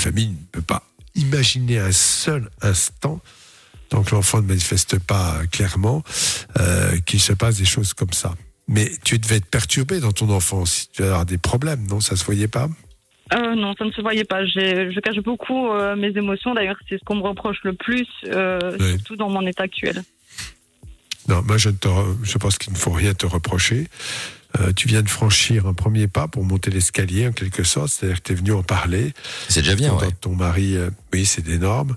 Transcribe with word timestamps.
famille 0.00 0.30
ne 0.30 0.46
peut 0.52 0.62
pas 0.62 0.82
imaginer 1.14 1.78
un 1.78 1.92
seul 1.92 2.48
instant, 2.62 3.20
tant 3.88 4.02
que 4.02 4.14
l'enfant 4.14 4.40
ne 4.40 4.46
manifeste 4.46 4.98
pas 4.98 5.40
clairement, 5.50 6.02
euh, 6.58 6.96
qu'il 7.06 7.20
se 7.20 7.32
passe 7.32 7.56
des 7.56 7.64
choses 7.64 7.92
comme 7.94 8.12
ça. 8.12 8.34
Mais 8.68 8.90
tu 9.04 9.18
devais 9.18 9.36
être 9.36 9.46
perturbé 9.46 10.00
dans 10.00 10.12
ton 10.12 10.30
enfance, 10.30 10.88
tu 10.92 11.02
devais 11.02 11.10
avoir 11.10 11.26
des 11.26 11.38
problèmes, 11.38 11.86
non? 11.88 12.00
Ça 12.00 12.14
se 12.16 12.24
voyait 12.24 12.48
pas? 12.48 12.68
Euh, 13.32 13.54
non, 13.54 13.74
ça 13.78 13.84
ne 13.84 13.90
se 13.92 14.00
voyait 14.00 14.24
pas. 14.24 14.44
Je 14.44 15.00
cache 15.00 15.18
beaucoup 15.22 15.70
euh, 15.70 15.94
mes 15.96 16.08
émotions. 16.16 16.54
D'ailleurs, 16.54 16.78
c'est 16.88 16.98
ce 16.98 17.04
qu'on 17.04 17.16
me 17.16 17.22
reproche 17.22 17.58
le 17.64 17.74
plus, 17.74 18.06
euh, 18.26 18.76
Oui. 18.80 18.90
surtout 18.92 19.16
dans 19.16 19.28
mon 19.28 19.46
état 19.46 19.64
actuel. 19.64 20.02
Non, 21.28 21.42
moi 21.42 21.58
je, 21.58 21.68
ne 21.68 21.74
te 21.74 21.88
je 22.22 22.38
pense 22.38 22.58
qu'il 22.58 22.72
ne 22.72 22.78
faut 22.78 22.90
rien 22.90 23.14
te 23.14 23.26
reprocher. 23.26 23.88
Euh, 24.58 24.72
tu 24.72 24.88
viens 24.88 25.02
de 25.02 25.08
franchir 25.08 25.66
un 25.66 25.74
premier 25.74 26.08
pas 26.08 26.26
pour 26.26 26.44
monter 26.44 26.70
l'escalier 26.70 27.28
en 27.28 27.32
quelque 27.32 27.62
sorte, 27.62 27.88
c'est-à-dire 27.90 28.18
que 28.20 28.26
tu 28.28 28.32
es 28.32 28.34
venu 28.34 28.52
en 28.52 28.62
parler. 28.64 29.14
C'est 29.48 29.62
déjà 29.62 29.76
bien, 29.76 29.90
Ton- 29.90 29.98
ouais. 30.00 30.10
Ton 30.20 30.34
mari, 30.34 30.76
euh, 30.76 30.90
oui, 31.12 31.24
c'est 31.24 31.46
énorme. 31.48 31.94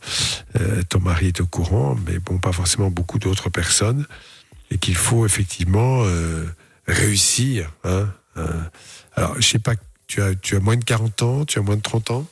Euh, 0.59 0.81
ton 0.88 0.99
mari 0.99 1.27
est 1.27 1.41
au 1.41 1.48
courant, 1.48 1.98
mais 2.05 2.20
bon, 2.20 2.38
pas 2.38 2.52
forcément 2.52 2.91
beaucoup 2.91 3.17
d'autres 3.17 3.49
personnes. 3.49 4.05
Et 4.71 4.77
qu'il 4.77 4.95
faut 4.95 5.26
effectivement 5.26 6.03
euh, 6.05 6.45
réussir. 6.88 7.71
Hein, 7.84 8.07
euh. 8.38 8.48
alors, 9.15 9.35
je 9.40 9.48
sais 9.48 9.59
pas, 9.59 9.73
tu 10.07 10.21
as, 10.21 10.35
tu 10.35 10.55
as 10.55 10.59
moins 10.59 10.77
de 10.77 10.84
40 10.84 11.21
ans, 11.23 11.45
tu 11.45 11.57
as 11.59 11.62
moins 11.63 11.76
de 11.76 11.81
30 11.81 12.12
ans? 12.12 12.26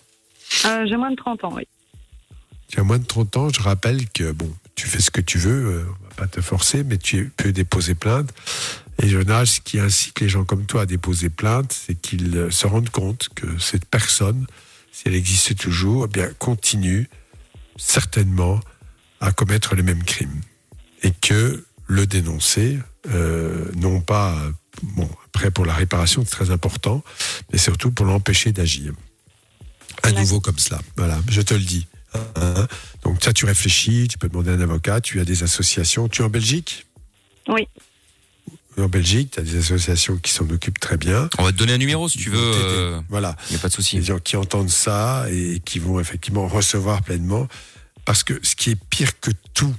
Euh, 0.66 0.86
J'ai 0.88 0.98
moins 0.98 1.12
de 1.12 1.16
30 1.16 1.44
ans, 1.46 1.54
oui. 1.56 1.68
Tu 2.68 2.80
as 2.80 2.84
moins 2.84 3.00
de 3.00 3.06
30 3.06 3.38
ans, 3.38 3.50
je 3.50 3.62
rappelle 3.62 4.08
que, 4.10 4.32
bon, 4.32 4.52
tu 4.76 4.88
fais 4.88 5.00
ce 5.02 5.12
que 5.12 5.22
tu 5.22 5.38
veux, 5.38 5.66
euh, 5.66 5.86
on 5.88 6.04
va 6.10 6.16
pas 6.16 6.28
te 6.28 6.42
forcer, 6.42 6.84
mais 6.84 6.98
tu 6.98 7.32
peux 7.36 7.52
déposer 7.52 7.96
plainte. 7.96 8.30
Et 9.02 9.10
général, 9.10 9.48
ce 9.48 9.60
qui 9.60 9.80
incite 9.80 10.20
les 10.20 10.30
gens 10.30 10.46
comme 10.46 10.66
toi 10.68 10.84
à 10.84 10.86
déposer 10.86 11.30
plainte, 11.30 11.74
c'est 11.74 11.96
qu'ils 11.96 12.38
euh, 12.38 12.52
se 12.52 12.68
rendent 12.68 12.92
compte 12.92 13.30
que 13.34 13.58
cette 13.58 13.86
personne, 13.86 14.46
si 14.92 15.04
elle 15.08 15.16
existe 15.16 15.58
toujours, 15.58 16.06
eh 16.06 16.08
bien, 16.08 16.32
continue 16.38 17.10
certainement 17.78 18.60
à 19.20 19.32
commettre 19.32 19.74
les 19.74 19.82
mêmes 19.82 20.04
crimes. 20.04 20.42
Et 21.02 21.12
que 21.12 21.66
le 21.88 22.06
dénoncer, 22.06 22.78
euh, 23.10 23.66
non 23.76 24.02
pas, 24.02 24.38
bon, 24.84 25.10
après 25.26 25.50
pour 25.50 25.66
la 25.66 25.74
réparation, 25.74 26.24
c'est 26.24 26.32
très 26.32 26.52
important, 26.52 27.04
mais 27.52 27.58
surtout 27.58 27.90
pour 27.90 28.06
l'empêcher 28.06 28.52
d'agir. 28.52 28.94
À 30.04 30.12
nouveau 30.12 30.40
comme 30.40 30.60
cela. 30.60 30.80
Voilà, 30.96 31.20
je 31.28 31.42
te 31.42 31.56
le 31.56 31.60
dis. 31.60 31.88
Hein. 32.14 32.68
Donc 33.04 33.24
ça, 33.24 33.34
tu 33.34 33.46
réfléchis, 33.46 34.08
tu 34.10 34.20
peux 34.20 34.30
demander 34.30 34.52
à 34.52 34.54
un 34.54 34.62
avocat, 34.62 35.02
tu 35.02 35.20
as 35.20 35.26
des 35.26 35.42
associations. 35.42 36.08
Tu 36.08 36.22
es 36.22 36.26
en 36.26 36.30
Belgique? 36.30 36.86
Oui. 37.48 37.68
En 38.82 38.90
Belgique, 38.90 39.32
tu 39.32 39.40
as 39.40 39.44
des 39.44 39.58
associations 39.58 40.18
qui 40.18 40.32
s'en 40.32 40.50
occupent 40.50 40.80
très 40.80 40.98
bien. 40.98 41.30
On 41.38 41.44
va 41.44 41.52
te 41.52 41.58
donner 41.58 41.74
un 41.74 41.78
numéro 41.78 42.10
si 42.10 42.18
tu 42.18 42.30
veux. 42.30 42.38
Euh, 42.40 43.00
Voilà. 43.10 43.36
Il 43.50 43.54
n'y 43.54 43.56
a 43.58 43.60
pas 43.60 43.68
de 43.70 43.74
des 43.74 43.76
souci. 43.76 44.02
gens 44.04 44.20
qui 44.20 44.36
entendent 44.38 44.70
ça 44.70 45.26
et 45.30 45.62
qui 45.64 45.80
vont 45.80 46.00
effectivement 46.00 46.48
recevoir 46.48 47.02
pleinement. 47.04 47.48
Parce 48.06 48.24
que 48.24 48.40
ce 48.42 48.56
qui 48.56 48.72
est 48.72 48.80
pire 48.90 49.20
que 49.20 49.32
tout 49.54 49.74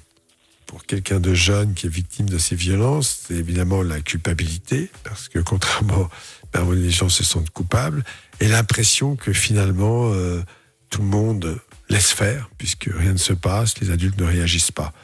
pour 0.67 0.86
quelqu'un 0.86 1.20
de 1.20 1.34
jeune 1.34 1.75
qui 1.75 1.86
est 1.86 1.91
victime 1.91 2.28
de 2.30 2.39
ces 2.39 2.55
violences, 2.56 3.25
c'est 3.27 3.34
évidemment 3.34 3.83
la 3.83 4.00
culpabilité, 4.00 4.91
parce 5.05 5.28
que 5.28 5.39
contrairement, 5.41 6.08
ben, 6.55 6.67
les 6.73 6.91
gens 6.91 7.11
se 7.11 7.25
sentent 7.25 7.50
coupables, 7.50 8.03
et 8.41 8.48
l'impression 8.48 9.14
que 9.17 9.33
finalement 9.34 10.12
euh, 10.14 10.41
tout 10.89 11.03
le 11.03 11.08
monde 11.08 11.58
laisse 11.91 12.12
faire, 12.12 12.48
puisque 12.56 12.89
rien 12.91 13.12
ne 13.12 13.19
se 13.19 13.34
passe, 13.34 13.78
les 13.80 13.91
adultes 13.91 14.19
ne 14.19 14.25
réagissent 14.25 14.70
pas. 14.73 14.95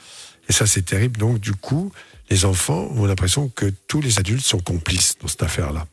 Et 0.48 0.54
ça, 0.54 0.66
c'est 0.66 0.80
terrible. 0.86 1.18
Donc, 1.18 1.38
du 1.40 1.52
coup, 1.52 1.92
les 2.30 2.44
enfants 2.44 2.90
ont 2.94 3.06
l'impression 3.06 3.48
que 3.48 3.72
tous 3.86 4.00
les 4.00 4.18
adultes 4.18 4.44
sont 4.44 4.60
complices 4.60 5.16
dans 5.20 5.28
cette 5.28 5.42
affaire-là. 5.42 5.86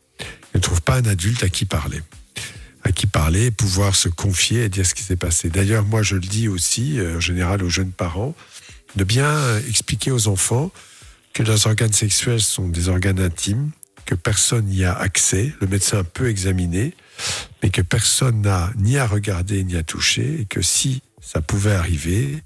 Ils 0.54 0.58
ne 0.58 0.62
trouvent 0.62 0.82
pas 0.82 0.96
un 0.96 1.06
adulte 1.06 1.44
à 1.44 1.50
qui 1.50 1.66
parler 1.66 2.02
à 2.86 2.92
qui 2.92 3.08
parler, 3.08 3.50
pouvoir 3.50 3.96
se 3.96 4.10
confier 4.10 4.66
et 4.66 4.70
dire 4.70 4.86
ce 4.86 4.94
qui 4.94 5.02
s'est 5.02 5.16
passé. 5.16 5.50
D'ailleurs, 5.50 5.84
moi, 5.84 6.04
je 6.04 6.14
le 6.14 6.22
dis 6.22 6.48
aussi, 6.48 7.00
euh, 7.00 7.18
en 7.18 7.20
général, 7.20 7.64
aux 7.64 7.70
jeunes 7.70 7.92
parents, 7.92 8.36
de 8.96 9.04
bien 9.04 9.58
expliquer 9.68 10.12
aux 10.12 10.28
enfants 10.28 10.72
que 11.34 11.42
leurs 11.42 11.66
organes 11.66 11.92
sexuels 11.92 12.42
sont 12.42 12.70
des 12.70 12.88
organes 12.88 13.20
intimes, 13.20 13.72
que 14.06 14.14
personne 14.14 14.66
n'y 14.66 14.86
a 14.86 14.94
accès, 14.94 15.52
le 15.60 15.68
médecin 15.68 16.04
peut 16.04 16.30
examiner, 16.30 16.94
mais 17.64 17.72
que 17.72 17.82
personne 17.82 18.42
n'a 18.42 18.72
ni 18.78 18.98
à 18.98 19.08
regarder 19.08 19.64
ni 19.64 19.76
à 19.76 19.84
toucher, 19.84 20.42
et 20.42 20.46
que 20.46 20.62
si 20.62 21.02
ça 21.22 21.42
pouvait 21.42 21.74
arriver, 21.74 22.44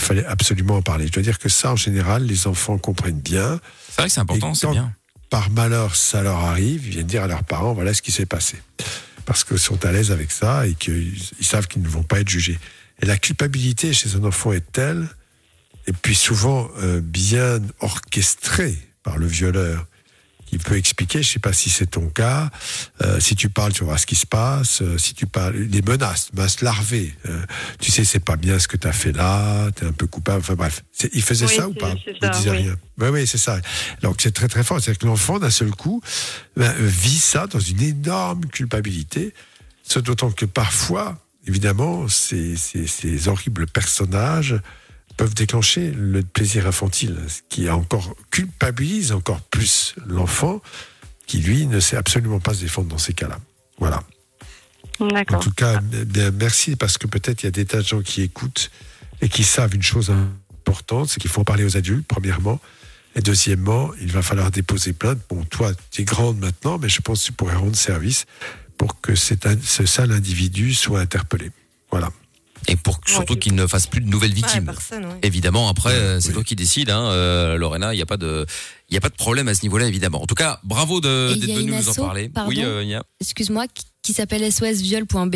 il 0.00 0.06
fallait 0.06 0.24
absolument 0.24 0.76
en 0.76 0.82
parler. 0.82 1.06
Je 1.06 1.12
dois 1.12 1.22
dire 1.22 1.38
que 1.38 1.48
ça, 1.48 1.72
en 1.72 1.76
général, 1.76 2.24
les 2.24 2.46
enfants 2.46 2.78
comprennent 2.78 3.20
bien. 3.20 3.60
C'est 3.88 4.00
vrai 4.00 4.08
que 4.08 4.14
c'est 4.14 4.20
important, 4.20 4.54
c'est 4.54 4.70
bien. 4.70 4.92
Par 5.28 5.50
malheur, 5.50 5.94
ça 5.94 6.22
leur 6.22 6.38
arrive, 6.38 6.86
ils 6.86 6.90
viennent 6.90 7.06
dire 7.06 7.22
à 7.22 7.26
leurs 7.26 7.44
parents, 7.44 7.74
voilà 7.74 7.94
ce 7.94 8.02
qui 8.02 8.10
s'est 8.10 8.26
passé. 8.26 8.56
Parce 9.26 9.44
qu'ils 9.44 9.58
sont 9.58 9.84
à 9.84 9.92
l'aise 9.92 10.10
avec 10.10 10.32
ça 10.32 10.66
et 10.66 10.74
qu'ils 10.74 11.12
ils 11.38 11.46
savent 11.46 11.68
qu'ils 11.68 11.82
ne 11.82 11.88
vont 11.88 12.02
pas 12.02 12.20
être 12.20 12.28
jugés. 12.28 12.58
Et 13.02 13.06
la 13.06 13.16
culpabilité 13.16 13.92
chez 13.92 14.16
un 14.16 14.24
enfant 14.24 14.52
est 14.52 14.72
telle, 14.72 15.06
et 15.86 15.92
puis 15.92 16.14
souvent 16.14 16.68
euh, 16.82 17.00
bien 17.00 17.60
orchestrée 17.80 18.76
par 19.02 19.18
le 19.18 19.26
violeur, 19.26 19.86
qui 20.50 20.58
peut 20.58 20.76
expliquer, 20.76 21.22
je 21.22 21.28
ne 21.28 21.32
sais 21.34 21.38
pas 21.38 21.52
si 21.52 21.70
c'est 21.70 21.86
ton 21.86 22.08
cas, 22.08 22.50
euh, 23.02 23.20
si 23.20 23.36
tu 23.36 23.48
parles, 23.48 23.72
tu 23.72 23.84
voir 23.84 24.00
ce 24.00 24.06
qui 24.06 24.16
se 24.16 24.26
passe, 24.26 24.82
euh, 24.82 24.98
si 24.98 25.14
tu 25.14 25.26
parles, 25.26 25.68
des 25.68 25.80
menaces, 25.80 26.32
menaces 26.32 26.60
larvées, 26.60 27.14
euh, 27.28 27.40
tu 27.78 27.92
sais, 27.92 28.04
c'est 28.04 28.18
pas 28.24 28.34
bien 28.34 28.58
ce 28.58 28.66
que 28.66 28.76
tu 28.76 28.88
as 28.88 28.92
fait 28.92 29.12
là, 29.12 29.70
tu 29.76 29.84
es 29.84 29.86
un 29.86 29.92
peu 29.92 30.08
coupable, 30.08 30.40
enfin 30.40 30.54
bref. 30.54 30.82
Il 31.12 31.22
faisait 31.22 31.46
Oui, 31.46 31.54
ça 31.54 31.68
ou 31.68 31.74
pas 31.74 31.94
c'est 32.04 32.14
Il 32.14 32.18
ça, 32.20 32.28
disait 32.30 32.50
oui. 32.50 32.56
rien. 32.58 32.76
Oui, 32.98 33.08
oui, 33.10 33.26
c'est 33.28 33.38
ça. 33.38 33.60
Donc 34.02 34.16
c'est 34.20 34.32
très 34.32 34.48
très 34.48 34.64
fort. 34.64 34.80
C'est-à-dire 34.80 34.98
que 34.98 35.06
l'enfant, 35.06 35.38
d'un 35.38 35.50
seul 35.50 35.70
coup, 35.70 36.02
ben, 36.56 36.74
vit 36.80 37.16
ça 37.18 37.46
dans 37.46 37.60
une 37.60 37.80
énorme 37.80 38.44
culpabilité, 38.46 39.32
d'autant 40.04 40.32
que 40.32 40.46
parfois, 40.46 41.16
évidemment, 41.46 42.08
ces, 42.08 42.56
ces, 42.56 42.88
ces 42.88 43.28
horribles 43.28 43.68
personnages 43.68 44.56
peuvent 45.20 45.34
déclencher 45.34 45.90
le 45.90 46.22
plaisir 46.22 46.66
infantile, 46.66 47.14
ce 47.28 47.40
qui 47.50 47.68
encore 47.68 48.16
culpabilise 48.30 49.12
encore 49.12 49.42
plus 49.42 49.94
l'enfant, 50.06 50.62
qui 51.26 51.40
lui 51.40 51.66
ne 51.66 51.78
sait 51.78 51.98
absolument 51.98 52.40
pas 52.40 52.54
se 52.54 52.60
défendre 52.60 52.88
dans 52.88 52.96
ces 52.96 53.12
cas-là. 53.12 53.38
Voilà. 53.76 54.02
En 54.98 55.38
tout 55.38 55.50
cas, 55.50 55.78
bien, 55.82 56.30
merci 56.30 56.74
parce 56.74 56.96
que 56.96 57.06
peut-être 57.06 57.42
il 57.42 57.46
y 57.46 57.48
a 57.48 57.50
des 57.50 57.66
tas 57.66 57.82
de 57.82 57.86
gens 57.86 58.00
qui 58.00 58.22
écoutent 58.22 58.70
et 59.20 59.28
qui 59.28 59.44
savent 59.44 59.74
une 59.74 59.82
chose 59.82 60.10
importante, 60.62 61.10
c'est 61.10 61.20
qu'il 61.20 61.28
faut 61.28 61.42
en 61.42 61.44
parler 61.44 61.64
aux 61.64 61.76
adultes, 61.76 62.06
premièrement. 62.08 62.58
Et 63.14 63.20
deuxièmement, 63.20 63.90
il 64.00 64.10
va 64.10 64.22
falloir 64.22 64.50
déposer 64.50 64.94
plainte. 64.94 65.18
Bon, 65.28 65.44
toi, 65.44 65.72
tu 65.90 66.00
es 66.00 66.04
grande 66.04 66.38
maintenant, 66.38 66.78
mais 66.78 66.88
je 66.88 67.02
pense 67.02 67.20
que 67.20 67.26
tu 67.26 67.32
pourrais 67.32 67.56
rendre 67.56 67.76
service 67.76 68.24
pour 68.78 69.02
que 69.02 69.14
cet 69.14 69.46
ce 69.62 69.84
sale 69.84 70.12
individu 70.12 70.72
soit 70.72 71.00
interpellé. 71.00 71.50
Voilà. 71.90 72.10
Et 72.68 72.76
pour 72.76 73.00
surtout 73.06 73.36
qu'il 73.36 73.54
ne 73.54 73.66
fasse 73.66 73.86
plus 73.86 74.00
de 74.00 74.08
nouvelles 74.08 74.30
Ouais, 74.30 74.36
victimes. 74.36 74.64
personne, 74.66 75.04
ouais. 75.06 75.18
Évidemment, 75.22 75.68
après, 75.68 75.92
euh, 75.94 76.20
c'est 76.20 76.28
Oui. 76.28 76.34
toi 76.34 76.44
qui 76.44 76.56
décides, 76.56 76.90
hein, 76.90 77.10
euh, 77.10 77.56
Lorena. 77.56 77.92
Il 77.94 77.96
n'y 77.96 78.02
a 78.02 78.06
pas 78.06 78.16
de, 78.16 78.46
il 78.90 78.96
a 78.96 79.00
pas 79.00 79.08
de 79.08 79.14
problème 79.14 79.48
à 79.48 79.54
ce 79.54 79.62
niveau-là, 79.62 79.86
évidemment. 79.86 80.22
En 80.22 80.26
tout 80.26 80.34
cas, 80.34 80.60
bravo 80.62 81.00
de- 81.00 81.34
d'être 81.34 81.50
a 81.50 81.54
venu 81.60 81.72
nous 81.72 81.88
en 81.88 81.94
parler. 81.94 82.28
pardon. 82.28 82.50
Oui, 82.50 82.60
euh, 82.62 82.84
Nia. 82.84 83.02
excuse-moi, 83.20 83.66
qui, 83.74 83.84
qui 84.02 84.12
s'appelle 84.12 84.50
sosviol.be 84.52 85.34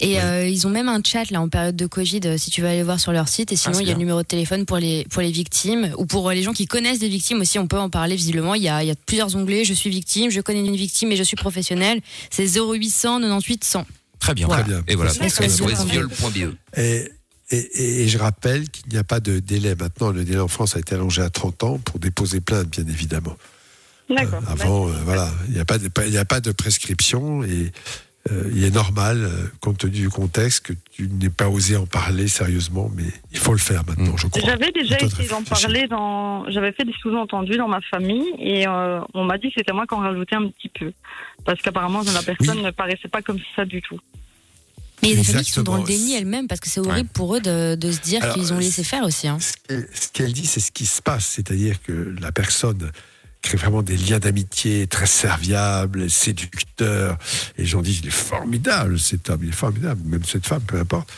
et 0.00 0.20
euh, 0.20 0.48
ils 0.48 0.66
ont 0.66 0.70
même 0.70 0.88
un 0.88 1.00
chat 1.04 1.30
là 1.30 1.40
en 1.40 1.48
période 1.48 1.76
de 1.76 1.86
Covid 1.86 2.20
euh, 2.24 2.36
si 2.38 2.50
tu 2.50 2.60
veux 2.60 2.66
aller 2.66 2.82
voir 2.82 2.98
sur 2.98 3.12
leur 3.12 3.28
site 3.28 3.52
et 3.52 3.56
sinon 3.56 3.76
Ah, 3.78 3.82
il 3.82 3.86
y 3.86 3.90
a 3.90 3.92
bien. 3.92 3.94
le 3.94 3.98
numéro 4.00 4.22
de 4.22 4.26
téléphone 4.26 4.66
pour 4.66 4.78
les 4.78 5.04
pour 5.08 5.22
les 5.22 5.30
victimes 5.30 5.92
ou 5.98 6.04
pour 6.06 6.28
les 6.32 6.42
gens 6.42 6.52
qui 6.52 6.66
connaissent 6.66 6.98
des 6.98 7.08
victimes 7.08 7.40
aussi 7.40 7.60
on 7.60 7.68
peut 7.68 7.78
en 7.78 7.90
parler 7.90 8.16
visiblement 8.16 8.56
il 8.56 8.62
y 8.62 8.68
a, 8.68 8.82
il 8.82 8.88
y 8.88 8.90
a 8.90 8.96
plusieurs 9.06 9.36
onglets 9.36 9.64
je 9.64 9.72
suis 9.72 9.88
victime 9.88 10.30
je 10.32 10.40
connais 10.40 10.60
une 10.66 10.74
victime 10.74 11.12
et 11.12 11.16
je 11.16 11.22
suis 11.22 11.36
professionnel 11.36 12.00
c'est 12.30 12.46
0800 12.58 13.20
98 13.20 13.62
100 13.64 13.86
Très 14.22 14.34
bien. 14.34 14.46
Très 14.48 14.62
bien. 14.62 14.82
Et 14.86 14.94
voilà. 14.94 15.10
SOSviol.be. 15.12 16.54
Et, 16.76 17.10
et, 17.50 17.56
et- 17.56 18.02
et 18.04 18.08
je 18.08 18.18
rappelle 18.18 18.68
qu'il 18.70 18.90
n'y 18.92 18.96
a 18.98 19.02
pas 19.04 19.18
de 19.20 19.40
délai 19.40 19.74
maintenant. 19.74 20.12
Le 20.12 20.24
délai 20.24 20.38
en 20.38 20.46
France 20.48 20.76
a 20.76 20.78
été 20.78 20.94
allongé 20.94 21.22
à 21.22 21.28
30 21.30 21.64
ans 21.64 21.78
pour 21.78 21.98
déposer 21.98 22.40
plainte, 22.40 22.68
bien 22.70 22.86
évidemment. 22.86 23.36
D'accord. 24.08 24.40
Euh, 24.48 24.52
avant, 24.52 24.88
euh, 24.88 24.92
voilà, 25.04 25.28
il 25.48 25.54
n'y 25.54 25.60
a, 25.60 25.64
pas 25.64 25.78
de- 25.78 25.90
il 26.04 26.10
n'y 26.10 26.18
a 26.18 26.24
pas 26.24 26.40
de 26.40 26.52
prescription 26.52 27.42
et 27.42 27.72
euh, 28.30 28.50
il 28.54 28.62
est 28.64 28.70
normal, 28.70 29.24
euh, 29.24 29.46
compte 29.60 29.78
tenu 29.78 29.92
du 29.92 30.08
contexte, 30.08 30.60
que 30.66 30.72
tu 30.92 31.08
n'aies 31.08 31.28
pas 31.28 31.48
osé 31.48 31.76
en 31.76 31.86
parler 31.86 32.28
sérieusement, 32.28 32.88
mais 32.94 33.04
il 33.32 33.38
faut 33.38 33.52
le 33.52 33.58
faire 33.58 33.84
maintenant, 33.86 34.16
je 34.16 34.28
crois. 34.28 34.42
J'avais 34.44 34.70
déjà 34.70 34.96
essayé 35.00 35.28
d'en 35.28 35.42
parler 35.42 35.88
dans. 35.88 36.48
J'avais 36.50 36.70
fait 36.72 36.84
des 36.84 36.94
sous-entendus 37.02 37.56
dans 37.56 37.66
ma 37.68 37.80
famille 37.80 38.28
et 38.38 38.66
euh, 38.68 39.00
on 39.14 39.24
m'a 39.24 39.38
dit 39.38 39.48
que 39.48 39.54
c'était 39.58 39.72
moi 39.72 39.86
qui 39.88 39.94
en 39.94 39.98
rajoutais 39.98 40.36
un 40.36 40.48
petit 40.48 40.68
peu. 40.68 40.92
Parce 41.44 41.60
qu'apparemment, 41.62 42.02
la 42.02 42.22
personne 42.22 42.58
Oui. 42.58 42.64
ne 42.64 42.70
paraissait 42.70 43.08
pas 43.08 43.22
comme 43.22 43.38
ça 43.56 43.64
du 43.64 43.82
tout. 43.82 43.98
mais 45.02 45.08
il 45.08 45.10
y 45.10 45.14
a 45.14 45.16
des 45.16 45.24
familles 45.24 45.44
qui 45.44 45.50
sont 45.50 45.62
dans 45.64 45.78
le 45.78 45.82
déni 45.82 46.14
elles-mêmes 46.14 46.46
parce 46.46 46.60
que 46.60 46.68
c'est 46.68 46.78
horrible 46.78 47.08
pour 47.12 47.34
eux 47.34 47.40
de, 47.40 47.74
de 47.74 47.90
se 47.90 47.98
dire 48.02 48.32
qu'ils 48.34 48.52
ont 48.52 48.58
laissé 48.58 48.84
faire 48.84 49.02
aussi 49.02 49.26
hein. 49.26 49.38
Ce 49.40 49.54
qu'elle- 49.66 49.88
ce 49.92 50.08
qu'elle 50.12 50.32
dit, 50.32 50.46
c'est 50.46 50.60
ce 50.60 50.70
qui 50.70 50.86
se 50.86 51.02
passe, 51.02 51.26
c'est-à-dire 51.26 51.82
que 51.82 52.14
la 52.20 52.30
personne 52.30 52.92
crée 53.42 53.58
vraiment 53.58 53.82
des 53.82 53.96
liens 53.96 54.18
d'amitié 54.18 54.86
très 54.86 55.06
serviables, 55.06 56.08
séducteurs, 56.08 57.18
et 57.58 57.62
les 57.62 57.66
gens 57.66 57.82
disent, 57.82 57.98
il 57.98 58.06
est 58.06 58.10
formidable, 58.10 58.98
cet 58.98 59.28
homme, 59.28 59.40
il 59.42 59.50
est 59.50 59.52
formidable, 59.52 60.00
même 60.06 60.24
cette 60.24 60.46
femme, 60.46 60.62
peu 60.62 60.78
importe, 60.78 61.12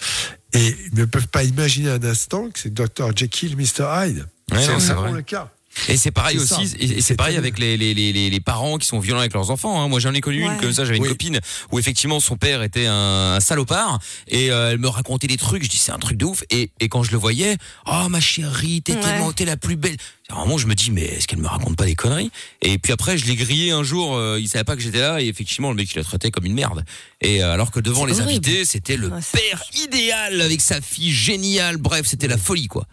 et 0.53 0.77
ils 0.87 0.99
ne 0.99 1.05
peuvent 1.05 1.29
pas 1.29 1.45
imaginer 1.45 1.91
un 1.91 2.03
instant 2.03 2.49
que 2.51 2.59
c'est 2.59 2.73
Dr. 2.73 3.15
Jekyll, 3.15 3.57
Mr. 3.57 3.85
Hyde. 4.07 4.27
Ouais, 4.51 4.59
c'est 4.79 4.95
le 4.95 5.23
cas. 5.23 5.51
Et 5.89 5.97
c'est 5.97 6.11
pareil 6.11 6.39
ça. 6.41 6.59
aussi, 6.61 6.75
et 6.79 7.01
c'est 7.01 7.17
pareil 7.17 7.37
avec 7.37 7.59
les, 7.59 7.77
les, 7.77 7.95
les, 7.95 8.13
les, 8.13 8.31
les 8.31 8.41
parents 8.41 8.79
qui 8.79 8.87
sont 8.87 8.99
violents 9.01 9.21
avec 9.21 9.33
leurs 9.35 9.51
enfants. 9.51 9.81
Hein. 9.83 9.89
Moi, 9.89 9.99
j'en 10.01 10.15
ai 10.15 10.21
connu 10.21 10.43
une 10.43 10.57
comme 10.59 10.73
ça. 10.73 10.85
J'avais 10.85 10.99
une 10.99 11.07
copine 11.07 11.41
où 11.73 11.79
effectivement 11.79 12.21
son 12.21 12.37
père 12.37 12.63
était 12.63 12.87
un, 12.87 13.35
un 13.35 13.41
salopard 13.41 13.99
et 14.29 14.51
euh, 14.51 14.71
elle 14.71 14.79
me 14.79 14.89
racontait 14.89 15.27
des 15.27 15.37
trucs. 15.37 15.65
Je 15.65 15.69
dis 15.69 15.77
c'est 15.77 15.93
un 15.93 15.99
truc 15.99 16.17
de 16.17 16.25
ouf. 16.25 16.45
Et, 16.51 16.71
et 16.81 16.89
quand 16.89 17.03
je 17.03 17.11
le 17.11 17.19
voyais, 17.19 17.57
oh 17.87 18.09
ma 18.09 18.21
chérie, 18.21 18.83
t'es 18.83 18.95
Ouais. 18.95 19.01
tellement, 19.01 19.33
t'es 19.33 19.45
la 19.45 19.57
plus 19.57 19.77
belle. 19.77 19.97
Moment, 20.31 20.57
je 20.59 20.67
me 20.67 20.75
dis 20.75 20.91
mais 20.91 21.03
est-ce 21.03 21.27
qu'elle 21.29 21.39
me 21.41 21.47
raconte 21.49 21.77
pas 21.77 21.85
des 21.85 21.95
conneries? 21.97 22.31
Et 22.63 22.79
puis 22.79 22.93
après, 22.93 23.19
je 23.19 23.27
l'ai 23.27 23.37
grillé 23.37 23.73
un 23.73 23.83
jour. 23.83 24.17
euh, 24.17 24.39
il 24.41 24.49
savait 24.49 24.65
pas 24.65 24.75
que 24.77 24.81
j'étais 24.83 25.01
là 25.01 25.21
et 25.21 25.27
effectivement, 25.27 25.71
le 25.71 25.77
mec 25.77 25.91
il 25.93 25.99
la 25.99 26.05
traitait 26.05 26.31
comme 26.31 26.47
une 26.47 26.55
merde. 26.55 26.85
Et 27.21 27.43
euh, 27.43 27.53
alors 27.53 27.71
que 27.71 27.81
devant 27.81 28.05
les 28.07 28.21
horrible. 28.21 28.31
invités, 28.47 28.65
c'était 28.65 28.97
le 28.97 29.09
Ouais, 29.09 29.21
père 29.33 29.63
idéal 29.85 30.41
avec 30.41 30.61
sa 30.61 30.81
fille 30.81 31.13
géniale. 31.13 31.77
Bref, 31.77 32.07
c'était 32.07 32.29
la 32.29 32.39
folie 32.39 32.69
quoi. 32.69 32.87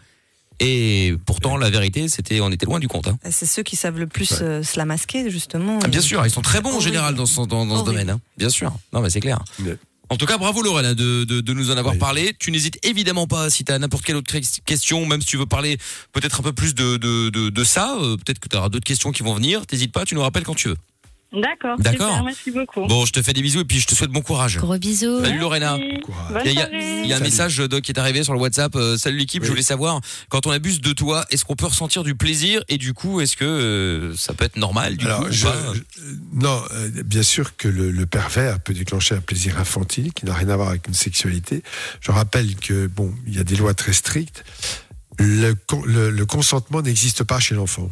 Et 0.64 1.14
pourtant, 1.26 1.56
la 1.56 1.70
vérité, 1.70 2.08
c'était, 2.08 2.40
on 2.40 2.50
était 2.52 2.66
loin 2.66 2.78
du 2.78 2.86
compte. 2.88 3.08
Hein. 3.08 3.18
C'est 3.30 3.46
ceux 3.46 3.62
qui 3.64 3.74
savent 3.76 3.98
le 3.98 4.06
plus 4.06 4.34
euh, 4.42 4.62
se 4.62 4.78
la 4.78 4.84
masquer, 4.84 5.28
justement. 5.30 5.78
Ah, 5.82 5.88
bien 5.88 5.98
Et- 6.00 6.02
sûr, 6.02 6.24
ils 6.24 6.30
sont 6.30 6.40
très 6.42 6.60
bons 6.60 6.76
en 6.76 6.80
général 6.80 7.14
dans 7.16 7.26
ce, 7.26 7.36
dans, 7.40 7.46
dans 7.46 7.66
ce 7.66 7.70
Horrible. 7.80 7.84
domaine. 7.86 8.10
hein. 8.10 8.20
Bien 8.38 8.48
sûr. 8.48 8.72
Non, 8.92 9.00
mais 9.00 9.10
c'est 9.10 9.20
clair. 9.20 9.42
Ouais. 9.60 9.76
En 10.08 10.16
tout 10.16 10.26
cas, 10.26 10.36
bravo 10.38 10.60
Lorraine 10.62 10.84
hein, 10.86 10.94
de, 10.94 11.24
de, 11.24 11.40
de 11.40 11.52
nous 11.54 11.70
en 11.70 11.76
avoir 11.76 11.94
Oui. 11.94 11.98
parlé. 11.98 12.36
Tu 12.38 12.50
n'hésites 12.52 12.78
évidemment 12.84 13.26
pas 13.26 13.48
si 13.50 13.64
tu 13.64 13.72
as 13.72 13.78
n'importe 13.78 14.04
quelle 14.04 14.16
autre 14.16 14.32
question, 14.64 15.04
même 15.06 15.20
si 15.22 15.26
tu 15.26 15.36
veux 15.38 15.46
parler 15.46 15.78
peut-être 16.12 16.40
un 16.40 16.42
peu 16.42 16.52
plus 16.52 16.74
de, 16.74 16.96
de, 16.98 17.30
de, 17.30 17.48
de 17.48 17.64
ça, 17.64 17.96
euh, 17.98 18.16
peut-être 18.18 18.38
que 18.38 18.48
tu 18.48 18.56
auras 18.56 18.68
d'autres 18.68 18.84
questions 18.84 19.10
qui 19.10 19.22
vont 19.22 19.34
venir. 19.34 19.66
T'hésites 19.66 19.90
pas, 19.90 20.04
tu 20.04 20.14
nous 20.14 20.20
rappelles 20.22 20.44
quand 20.44 20.54
tu 20.54 20.68
veux. 20.68 20.76
D'accord. 21.32 21.78
D'accord. 21.78 22.22
Merci 22.24 22.50
beaucoup. 22.50 22.86
Bon, 22.86 23.06
je 23.06 23.12
te 23.12 23.22
fais 23.22 23.32
des 23.32 23.40
bisous 23.42 23.60
et 23.60 23.64
puis 23.64 23.80
je 23.80 23.86
te 23.86 23.94
souhaite 23.94 24.10
bon 24.10 24.20
courage. 24.20 24.58
Gros 24.58 24.76
bisous. 24.76 25.24
Salut 25.24 25.38
Lorena. 25.38 25.78
Il 26.44 26.52
y 26.52 26.58
a, 26.60 26.68
il 26.70 27.06
y 27.06 27.12
a 27.12 27.16
un 27.16 27.20
message 27.20 27.58
euh, 27.60 27.68
Doc 27.68 27.82
qui 27.82 27.92
est 27.92 27.98
arrivé 27.98 28.22
sur 28.22 28.34
le 28.34 28.38
WhatsApp. 28.38 28.76
Euh, 28.76 28.96
salut 28.98 29.16
l'équipe, 29.18 29.42
je 29.42 29.48
voulais 29.48 29.62
savoir 29.62 30.00
quand 30.28 30.46
on 30.46 30.50
abuse 30.50 30.80
de 30.80 30.92
toi, 30.92 31.24
est-ce 31.30 31.44
qu'on 31.44 31.56
peut 31.56 31.66
ressentir 31.66 32.02
du 32.04 32.14
plaisir 32.14 32.62
et 32.68 32.76
du 32.76 32.92
coup, 32.92 33.20
est-ce 33.20 33.36
que 33.36 33.44
euh, 33.44 34.14
ça 34.16 34.34
peut 34.34 34.44
être 34.44 34.56
normal 34.56 34.96
du 34.96 35.06
Alors, 35.06 35.20
coup 35.20 35.26
ou 35.28 35.32
je- 35.32 35.44
pas? 35.46 35.56
je- 35.74 35.80
non, 36.34 36.62
euh, 36.74 36.90
bien 37.04 37.22
sûr 37.22 37.56
que 37.56 37.68
le, 37.68 37.90
le 37.90 38.06
pervers 38.06 38.60
peut 38.60 38.74
déclencher 38.74 39.14
un 39.14 39.20
plaisir 39.20 39.58
infantile 39.58 40.12
qui 40.12 40.26
n'a 40.26 40.34
rien 40.34 40.48
à 40.50 40.56
voir 40.56 40.68
avec 40.68 40.86
une 40.88 40.94
sexualité. 40.94 41.62
Je 42.00 42.10
rappelle 42.12 42.56
que 42.56 42.86
bon, 42.88 43.12
il 43.26 43.36
y 43.36 43.38
a 43.40 43.44
des 43.44 43.56
lois 43.56 43.72
très 43.74 43.92
strictes. 43.94 44.44
Le, 45.18 45.54
le- 45.86 46.10
le 46.10 46.26
consentement 46.26 46.82
n'existe 46.82 47.24
pas 47.24 47.40
chez 47.40 47.54
l'enfant. 47.54 47.90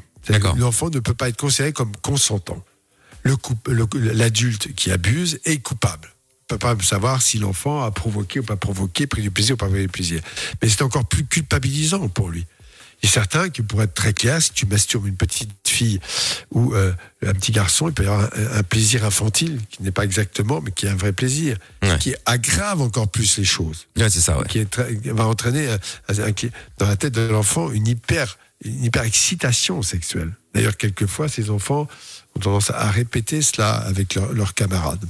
L'enfant 0.58 0.90
ne 0.90 0.98
peut 1.00 1.14
pas 1.14 1.28
être 1.30 1.36
considéré 1.38 1.72
comme 1.72 1.92
consentant. 2.02 2.62
Le 3.22 3.36
coup- 3.36 3.58
le- 3.66 3.86
L'adulte 4.12 4.74
qui 4.74 4.90
abuse 4.90 5.40
est 5.44 5.58
coupable. 5.58 6.08
On 6.50 6.54
ne 6.54 6.58
peut 6.58 6.76
pas 6.76 6.82
savoir 6.84 7.22
si 7.22 7.38
l'enfant 7.38 7.82
a 7.84 7.90
provoqué 7.90 8.40
ou 8.40 8.42
pas 8.42 8.56
provoqué, 8.56 9.06
pris 9.06 9.22
du 9.22 9.30
plaisir 9.30 9.54
ou 9.54 9.56
pas 9.56 9.68
pris 9.68 9.82
du 9.82 9.88
plaisir. 9.88 10.20
Mais 10.60 10.68
c'est 10.68 10.82
encore 10.82 11.04
plus 11.04 11.24
culpabilisant 11.24 12.08
pour 12.08 12.28
lui. 12.28 12.46
Il 13.02 13.06
est 13.08 13.12
certain 13.12 13.48
que 13.48 13.62
pour 13.62 13.82
être 13.82 13.94
très 13.94 14.12
clair, 14.12 14.42
si 14.42 14.52
tu 14.52 14.66
masturbes 14.66 15.06
une 15.06 15.16
petite 15.16 15.50
fille 15.66 16.00
ou 16.50 16.74
euh, 16.74 16.92
un 17.24 17.32
petit 17.32 17.50
garçon, 17.52 17.88
il 17.88 17.94
peut 17.94 18.04
y 18.04 18.06
avoir 18.06 18.28
un, 18.36 18.58
un 18.58 18.62
plaisir 18.62 19.04
infantile 19.06 19.58
qui 19.70 19.82
n'est 19.82 19.90
pas 19.92 20.04
exactement, 20.04 20.60
mais 20.60 20.70
qui 20.72 20.84
est 20.86 20.90
un 20.90 20.96
vrai 20.96 21.12
plaisir, 21.14 21.56
Ouais. 21.82 21.96
qui 21.98 22.14
aggrave 22.26 22.82
encore 22.82 23.08
plus 23.08 23.38
les 23.38 23.44
choses, 23.44 23.86
Ouais, 23.96 24.10
c'est 24.10 24.20
ça, 24.20 24.38
ouais. 24.38 24.46
qui 24.48 24.58
est 24.58 24.76
va 25.12 25.26
entraîner 25.26 25.68
qui- 26.36 26.50
dans 26.78 26.88
la 26.88 26.96
tête 26.96 27.14
de 27.14 27.22
l'enfant 27.22 27.70
une 27.70 27.86
hyper, 27.86 28.36
une 28.64 28.84
hyper 28.84 29.04
excitation 29.04 29.80
sexuelle. 29.80 30.32
D'ailleurs, 30.52 30.76
quelquefois, 30.76 31.28
ces 31.28 31.48
enfants 31.48 31.88
ont 32.40 32.50
tendance 32.50 32.70
à 32.70 32.90
répéter 32.90 33.42
cela 33.42 33.74
avec 33.74 34.14
leurs 34.14 34.32
leurs 34.32 34.54
camarades. 34.54 35.04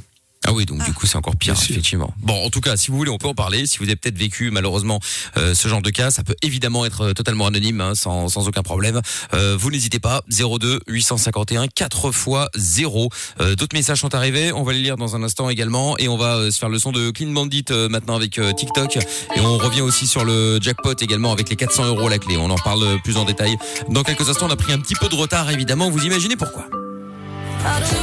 Ah 0.46 0.54
oui, 0.54 0.64
donc 0.64 0.82
du 0.82 0.94
coup 0.94 1.06
c'est 1.06 1.18
encore 1.18 1.36
pire, 1.36 1.52
Bien 1.52 1.62
sûr. 1.62 1.72
effectivement. 1.72 2.14
Bon, 2.22 2.46
en 2.46 2.48
tout 2.48 2.62
cas, 2.62 2.74
si 2.78 2.90
vous 2.90 2.96
voulez, 2.96 3.10
on 3.10 3.18
peut 3.18 3.28
en 3.28 3.34
parler. 3.34 3.66
Si 3.66 3.76
vous 3.76 3.84
avez 3.84 3.94
peut-être 3.96 4.16
vécu 4.16 4.50
malheureusement 4.50 4.98
euh, 5.36 5.52
ce 5.52 5.68
genre 5.68 5.82
de 5.82 5.90
cas, 5.90 6.10
ça 6.10 6.24
peut 6.24 6.34
évidemment 6.40 6.86
être 6.86 7.02
euh, 7.02 7.12
totalement 7.12 7.46
anonyme, 7.46 7.82
hein, 7.82 7.94
sans, 7.94 8.28
sans 8.28 8.48
aucun 8.48 8.62
problème. 8.62 9.02
Euh, 9.34 9.54
vous 9.60 9.70
n'hésitez 9.70 9.98
pas, 9.98 10.22
02 10.30 10.80
851 10.86 11.68
4 11.68 12.08
x 12.08 12.26
0. 12.56 13.10
Euh, 13.40 13.54
D'autres 13.54 13.76
messages 13.76 14.00
sont 14.00 14.14
arrivés, 14.14 14.50
on 14.50 14.62
va 14.62 14.72
les 14.72 14.80
lire 14.80 14.96
dans 14.96 15.14
un 15.14 15.22
instant 15.22 15.50
également, 15.50 15.98
et 15.98 16.08
on 16.08 16.16
va 16.16 16.36
euh, 16.36 16.50
se 16.50 16.58
faire 16.58 16.70
le 16.70 16.78
son 16.78 16.90
de 16.90 17.10
Clean 17.10 17.30
Bandit 17.30 17.66
euh, 17.70 17.90
maintenant 17.90 18.16
avec 18.16 18.38
euh, 18.38 18.54
TikTok, 18.54 18.96
et 18.96 19.40
on 19.42 19.58
revient 19.58 19.82
aussi 19.82 20.06
sur 20.06 20.24
le 20.24 20.58
jackpot 20.62 20.94
également 21.02 21.32
avec 21.32 21.50
les 21.50 21.56
400 21.56 21.84
euros 21.84 22.06
à 22.06 22.10
la 22.10 22.18
clé. 22.18 22.38
On 22.38 22.48
en 22.48 22.56
parle 22.56 22.98
plus 23.04 23.18
en 23.18 23.26
détail 23.26 23.58
dans 23.90 24.02
quelques 24.02 24.26
instants. 24.30 24.46
On 24.48 24.50
a 24.50 24.56
pris 24.56 24.72
un 24.72 24.78
petit 24.78 24.94
peu 24.94 25.10
de 25.10 25.14
retard, 25.16 25.50
évidemment. 25.50 25.90
Vous 25.90 26.02
imaginez 26.02 26.36
pourquoi 26.36 26.64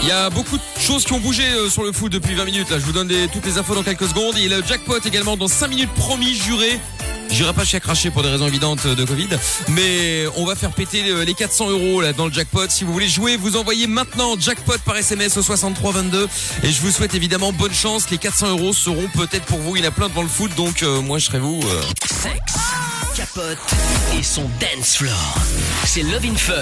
il 0.02 0.08
y 0.08 0.12
a 0.12 0.30
beaucoup 0.30 0.58
de 0.58 0.64
choses 0.80 1.04
qui 1.04 1.14
ont 1.14 1.20
bougé 1.20 1.44
euh, 1.44 1.70
sur 1.70 1.84
le 1.84 1.92
foot 1.92 2.12
depuis 2.12 2.36
20 2.36 2.46
minutes. 2.46 2.70
Là, 2.70 2.80
je 2.80 2.86
vous 2.86 2.92
donne 2.92 3.12
toutes 3.32 3.46
les 3.46 3.58
infos 3.58 3.76
dans 3.76 3.84
quelques 3.84 4.08
secondes. 4.08 4.38
Et 4.38 4.48
le 4.48 4.64
jackpot 4.64 5.00
également 5.06 5.38
dans 5.38 5.48
5 5.48 5.68
minutes, 5.68 5.92
promis, 5.96 6.36
juré. 6.36 6.80
J'irai 7.30 7.54
pas 7.54 7.66
chez 7.66 7.80
cracher 7.80 8.10
pour 8.10 8.24
des 8.24 8.30
raisons 8.30 8.48
évidentes 8.48 8.88
de 8.88 9.04
Covid, 9.04 9.28
mais 9.70 10.26
on 10.38 10.46
va 10.46 10.56
faire 10.56 10.72
péter 10.72 11.04
euh, 11.10 11.26
les 11.26 11.34
400 11.34 11.70
euros 11.72 12.02
là 12.02 12.14
dans 12.14 12.26
le 12.26 12.32
jackpot. 12.32 12.70
Si 12.70 12.84
vous 12.84 12.94
voulez 12.94 13.10
jouer, 13.10 13.36
vous 13.36 13.58
envoyez 13.58 13.86
maintenant 13.86 14.40
jackpot 14.40 14.78
par 14.86 14.96
SMS 14.96 15.36
au 15.38 15.42
6322 15.42 16.28
et 16.64 16.72
je 16.72 16.82
vous 16.82 16.92
souhaite 16.92 17.16
évidemment 17.16 17.52
bonne 17.52 17.74
chance. 17.74 18.10
Les 18.10 18.18
400 18.18 18.50
euros 18.50 18.74
seront 18.74 19.08
peut-être 19.10 19.46
pour 19.46 19.60
vous. 19.60 19.76
Il 19.76 19.84
y 19.84 19.88
a 19.88 19.92
plein 19.92 20.08
devant 20.08 20.24
le 20.24 20.30
foot, 20.30 20.56
donc 20.56 20.84
euh, 20.84 21.02
moi 21.02 21.20
je 21.20 21.26
serai 21.26 21.40
vous. 21.40 21.60
Capote 23.18 23.58
et 24.16 24.22
son 24.22 24.44
dance 24.60 24.98
floor. 24.98 25.38
C'est 25.86 26.04
Love 26.04 26.24
in 26.24 26.36
Fun, 26.36 26.54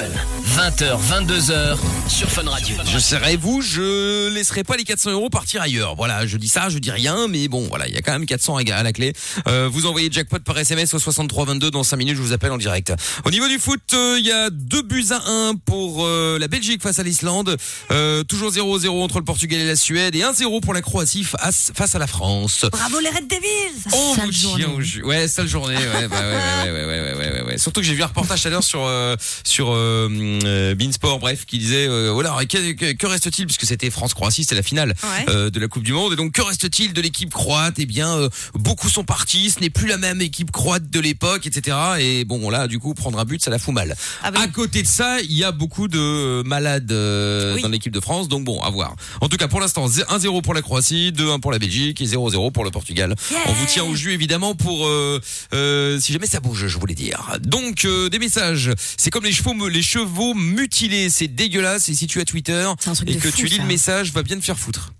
20h, 0.56 0.98
22h 1.02 1.78
sur 2.07 2.30
Fun 2.30 2.50
Radio. 2.50 2.78
Je 2.86 2.98
serai 2.98 3.36
vous, 3.36 3.62
je 3.62 4.30
laisserai 4.30 4.63
pas 4.63 4.78
les 4.78 4.86
400 4.86 5.12
euros 5.12 5.30
partir 5.30 5.62
ailleurs. 5.62 5.96
Voilà, 5.98 6.25
je 6.25 6.38
dis 6.38 6.48
ça, 6.48 6.69
je 6.69 6.78
dis 6.78 6.92
rien, 6.92 7.28
mais 7.28 7.50
bon, 7.50 7.68
voilà, 7.68 7.90
il 7.90 7.94
y 7.94 7.98
a 7.98 8.02
quand 8.02 8.13
même 8.13 8.25
400 8.25 8.56
à 8.56 8.84
la 8.84 8.94
clé. 8.94 9.12
Euh, 9.48 9.68
vous 9.69 9.86
envoyez 9.86 10.10
jackpot 10.10 10.40
par 10.40 10.57
SMS 10.57 10.94
au 10.94 11.00
6322 11.00 11.72
dans 11.72 11.84
5 11.84 11.98
minutes, 11.98 12.16
je 12.16 12.22
vous 12.22 12.31
appelle 12.31 12.54
en 12.54 12.58
direct. 12.58 12.94
Au 13.25 13.31
niveau 13.31 13.50
du 13.50 13.60
foot, 13.60 13.81
euh, 13.94 14.16
il 14.18 14.25
y 14.25 14.31
a 14.31 14.50
deux 14.50 14.81
buts 14.81 15.08
à 15.10 15.30
1 15.30 15.56
pour 15.66 16.06
euh, 16.06 16.38
la 16.40 16.48
Belgique 16.48 16.81
face 16.81 17.00
à 17.00 17.04
l'Islande. 17.04 17.58
Euh, 17.92 18.24
toujours 18.24 18.51
0-0 18.51 18.88
entre 19.04 19.19
le 19.19 19.25
Portugal 19.25 19.60
et 19.60 19.68
la 19.68 19.75
Suède 19.75 20.16
et 20.16 20.22
1-0 20.22 20.62
pour 20.62 20.74
la 20.74 20.81
Croatie 20.81 21.25
face, 21.25 21.96
à 21.96 22.00
la 22.00 22.08
France. 22.08 22.66
Bravo 22.72 23.00
les 23.01 23.10
Red 23.10 23.28
Devils 23.28 23.90
On 23.92 24.13
vous 24.13 24.31
tient 24.31 24.69
au. 24.69 25.08
Ouais, 25.08 25.28
sale 25.28 25.50
journée. 25.50 25.75
Ouais, 25.75 26.08
bah 26.08 26.22
ouais, 26.22 26.44
ouais, 26.65 26.71
ouais, 26.71 26.86
ouais, 26.86 27.01
ouais, 27.01 27.13
ouais, 27.13 27.31
ouais, 27.33 27.42
ouais. 27.47 27.57
Surtout 27.57 27.81
que 27.81 27.86
j'ai 27.86 27.94
vu 27.94 28.03
un 28.03 28.07
reportage 28.07 28.42
tout 28.42 28.47
à 28.47 28.51
l'heure 28.51 28.63
sur 28.63 28.83
euh, 28.86 29.15
sur 29.44 29.71
euh, 29.71 30.07
euh, 30.45 30.75
Beansport, 30.75 31.19
bref, 31.19 31.45
qui 31.45 31.57
disait 31.57 31.88
euh, 31.88 32.12
voilà, 32.12 32.36
que, 32.45 32.71
que, 32.74 32.92
que 32.94 33.07
reste-t-il 33.07 33.45
puisque 33.45 33.65
c'était 33.65 33.89
France-Croatie, 33.89 34.44
c'était 34.44 34.56
la 34.56 34.63
finale 34.63 34.94
Ouais. 35.03 35.25
euh, 35.30 35.50
de 35.50 35.59
la 35.59 35.68
Coupe 35.68 35.83
du 35.83 35.94
Monde. 35.94 36.13
Et 36.13 36.15
donc 36.15 36.33
que 36.33 36.42
reste-t-il 36.42 36.94
de 36.94 37.01
l'équipe 37.01 37.33
croate? 37.33 37.75
Eh 37.77 37.86
bien, 37.86 38.15
euh, 38.18 38.30
beaucoup 38.53 38.89
sont 38.89 39.03
partis. 39.03 39.50
Ce 39.51 39.59
n'est 39.59 39.69
plus 39.69 39.88
la 39.88 39.97
même 39.97 40.21
équipe 40.21 40.51
croate 40.51 40.89
de 40.89 41.00
l'époque, 41.00 41.45
etc. 41.47 41.77
Et 42.00 42.25
bon, 42.25 42.50
là, 42.50 42.68
du 42.68 42.80
coup, 42.80 42.94
prendre 42.94 43.19
un 43.19 43.25
but, 43.25 43.41
ça 43.44 43.51
la 43.51 43.59
fout 43.59 43.74
mal. 43.74 43.95
Ah 44.24 44.31
bah 44.31 44.39
À 44.41 44.48
côté 44.48 44.81
de 44.81 44.88
ça, 44.88 45.19
il 45.21 45.33
y 45.33 45.44
a 45.44 45.51
beaucoup 45.51 45.88
de 45.88 46.41
malades 46.45 46.91
euh, 46.91 47.56
Oui. 47.56 47.62
dans 47.62 47.69
l'équipe 47.69 47.94
de 47.94 48.00
France, 48.00 48.27
donc 48.27 48.44
bon, 48.44 48.62
à 48.62 48.69
voir. 48.69 48.95
En 49.21 49.30
tout 49.30 49.38
cas, 49.38 49.48
pour 49.48 49.59
l'instant, 49.62 49.88
1-0 49.88 50.41
pour 50.41 50.53
la 50.53 50.62
Croatie, 50.62 51.12
2-1 51.15 51.39
pour 51.39 51.51
la 51.51 51.59
Belgique 51.59 52.01
et 52.01 52.06
0-0 52.06 52.51
pour 52.51 52.63
le 52.63 52.71
Portugal. 52.71 53.15
On 53.48 53.53
vous 53.53 53.65
tient 53.65 53.83
au 53.83 53.95
jus 53.95 54.13
évidemment 54.13 54.56
pour 54.56 54.88
euh, 54.88 55.19
euh, 55.53 56.00
si 56.00 56.13
jamais 56.13 56.27
ça 56.27 56.35
bouge, 56.39 56.68
je 56.68 56.77
voulais 56.77 56.94
dire. 56.96 57.38
Donc 57.42 57.86
euh, 57.86 58.10
des 58.10 58.20
messages, 58.20 58.72
c'est 58.98 59.10
comme 59.10 59.24
les 59.25 59.32
chevaux, 59.32 59.68
les 59.68 59.82
chevaux 59.82 60.34
mutilés, 60.34 61.10
c'est 61.10 61.27
dégueulasse. 61.27 61.89
Et 61.89 61.96
si 61.96 62.08
tu 62.08 62.20
as 62.22 62.25
Twitter 62.25 62.68
et 63.08 63.15
que 63.18 63.30
fou, 63.32 63.38
tu 63.38 63.46
lis 63.46 63.56
ça. 63.58 63.62
le 63.62 63.68
message, 63.68 64.12
va 64.13 64.24
bien 64.24 64.38
te 64.38 64.44
faire 64.44 64.58
foutre. 64.60 64.94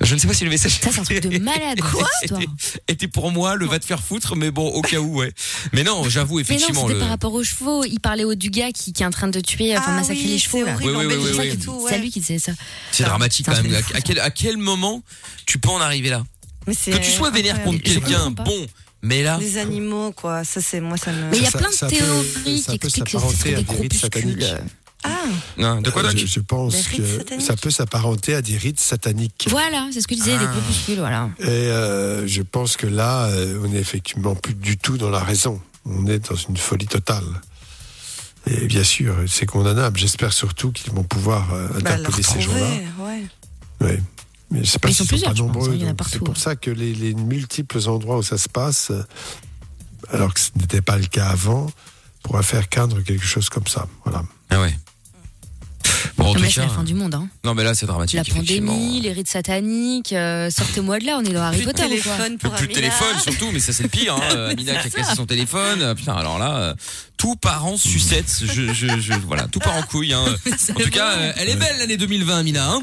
Je 0.00 0.14
ne 0.14 0.18
sais 0.18 0.26
pas 0.26 0.32
si 0.32 0.44
le 0.44 0.50
message 0.50 0.80
Ça, 0.80 0.90
c'est 0.90 1.00
un 1.00 1.02
truc 1.04 1.20
de 1.20 1.38
malade, 1.38 1.78
histoire. 2.22 2.40
était 2.88 3.06
pour 3.08 3.30
moi 3.30 3.54
le 3.54 3.66
va 3.66 3.78
te 3.78 3.84
faire 3.84 4.00
foutre, 4.02 4.34
mais 4.34 4.50
bon, 4.50 4.66
au 4.66 4.80
cas 4.80 4.98
où, 4.98 5.18
ouais. 5.18 5.30
Mais 5.74 5.82
non, 5.84 6.08
j'avoue 6.08 6.36
Mais 6.36 6.42
non, 6.42 6.44
effectivement 6.54 6.82
c'était 6.82 6.94
le. 6.94 7.00
par 7.00 7.08
rapport 7.10 7.34
aux 7.34 7.44
chevaux. 7.44 7.84
Il 7.84 7.98
parlait 8.00 8.24
au 8.24 8.34
du 8.34 8.48
gars 8.48 8.72
qui, 8.72 8.94
qui 8.94 9.02
est 9.02 9.06
en 9.06 9.10
train 9.10 9.28
de 9.28 9.40
tuer, 9.40 9.76
enfin 9.76 9.88
Ah 9.88 9.96
massacrer 9.96 10.22
oui, 10.24 10.30
les 10.30 10.38
chevaux. 10.38 10.58
c'est 10.60 10.64
là. 10.64 10.74
horrible 10.74 10.90
Oui, 10.96 11.04
oui, 11.04 11.14
oui, 11.14 11.22
Belgique 11.22 11.40
oui, 11.40 11.46
et 11.48 11.50
oui. 11.50 11.58
tout, 11.58 11.84
C'est 11.86 11.94
ouais. 11.96 12.00
lui 12.00 12.10
qui 12.10 12.20
disait 12.20 12.38
ça. 12.38 12.52
C'est 12.92 13.04
dramatique 13.04 13.44
quand 13.44 13.62
même. 13.62 13.74
À, 13.74 13.78
de 13.78 13.82
fou, 13.82 13.92
à 13.94 14.00
quel, 14.00 14.20
à 14.20 14.30
quel 14.30 14.56
moment 14.56 15.02
tu 15.44 15.58
peux 15.58 15.68
en 15.68 15.80
arriver 15.82 16.08
là? 16.08 16.24
Mais 16.66 16.72
c'est 16.74 16.90
Que 16.92 16.96
tu 16.98 17.10
sois 17.10 17.30
vénère 17.30 17.62
contre 17.62 17.82
quelqu'un, 17.82 18.30
bon, 18.30 18.66
mais 19.02 19.22
là. 19.22 19.38
Les 19.40 19.58
animaux, 19.58 20.12
quoi. 20.12 20.44
Ça, 20.44 20.60
c'est 20.60 20.80
moi, 20.80 20.96
ça 20.96 21.12
me. 21.12 21.30
Mais 21.30 21.36
il 21.38 21.42
y 21.42 21.46
a 21.46 21.50
Ça- 21.50 21.58
plein 21.58 21.70
de 21.70 21.74
théories 21.76 22.60
ça 22.60 22.72
qui 22.72 22.78
peut 22.78 22.86
expliquent 22.88 23.04
que 23.06 23.10
ce 23.10 23.18
s'apparenter 23.18 23.36
serait 23.36 23.54
à 23.54 23.56
des 23.58 23.64
groupuscules. 23.64 23.98
sataniques. 24.00 24.44
Ah, 25.04 25.10
Non, 25.56 25.80
de 25.80 25.90
quoi 25.90 26.04
Euh, 26.04 26.10
je, 26.16 26.26
je 26.26 26.40
pense 26.40 26.88
que 26.88 27.18
sataniques. 27.18 27.46
ça 27.46 27.54
peut 27.56 27.70
s'apparenter 27.70 28.34
à 28.34 28.42
des 28.42 28.56
rites 28.56 28.80
sataniques. 28.80 29.46
Voilà, 29.48 29.88
c'est 29.92 30.00
ce 30.00 30.08
que 30.08 30.14
des 30.16 30.32
Ah. 30.32 30.46
groupuscules, 30.46 30.98
voilà. 30.98 31.30
Et 31.38 31.44
euh, 31.46 32.26
je 32.26 32.42
pense 32.42 32.76
que 32.76 32.86
là, 32.88 33.26
euh, 33.26 33.62
on 33.64 33.72
est 33.72 33.78
effectivement 33.78 34.34
plus 34.34 34.54
du 34.54 34.76
tout 34.76 34.98
dans 34.98 35.10
la 35.10 35.20
raison. 35.20 35.60
On 35.86 36.06
est 36.08 36.28
dans 36.28 36.34
une 36.36 36.56
folie 36.56 36.86
totale. 36.88 37.24
Et 38.50 38.66
bien 38.66 38.82
sûr, 38.82 39.14
c'est 39.28 39.46
condamnable. 39.46 39.98
J'espère 40.00 40.32
surtout 40.32 40.72
qu'ils 40.72 40.92
vont 40.92 41.04
pouvoir 41.04 41.52
euh, 41.54 41.68
bah, 41.68 41.74
le 41.96 42.02
interpeller 42.02 42.22
ces 42.24 42.40
gens-là. 42.40 42.66
ouais. 43.04 43.22
Oui. 43.80 43.98
Mais 44.50 44.64
je 44.64 44.70
sais 44.70 44.78
pas 44.78 44.88
Ils 44.88 44.94
s'ils 44.94 45.06
sont 45.06 45.16
sont 45.18 45.24
pas 45.26 45.34
nombreux. 45.34 45.68
hein, 45.70 45.74
il 45.74 45.80
y 45.80 45.84
en 45.84 45.86
a 45.86 45.88
donc 45.90 45.98
partout, 45.98 46.12
C'est 46.14 46.24
pour 46.24 46.34
hein. 46.34 46.38
ça 46.40 46.56
que 46.56 46.70
les, 46.70 46.94
les 46.94 47.14
multiples 47.14 47.78
endroits 47.88 48.18
où 48.18 48.22
ça 48.22 48.38
se 48.38 48.48
passe, 48.48 48.90
euh, 48.90 49.02
alors 50.10 50.32
que 50.32 50.40
ce 50.40 50.50
n'était 50.56 50.80
pas 50.82 50.96
le 50.96 51.06
cas 51.06 51.28
avant, 51.28 51.70
pourraient 52.22 52.42
faire 52.42 52.68
craindre 52.68 53.00
quelque 53.02 53.24
chose 53.26 53.48
comme 53.50 53.66
ça. 53.66 53.86
Voilà. 54.04 54.22
Ah 54.50 54.60
ouais. 54.60 54.74
Bon, 56.16 56.34
là, 56.34 56.48
c'est 56.50 56.60
la 56.60 56.68
fin 56.68 56.82
du 56.82 56.94
monde. 56.94 57.14
Hein. 57.14 57.28
Non, 57.44 57.54
mais 57.54 57.62
là, 57.64 57.74
c'est 57.74 57.86
dramatique. 57.86 58.16
La 58.16 58.24
pandémie, 58.34 59.00
les 59.00 59.12
rites 59.12 59.28
sataniques. 59.28 60.12
euh, 60.12 60.50
Sortez-moi 60.50 60.98
de 60.98 61.06
là, 61.06 61.18
on 61.20 61.24
est 61.24 61.32
dans 61.32 61.42
Harry 61.42 61.58
Plus 61.58 61.66
de 61.66 61.70
Potter 61.70 61.84
ou 61.84 61.88
quoi 61.88 61.96
téléphone 62.16 62.38
pour 62.38 62.52
Plus 62.54 62.66
de 62.68 62.72
téléphone 62.72 63.18
surtout, 63.22 63.50
mais 63.52 63.60
ça 63.60 63.72
c'est 63.72 63.84
le 63.84 63.88
pire. 63.88 64.14
Hein. 64.16 64.46
Amina 64.50 64.72
qui 64.82 64.88
a 64.88 64.90
cassé 64.90 65.14
son 65.14 65.26
téléphone. 65.26 65.80
Euh, 65.82 65.94
Putain, 65.94 66.14
alors 66.14 66.38
là, 66.38 66.56
euh, 66.58 66.74
tout 67.16 67.36
part 67.36 67.66
en 67.66 67.76
sucette. 67.76 68.42
Je, 68.44 68.72
je, 68.72 68.98
je, 68.98 69.12
voilà, 69.26 69.46
tout 69.48 69.60
part 69.60 69.76
en 69.76 69.82
couille. 69.82 70.12
Hein. 70.12 70.24
En 70.70 70.74
tout 70.80 70.90
cas, 70.90 71.12
euh, 71.16 71.32
elle 71.36 71.48
est 71.50 71.56
belle 71.56 71.78
l'année 71.78 71.96
2020, 71.96 72.38
Amina. 72.38 72.72
Hein 72.72 72.80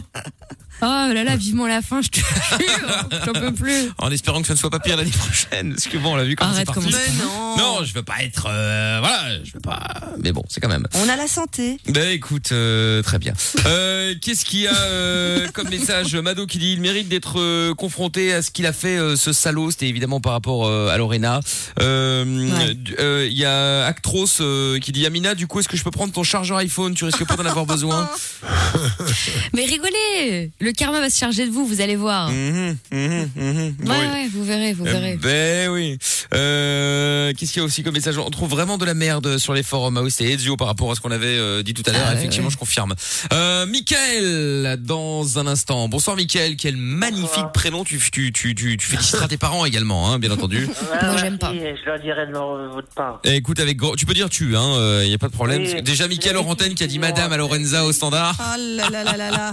Oh 0.82 0.86
là 1.13 1.24
là, 1.24 1.36
vivement 1.36 1.67
la 1.67 1.82
fin, 1.82 2.01
je 2.01 2.10
te 2.10 2.20
jure. 2.20 3.08
J'en 3.25 3.34
peux 3.34 3.53
plus. 3.53 3.89
en 3.98 4.12
espérant 4.12 4.41
que 4.41 4.48
ça 4.48 4.53
ne 4.53 4.60
soit 4.60 4.70
pas 4.70 4.79
pire 4.79 4.98
l'année 4.98 5.10
prochaine. 5.12 5.74
Parce 5.74 5.88
que 5.88 5.98
bon, 5.98 6.13
on 6.13 6.15
l'a 6.15 6.25
vu 6.25 6.36
comment 6.36 6.51
c'est 6.51 6.58
Arrête, 6.58 6.65
parti. 6.67 6.89
non. 7.20 7.55
Non, 7.58 7.84
je 7.86 7.94
veux 7.94 8.03
pas 8.03 8.22
être, 8.24 8.48
euh, 8.50 8.98
voilà, 9.00 9.41
je 9.44 9.53
veux 9.53 9.60
pas. 9.62 9.82
Mais 10.20 10.32
bon, 10.34 10.44
c'est 10.50 10.60
quand 10.60 10.67
même. 10.67 10.86
On 10.94 11.08
a 11.10 11.15
la 11.15 11.27
santé. 11.27 11.77
Ben 11.88 12.10
écoute, 12.10 12.51
euh, 12.51 13.01
très 13.01 13.20
bien. 13.20 13.34
Euh, 13.65 14.13
Qu'est-ce 14.22 14.44
qu'il 14.46 14.60
y 14.62 14.67
a 14.67 14.75
euh, 14.75 15.48
comme 15.53 15.70
message 15.70 16.15
Mado 16.15 16.46
qui 16.46 16.58
dit 16.58 16.74
il 16.74 16.82
mérite 16.82 17.08
d'être 17.08 17.39
euh, 17.39 17.74
confronté 17.74 18.34
à 18.34 18.41
ce 18.41 18.51
qu'il 18.51 18.65
a 18.65 18.74
fait 18.74 18.98
euh, 18.98 19.15
ce 19.15 19.32
salaud. 19.34 19.72
C'était 19.72 19.88
évidemment 19.88 20.20
par 20.20 20.34
rapport 20.34 20.67
euh, 20.67 20.89
à 20.89 20.98
Lorena. 20.98 21.39
Euh, 21.82 22.24
Ouais. 22.25 22.75
euh, 23.00 23.27
Il 23.29 23.38
y 23.38 23.46
a 23.46 23.86
Actros 23.86 24.25
euh, 24.41 24.79
qui 24.79 24.91
dit 24.91 25.05
Amina, 25.05 25.36
du 25.36 25.48
coup 25.48 25.60
est-ce 25.60 25.67
que 25.70 25.77
je 25.77 25.84
peux 25.84 25.91
prendre 25.91 26.12
ton 26.13 26.24
chargeur 26.24 26.58
iPhone? 26.58 26.94
Tu 26.96 27.05
risques 27.05 27.25
pas 27.25 27.36
d'en 27.36 27.46
avoir 27.46 27.65
besoin 27.65 28.10
Mais 29.53 29.65
rigolez 29.65 30.51
Le 30.66 30.72
karma 30.72 31.00
va 31.00 31.12
se 31.12 31.20
charger 31.20 31.46
de 31.46 31.52
vous, 31.52 31.64
vous 31.68 31.80
allez 31.82 31.96
voir. 31.96 32.32
Mhm, 32.32 32.76
mhm, 32.92 33.30
mhm. 33.36 33.56
Ouais, 33.56 33.74
Oui. 33.86 33.88
ouais, 33.88 34.28
vous 34.34 34.44
verrez, 34.44 34.74
vous 34.74 34.84
verrez. 34.84 35.12
Eh 35.14 35.18
Ben 35.18 35.70
oui. 35.70 35.96
Euh, 36.34 37.34
Qu'est-ce 37.38 37.52
qu'il 37.54 37.60
y 37.60 37.64
a 37.64 37.66
aussi 37.66 37.84
comme 37.84 37.94
message? 37.94 38.18
On 38.18 38.30
trouve 38.32 38.50
vraiment 38.50 38.80
de 38.80 38.86
la 38.86 38.96
merde 38.96 39.38
sur 39.38 39.54
les 39.54 39.62
forums. 39.62 39.96
Ah 39.98 40.02
oui, 40.02 40.10
c'était 40.10 40.32
Ezio 40.32 40.58
par 40.58 40.66
rapport 40.68 40.92
à 40.92 40.96
ce 40.96 41.02
qu'on 41.02 41.12
avait 41.12 41.28
euh, 41.38 41.62
dit 41.62 41.76
tout 41.76 41.84
à 41.86 41.92
l'heure. 41.92 42.02
Ah 42.08 42.10
ouais, 42.14 42.18
Effectivement, 42.18 42.48
ouais. 42.48 42.54
je 42.54 42.58
confirme. 42.58 42.96
Euh, 43.32 43.68
Michael, 43.68 44.78
dans 44.82 45.38
un 45.38 45.46
instant. 45.46 45.88
Bonsoir 45.88 46.16
Michael, 46.16 46.56
quel 46.56 46.78
magnifique 46.78 47.46
prénom. 47.54 47.84
Tu, 47.84 48.00
tu, 48.00 48.32
tu, 48.32 48.56
tu, 48.56 48.76
tu 48.78 48.88
féliciteras 48.88 49.28
tes 49.28 49.38
parents 49.38 49.66
également, 49.66 50.12
hein, 50.12 50.18
bien 50.18 50.32
entendu. 50.32 50.68
Moi, 51.04 51.18
j'aime 51.18 51.38
pas. 51.38 51.54
Je 51.54 51.86
leur 51.86 52.00
dirai 52.00 52.26
de 52.26 52.32
leur- 52.32 52.74
votre 52.74 52.90
part. 52.96 53.20
Eh, 53.24 53.36
écoute, 53.36 53.60
avec 53.60 53.78
gros- 53.78 53.96
tu 53.96 54.08
peux 54.08 54.16
dire 54.16 54.30
tu, 54.32 54.56
hein, 54.58 55.02
il 55.04 55.10
y 55.12 55.14
a 55.14 55.18
pas 55.20 55.28
de 55.28 55.34
problème. 55.34 55.62
Oui. 55.62 55.82
Déjà 55.84 56.08
Michael 56.08 56.38
Orantène 56.38 56.74
qui 56.74 56.84
a 56.84 56.88
dit. 56.88 56.98
Madame 56.98 57.32
à 57.34 57.38
Lorenza 57.38 57.86
au 57.86 57.92
standard. 57.92 58.36
Oh 58.40 58.58
là 58.78 58.90
là 58.90 59.04
là 59.04 59.18
là 59.18 59.30
là. 59.32 59.52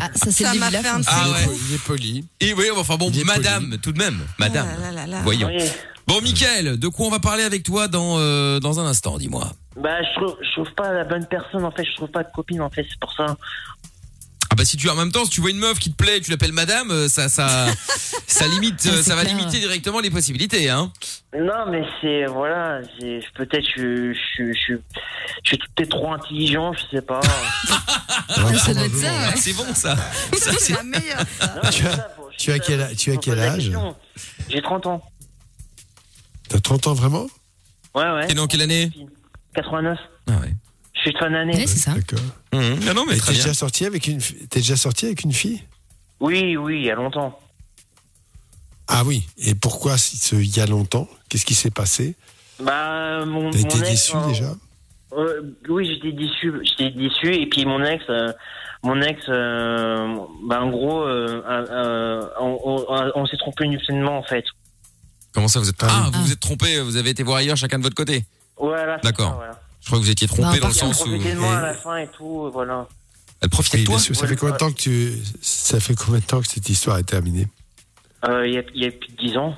Ah, 0.00 0.08
ça 0.14 0.30
c'est 0.32 0.44
Ça 0.52 0.58
m'a 0.58 0.70
fait 0.70 0.82
fin. 0.82 0.98
un 0.98 1.02
Ah 1.06 1.30
ouais. 1.30 1.56
Il 1.68 1.74
est 1.74 1.84
poli. 1.84 2.24
Et 2.40 2.52
oui, 2.54 2.66
enfin 2.76 2.96
bon, 2.96 3.10
Madame, 3.24 3.76
tout 3.82 3.92
de 3.92 3.98
même, 3.98 4.18
Madame. 4.38 4.66
Là 4.66 4.90
là 4.90 4.92
là 4.92 5.06
là. 5.06 5.20
Voyons. 5.22 5.48
Oui. 5.48 5.64
Bon, 6.06 6.22
Michael, 6.22 6.78
de 6.78 6.88
quoi 6.88 7.06
on 7.06 7.10
va 7.10 7.18
parler 7.18 7.42
avec 7.42 7.62
toi 7.62 7.86
dans 7.86 8.18
euh, 8.18 8.60
dans 8.60 8.80
un 8.80 8.86
instant 8.86 9.18
Dis-moi? 9.18 9.52
Bah, 9.76 10.02
je 10.02 10.20
trouve, 10.20 10.36
je 10.42 10.52
trouve 10.52 10.74
pas 10.74 10.92
la 10.92 11.04
bonne 11.04 11.26
personne, 11.26 11.64
en 11.64 11.70
fait. 11.70 11.84
Je 11.84 11.94
trouve 11.96 12.08
pas 12.08 12.22
de 12.22 12.30
copine, 12.34 12.62
en 12.62 12.70
fait. 12.70 12.86
C'est 12.88 12.98
pour 12.98 13.12
ça. 13.12 13.36
Ah 14.50 14.54
bah 14.56 14.64
si 14.64 14.76
tu 14.76 14.88
en 14.88 14.94
même 14.94 15.12
temps 15.12 15.24
si 15.24 15.30
tu 15.30 15.40
vois 15.42 15.50
une 15.50 15.58
meuf 15.58 15.78
qui 15.78 15.90
te 15.92 15.96
plaît 15.96 16.20
tu 16.20 16.30
l'appelles 16.30 16.52
madame 16.52 16.90
euh, 16.90 17.06
ça 17.08 17.28
ça 17.28 17.66
ça 18.26 18.48
limite 18.48 18.84
euh, 18.86 19.02
ça 19.02 19.14
va 19.14 19.22
clair. 19.24 19.36
limiter 19.36 19.58
directement 19.60 20.00
les 20.00 20.10
possibilités 20.10 20.70
hein. 20.70 20.90
Non, 21.38 21.66
mais 21.70 21.82
c'est, 22.00 22.24
voilà, 22.24 22.80
c'est, 22.98 23.20
peut-être 23.34 23.66
je, 23.76 24.14
je, 24.14 24.44
je, 24.54 24.74
je 25.44 25.48
suis 25.48 25.58
peut-être 25.76 25.90
trop 25.90 26.10
intelligent, 26.14 26.72
je 26.72 26.96
sais 26.96 27.02
pas. 27.02 27.20
Ça 28.30 28.72
doit 28.72 28.84
être 28.86 28.96
ça, 28.96 29.12
ouais. 29.12 29.36
C'est 29.36 29.52
bon 29.52 29.66
ça. 29.74 29.94
Ça, 30.38 30.52
c'est- 30.58 30.72
la 30.72 30.82
meilleure. 30.82 31.18
ça. 31.38 31.54
Non, 31.62 31.70
Tu 31.70 31.86
as- 31.86 31.96
ça, 31.96 32.08
faut- 32.16 32.30
tu 32.38 32.50
as 32.50 32.58
quel 32.58 32.96
tu 32.96 33.12
as 33.12 33.16
quel 33.18 33.38
âge. 33.40 33.70
J'ai 34.48 34.62
30 34.62 34.86
ans. 34.86 35.02
T'as 36.48 36.60
30 36.60 36.86
ans 36.86 36.94
vraiment 36.94 37.26
Ouais, 37.94 38.10
ouais. 38.10 38.26
T'es 38.26 38.32
né 38.34 38.40
en 38.40 38.46
quelle 38.46 38.62
année 38.62 38.90
89. 39.54 39.98
Ah 40.28 40.32
ouais. 40.40 40.54
Je 40.98 41.02
suis 41.02 41.12
de 41.12 41.18
fin 41.18 41.30
d'année. 41.30 41.54
Ouais, 41.56 41.66
c'est 41.66 41.78
ça. 41.78 41.92
D'accord. 41.94 42.18
Mmh. 42.52 42.84
Non 42.86 42.94
non 42.94 43.04
mais 43.08 43.18
t'es 43.18 43.32
déjà 43.32 43.54
sorti 43.54 43.84
avec 43.86 44.06
une 44.06 44.18
t'es 44.18 44.60
déjà 44.60 44.76
sorti 44.76 45.06
avec 45.06 45.22
une 45.22 45.32
fille? 45.32 45.62
Oui, 46.20 46.56
oui, 46.56 46.80
il 46.80 46.84
y 46.86 46.90
a 46.90 46.94
longtemps. 46.96 47.38
Ah 48.88 49.02
oui. 49.04 49.26
Et 49.38 49.54
pourquoi 49.54 49.96
il 50.32 50.56
y 50.56 50.60
a 50.60 50.66
longtemps? 50.66 51.08
Qu'est-ce 51.28 51.44
qui 51.44 51.54
s'est 51.54 51.70
passé? 51.70 52.14
Bah, 52.60 53.24
mon, 53.26 53.50
T'as 53.50 53.58
mon 53.58 53.64
été 53.66 53.78
ex, 53.78 53.88
déçu 53.90 54.16
euh, 54.16 54.26
déjà? 54.28 54.54
euh, 55.12 55.42
Oui, 55.68 55.86
j'étais 55.86 56.12
déçu. 56.16 56.52
J'étais 56.64 56.90
déçu. 56.90 57.34
Et 57.34 57.46
puis 57.46 57.64
mon 57.66 57.82
ex, 57.84 58.02
euh, 58.08 58.32
mon 58.82 59.00
ex, 59.02 59.20
euh, 59.28 60.16
bah, 60.44 60.62
en 60.62 60.70
gros, 60.70 61.02
euh, 61.02 61.42
euh, 61.46 61.66
euh, 61.70 62.28
on, 62.40 62.58
on- 62.64 63.12
on 63.14 63.26
s'est 63.26 63.36
trompé 63.36 63.66
mutuellement, 63.68 64.18
en 64.18 64.22
fait. 64.22 64.44
Comment 65.34 65.48
ça 65.48 65.60
vous 65.60 65.68
êtes 65.68 65.76
Ah 65.82 65.86
Ah, 65.88 66.04
oui. 66.06 66.10
vous 66.16 66.24
vous 66.24 66.32
êtes 66.32 66.40
trompé, 66.40 66.80
vous 66.80 66.96
avez 66.96 67.10
été 67.10 67.22
voir 67.22 67.36
ailleurs 67.36 67.56
chacun 67.56 67.78
de 67.78 67.84
votre 67.84 67.94
côté? 67.94 68.24
Voilà. 68.58 68.96
D'accord. 69.04 69.28
ça, 69.30 69.36
Voilà. 69.36 69.60
Je 69.88 69.92
crois 69.94 70.00
que 70.00 70.04
vous 70.04 70.10
étiez 70.10 70.28
trompé 70.28 70.42
Bah, 70.42 70.58
dans 70.58 70.68
le 70.68 70.74
sens 70.74 71.00
où 71.00 71.04
Profitez 71.08 71.32
de 71.32 71.38
moi 71.38 71.56
à 71.56 71.62
la 71.62 71.72
fin 71.72 71.96
et 71.96 72.08
tout, 72.08 72.44
euh, 72.44 72.50
voilà. 72.50 72.86
elle 73.40 73.48
profitait 73.48 73.78
Oui, 73.78 73.84
de 73.84 73.86
toi. 73.86 73.96
bien 73.96 74.04
sûr. 74.04 74.14
Ça 74.14 74.22
Ouais, 74.22 74.28
fait 74.28 74.36
combien 74.36 74.50
de 74.50 74.52
ouais. 74.52 74.58
temps 74.58 74.70
que 74.70 74.78
tu 74.82 75.12
ça 75.40 75.80
fait 75.80 75.94
combien 75.94 76.20
de 76.20 76.24
temps 76.26 76.42
que 76.42 76.46
cette 76.46 76.68
histoire 76.68 76.98
est 76.98 77.04
terminée 77.04 77.48
Euh, 78.26 78.46
Il 78.46 78.52
y, 78.52 78.58
a, 78.58 78.62
il 78.74 78.82
y 78.82 78.86
a 78.86 78.90
plus 78.90 79.08
de 79.08 79.16
10 79.16 79.36
ans. 79.38 79.56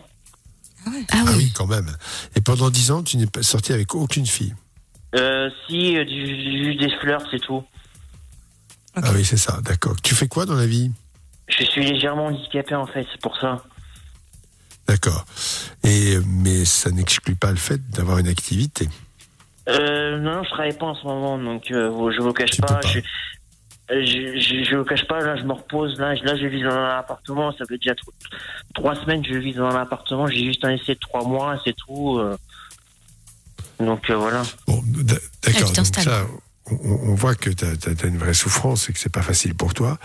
Ah 0.87 0.91
Ah 1.11 1.23
oui. 1.27 1.33
oui, 1.37 1.53
quand 1.53 1.67
même. 1.67 1.91
Et 2.37 2.41
pendant 2.41 2.71
10 2.71 2.93
ans, 2.93 3.03
tu 3.03 3.17
n'es 3.17 3.27
pas 3.27 3.43
sorti 3.43 3.73
avec 3.73 3.93
aucune 3.97 4.25
fille. 4.25 4.55
Euh, 5.17 5.51
si, 5.67 5.97
euh, 5.97 6.05
du- 6.05 6.77
des 6.77 6.91
fleurs, 7.01 7.23
c'est 7.33 7.41
tout. 7.41 7.65
Ah 8.95 9.11
oui, 9.13 9.25
c'est 9.25 9.37
ça. 9.37 9.61
D'accord. 9.65 9.97
Tu 10.01 10.15
fais 10.15 10.29
quoi 10.29 10.47
dans 10.47 10.55
la 10.55 10.67
vie 10.67 10.93
Je 11.49 11.65
suis 11.65 11.85
légèrement 11.85 12.27
handicapé, 12.27 12.77
en 12.77 12.87
fait, 12.87 13.05
c'est 13.11 13.21
pour 13.21 13.37
ça. 13.41 13.65
D'accord. 14.87 15.25
Et 15.83 16.19
mais 16.27 16.65
ça 16.65 16.91
n'exclut 16.93 17.35
pas 17.35 17.51
le 17.51 17.57
fait 17.57 17.81
d'avoir 17.91 18.19
une 18.19 18.29
activité. 18.29 18.89
Euh, 19.71 20.19
non, 20.19 20.37
non, 20.37 20.43
je 20.45 20.51
travaille 20.51 20.77
pas 20.77 20.87
en 20.87 20.95
ce 20.95 21.05
moment, 21.05 21.39
donc 21.39 21.71
euh, 21.71 22.11
je 22.13 22.21
vous 22.21 22.33
cache 22.33 22.51
Tu 22.53 22.61
pas. 22.61 22.81
pas. 22.81 22.83
Je, 22.83 23.01
je, 23.91 24.39
je, 24.41 24.65
je 24.65 24.77
vous 24.77 24.85
cache 24.85 25.07
pas, 25.07 25.21
là, 25.21 25.37
je 25.37 25.43
me 25.45 25.53
repose. 25.53 25.99
Là, 25.99 26.15
je- 26.15 26.23
là 26.25 26.37
je 26.37 26.47
vis 26.47 26.63
dans 26.63 26.71
un 26.71 26.99
appartement. 26.99 27.53
Ça 27.53 27.65
fait 27.67 27.77
déjà 27.79 27.95
tro- 27.95 28.13
trois 28.75 28.95
semaines 28.95 29.23
que 29.23 29.33
je 29.33 29.39
vis 29.39 29.53
dans 29.55 29.67
un 29.67 29.81
appartement. 29.83 30.27
J'ai 30.29 30.45
juste 30.45 30.65
un 30.65 30.71
essai 30.71 30.95
de 30.95 31.01
trois 31.01 31.25
mois, 31.25 31.61
c'est 31.65 31.75
tout. 31.77 32.19
euh. 32.19 32.37
Donc 33.81 34.09
euh, 34.11 34.17
voilà. 34.17 34.43
Bon, 34.67 34.83
Ah, 34.85 35.15
d'accord. 35.43 35.73
t'installes. 35.73 36.05
ça, 36.05 36.27
on, 36.71 36.77
on 37.11 37.15
voit 37.15 37.35
que 37.35 37.51
tu 37.51 37.65
as, 37.65 38.07
une 38.07 38.19
vraie 38.19 38.35
souffrance 38.35 38.89
et 38.89 38.93
que 38.93 38.99
c'est 38.99 39.13
pas 39.13 39.23
facile 39.23 39.55
pour 39.57 39.75
toi. 39.75 39.99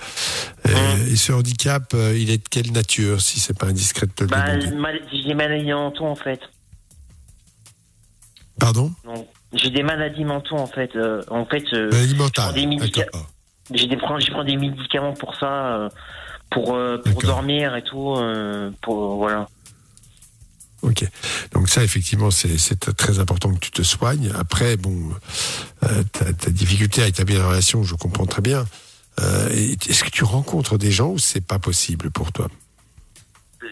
Euh, 0.68 0.72
Hum. 0.74 1.08
Et 1.12 1.16
ce 1.16 1.32
handicap, 1.34 1.94
il 1.94 2.30
est 2.32 2.38
de 2.44 2.48
quelle 2.50 2.72
nature, 2.72 3.22
si 3.22 3.40
c'est 3.40 3.58
pas 3.58 3.68
indiscret 3.68 4.08
de 4.08 4.12
te 4.14 4.24
le 4.24 4.30
Bah, 4.30 4.42
demander? 4.56 4.76
mal- 4.76 5.02
j'ai 5.12 5.34
maladies 5.36 5.72
mentaux, 5.74 6.06
en 6.06 6.16
fait. 6.16 6.40
Pardon? 8.60 8.92
Donc, 9.04 9.28
j'ai 9.54 9.70
des 9.70 9.84
maladies 9.84 10.26
mentaux, 10.26 10.58
en 10.58 10.68
fait. 10.68 10.96
euh, 10.96 11.22
en 11.30 11.46
fait, 11.46 11.64
euh, 11.74 11.90
mentale. 12.18 12.54
des 12.54 12.66
D'accord. 13.04 13.30
j'ai 13.74 13.88
des, 13.88 13.96
je 13.98 14.32
prends 14.32 14.44
des 14.44 14.58
médicaments 14.58 15.14
pour 15.14 15.36
ça, 15.36 15.78
euh, 15.78 15.90
pour, 16.52 16.76
euh, 16.76 16.98
pour 16.98 17.22
dormir 17.22 17.76
et 17.76 17.84
tout. 17.84 18.16
euh, 18.16 18.72
pour, 18.82 19.16
voilà. 19.18 19.48
Ok. 20.82 21.04
Donc 21.54 21.68
ça, 21.70 21.84
effectivement, 21.84 22.30
c'est 22.32 22.96
très 22.96 23.20
important 23.20 23.52
que 23.54 23.60
tu 23.60 23.72
te 23.72 23.82
soignes. 23.82 24.32
Après, 24.38 24.78
bon, 24.78 25.10
euh, 25.84 26.04
ta, 26.12 26.32
ta 26.34 26.52
difficulté 26.52 27.02
à 27.02 27.08
établir 27.08 27.40
une 27.42 27.48
relation, 27.48 27.82
je 27.84 27.96
comprends 27.96 28.26
très 28.28 28.42
bien. 28.44 28.66
Euh, 29.20 29.48
Est-ce 29.50 30.04
que 30.04 30.10
tu 30.12 30.24
rencontres 30.26 30.78
des 30.78 30.92
gens 30.92 31.10
ou 31.12 31.18
c'est 31.18 31.46
pas 31.46 31.58
possible 31.58 32.12
pour 32.12 32.32
toi? 32.34 32.50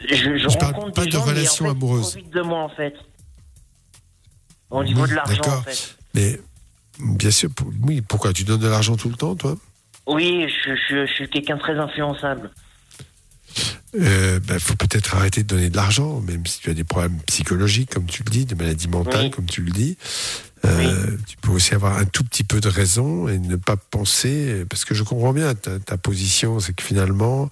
Je, 0.10 0.16
je, 0.16 0.38
Je 0.50 0.58
parle 0.58 0.74
rencontre 0.74 0.94
pas 0.94 1.02
des 1.04 1.08
de 1.08 1.12
gens, 1.12 1.26
mais 1.26 1.32
relation 1.34 1.66
en 1.66 1.68
fait, 1.68 1.74
ils 1.74 1.78
amoureuse. 1.78 2.12
profitent 2.12 2.34
de 2.34 2.42
moi, 2.42 2.60
en 2.64 2.70
fait. 2.70 2.96
Au 4.74 4.84
niveau 4.84 5.04
Oui, 5.04 5.10
de 5.10 5.16
l'argent, 5.16 5.36
d'accord. 5.36 5.60
en 5.60 5.64
fait. 5.64 5.96
Mais 6.16 6.40
bien 7.00 7.32
sûr, 7.32 7.50
oui. 7.84 8.02
Pourquoi 8.02 8.34
tu 8.34 8.44
donnes 8.44 8.60
de 8.62 8.68
l'argent 8.68 8.96
tout 8.98 9.10
le 9.10 9.16
temps, 9.16 9.36
toi? 9.36 9.56
Oui, 10.08 10.48
je, 10.66 10.76
je, 10.90 11.06
je 11.06 11.14
suis 11.14 11.30
quelqu'un 11.30 11.56
de 11.56 11.62
très 11.62 11.78
influençable. 11.78 12.50
euh, 13.96 14.40
ben, 14.40 14.60
faut 14.60 14.76
peut-être 14.76 15.16
arrêter 15.16 15.44
de 15.44 15.48
donner 15.48 15.70
de 15.70 15.76
l'argent, 15.78 16.20
même 16.22 16.46
si 16.46 16.60
tu 16.60 16.70
as 16.70 16.74
des 16.74 16.84
problèmes 16.84 17.20
psychologiques, 17.28 17.92
comme 17.94 18.06
tu 18.08 18.24
le 18.24 18.32
dis, 18.32 18.46
des 18.46 18.56
maladies 18.56 18.88
mentales, 18.88 19.26
Oui. 19.26 19.32
comme 19.32 19.46
tu 19.46 19.62
le 19.62 19.72
dis. 19.72 19.98
Euh, 20.66 21.18
Tu 21.28 21.38
peux 21.38 21.52
aussi 21.52 21.76
avoir 21.76 21.98
un 21.98 22.06
tout 22.06 22.24
petit 22.24 22.44
peu 22.44 22.60
de 22.60 22.70
raison 22.70 23.28
et 23.28 23.38
ne 23.38 23.56
pas 23.58 23.76
penser, 23.78 24.66
parce 24.70 24.86
que 24.86 24.96
je 24.96 25.04
comprends 25.04 25.34
bien 25.34 25.54
ta, 25.56 25.80
ta 25.80 25.98
position, 25.98 26.60
c'est 26.60 26.74
que 26.74 26.84
finalement, 26.84 27.50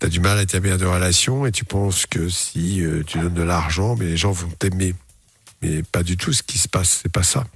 tu 0.00 0.06
as 0.06 0.08
du 0.08 0.18
mal 0.20 0.38
à 0.38 0.42
établir 0.42 0.78
de 0.78 0.86
relations 0.86 1.46
et 1.46 1.52
tu 1.52 1.64
penses 1.64 2.06
que 2.06 2.28
si 2.28 2.82
euh, 2.84 3.02
tu 3.06 3.18
donnes 3.18 3.34
de 3.34 3.42
l'argent, 3.42 3.96
mais 3.96 4.06
les 4.06 4.16
gens 4.16 4.32
vont 4.32 4.48
t'aimer. 4.58 4.94
Mais 5.62 5.82
pas 5.82 6.02
du 6.02 6.16
tout 6.16 6.32
ce 6.32 6.42
qui 6.42 6.58
se 6.58 6.68
passe, 6.68 7.00
c'est 7.02 7.12
pas 7.12 7.22
ça. 7.22 7.46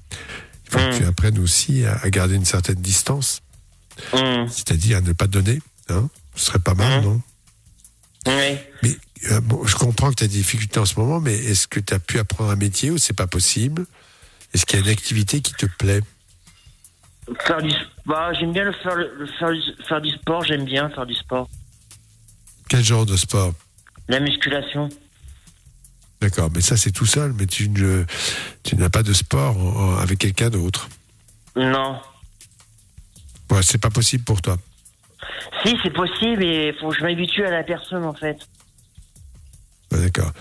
Il 0.66 0.70
faut 0.72 0.78
que 0.78 0.98
tu 0.98 1.04
apprennes 1.04 1.38
aussi 1.38 1.84
à, 1.84 1.96
à 2.02 2.10
garder 2.10 2.34
une 2.36 2.44
certaine 2.44 2.80
distance, 2.80 3.42
Hum, 4.12 4.48
c'est-à-dire 4.48 4.98
à 4.98 5.00
ne 5.02 5.12
pas 5.12 5.26
donner. 5.26 5.60
Hein 5.90 6.08
Ce 6.34 6.46
serait 6.46 6.58
pas 6.60 6.74
mal, 6.74 7.00
Mm. 7.00 7.04
non? 7.04 7.22
Oui. 8.26 8.56
mais 8.82 8.96
euh, 9.30 9.40
bon, 9.40 9.66
je 9.66 9.76
comprends 9.76 10.10
que 10.10 10.14
tu 10.16 10.24
as 10.24 10.28
des 10.28 10.36
difficultés 10.38 10.78
en 10.80 10.84
ce 10.86 10.98
moment, 10.98 11.20
mais 11.20 11.34
est-ce 11.34 11.66
que 11.68 11.80
tu 11.80 11.92
as 11.92 11.98
pu 11.98 12.18
apprendre 12.18 12.50
un 12.50 12.56
métier 12.56 12.90
ou 12.90 12.98
c'est 12.98 13.12
pas 13.14 13.26
possible? 13.26 13.84
Est-ce 14.54 14.64
qu'il 14.66 14.78
y 14.78 14.82
a 14.82 14.84
une 14.86 14.90
activité 14.92 15.40
qui 15.42 15.52
te 15.54 15.66
plaît? 15.66 16.00
Faire 17.46 17.60
du, 17.62 17.70
bah, 18.06 18.32
j'aime 18.32 18.52
bien 18.52 18.64
le 18.64 18.72
faire, 18.72 18.94
le, 18.96 19.26
faire 19.88 20.00
du 20.00 20.10
sport, 20.10 20.44
j'aime 20.44 20.64
bien 20.64 20.88
faire 20.90 21.06
du 21.06 21.14
sport. 21.14 21.48
Quel 22.68 22.82
genre 22.84 23.04
de 23.06 23.16
sport? 23.16 23.52
La 24.08 24.20
musculation. 24.20 24.88
D'accord, 26.20 26.50
mais 26.54 26.60
ça 26.60 26.76
c'est 26.76 26.90
tout 26.92 27.06
seul, 27.06 27.32
mais 27.32 27.46
tu, 27.46 27.68
ne, 27.70 28.04
tu 28.62 28.76
n'as 28.76 28.90
pas 28.90 29.02
de 29.02 29.12
sport 29.12 29.56
en- 29.56 29.76
en- 29.94 29.96
avec 29.96 30.18
quelqu'un 30.18 30.50
d'autre. 30.50 30.88
Non. 31.56 31.98
Ouais, 33.50 33.62
c'est 33.62 33.78
pas 33.80 33.90
possible 33.90 34.24
pour 34.24 34.40
toi. 34.42 34.58
Si, 35.64 35.76
c'est 35.82 35.92
possible 35.92 36.44
et 36.44 36.68
il 36.68 36.74
faut 36.80 36.90
que 36.90 36.96
je 36.98 37.02
m'habitue 37.02 37.44
à 37.44 37.50
la 37.50 37.62
personne 37.62 38.04
en 38.04 38.14
fait. 38.14 38.38
D'accord. 39.90 40.32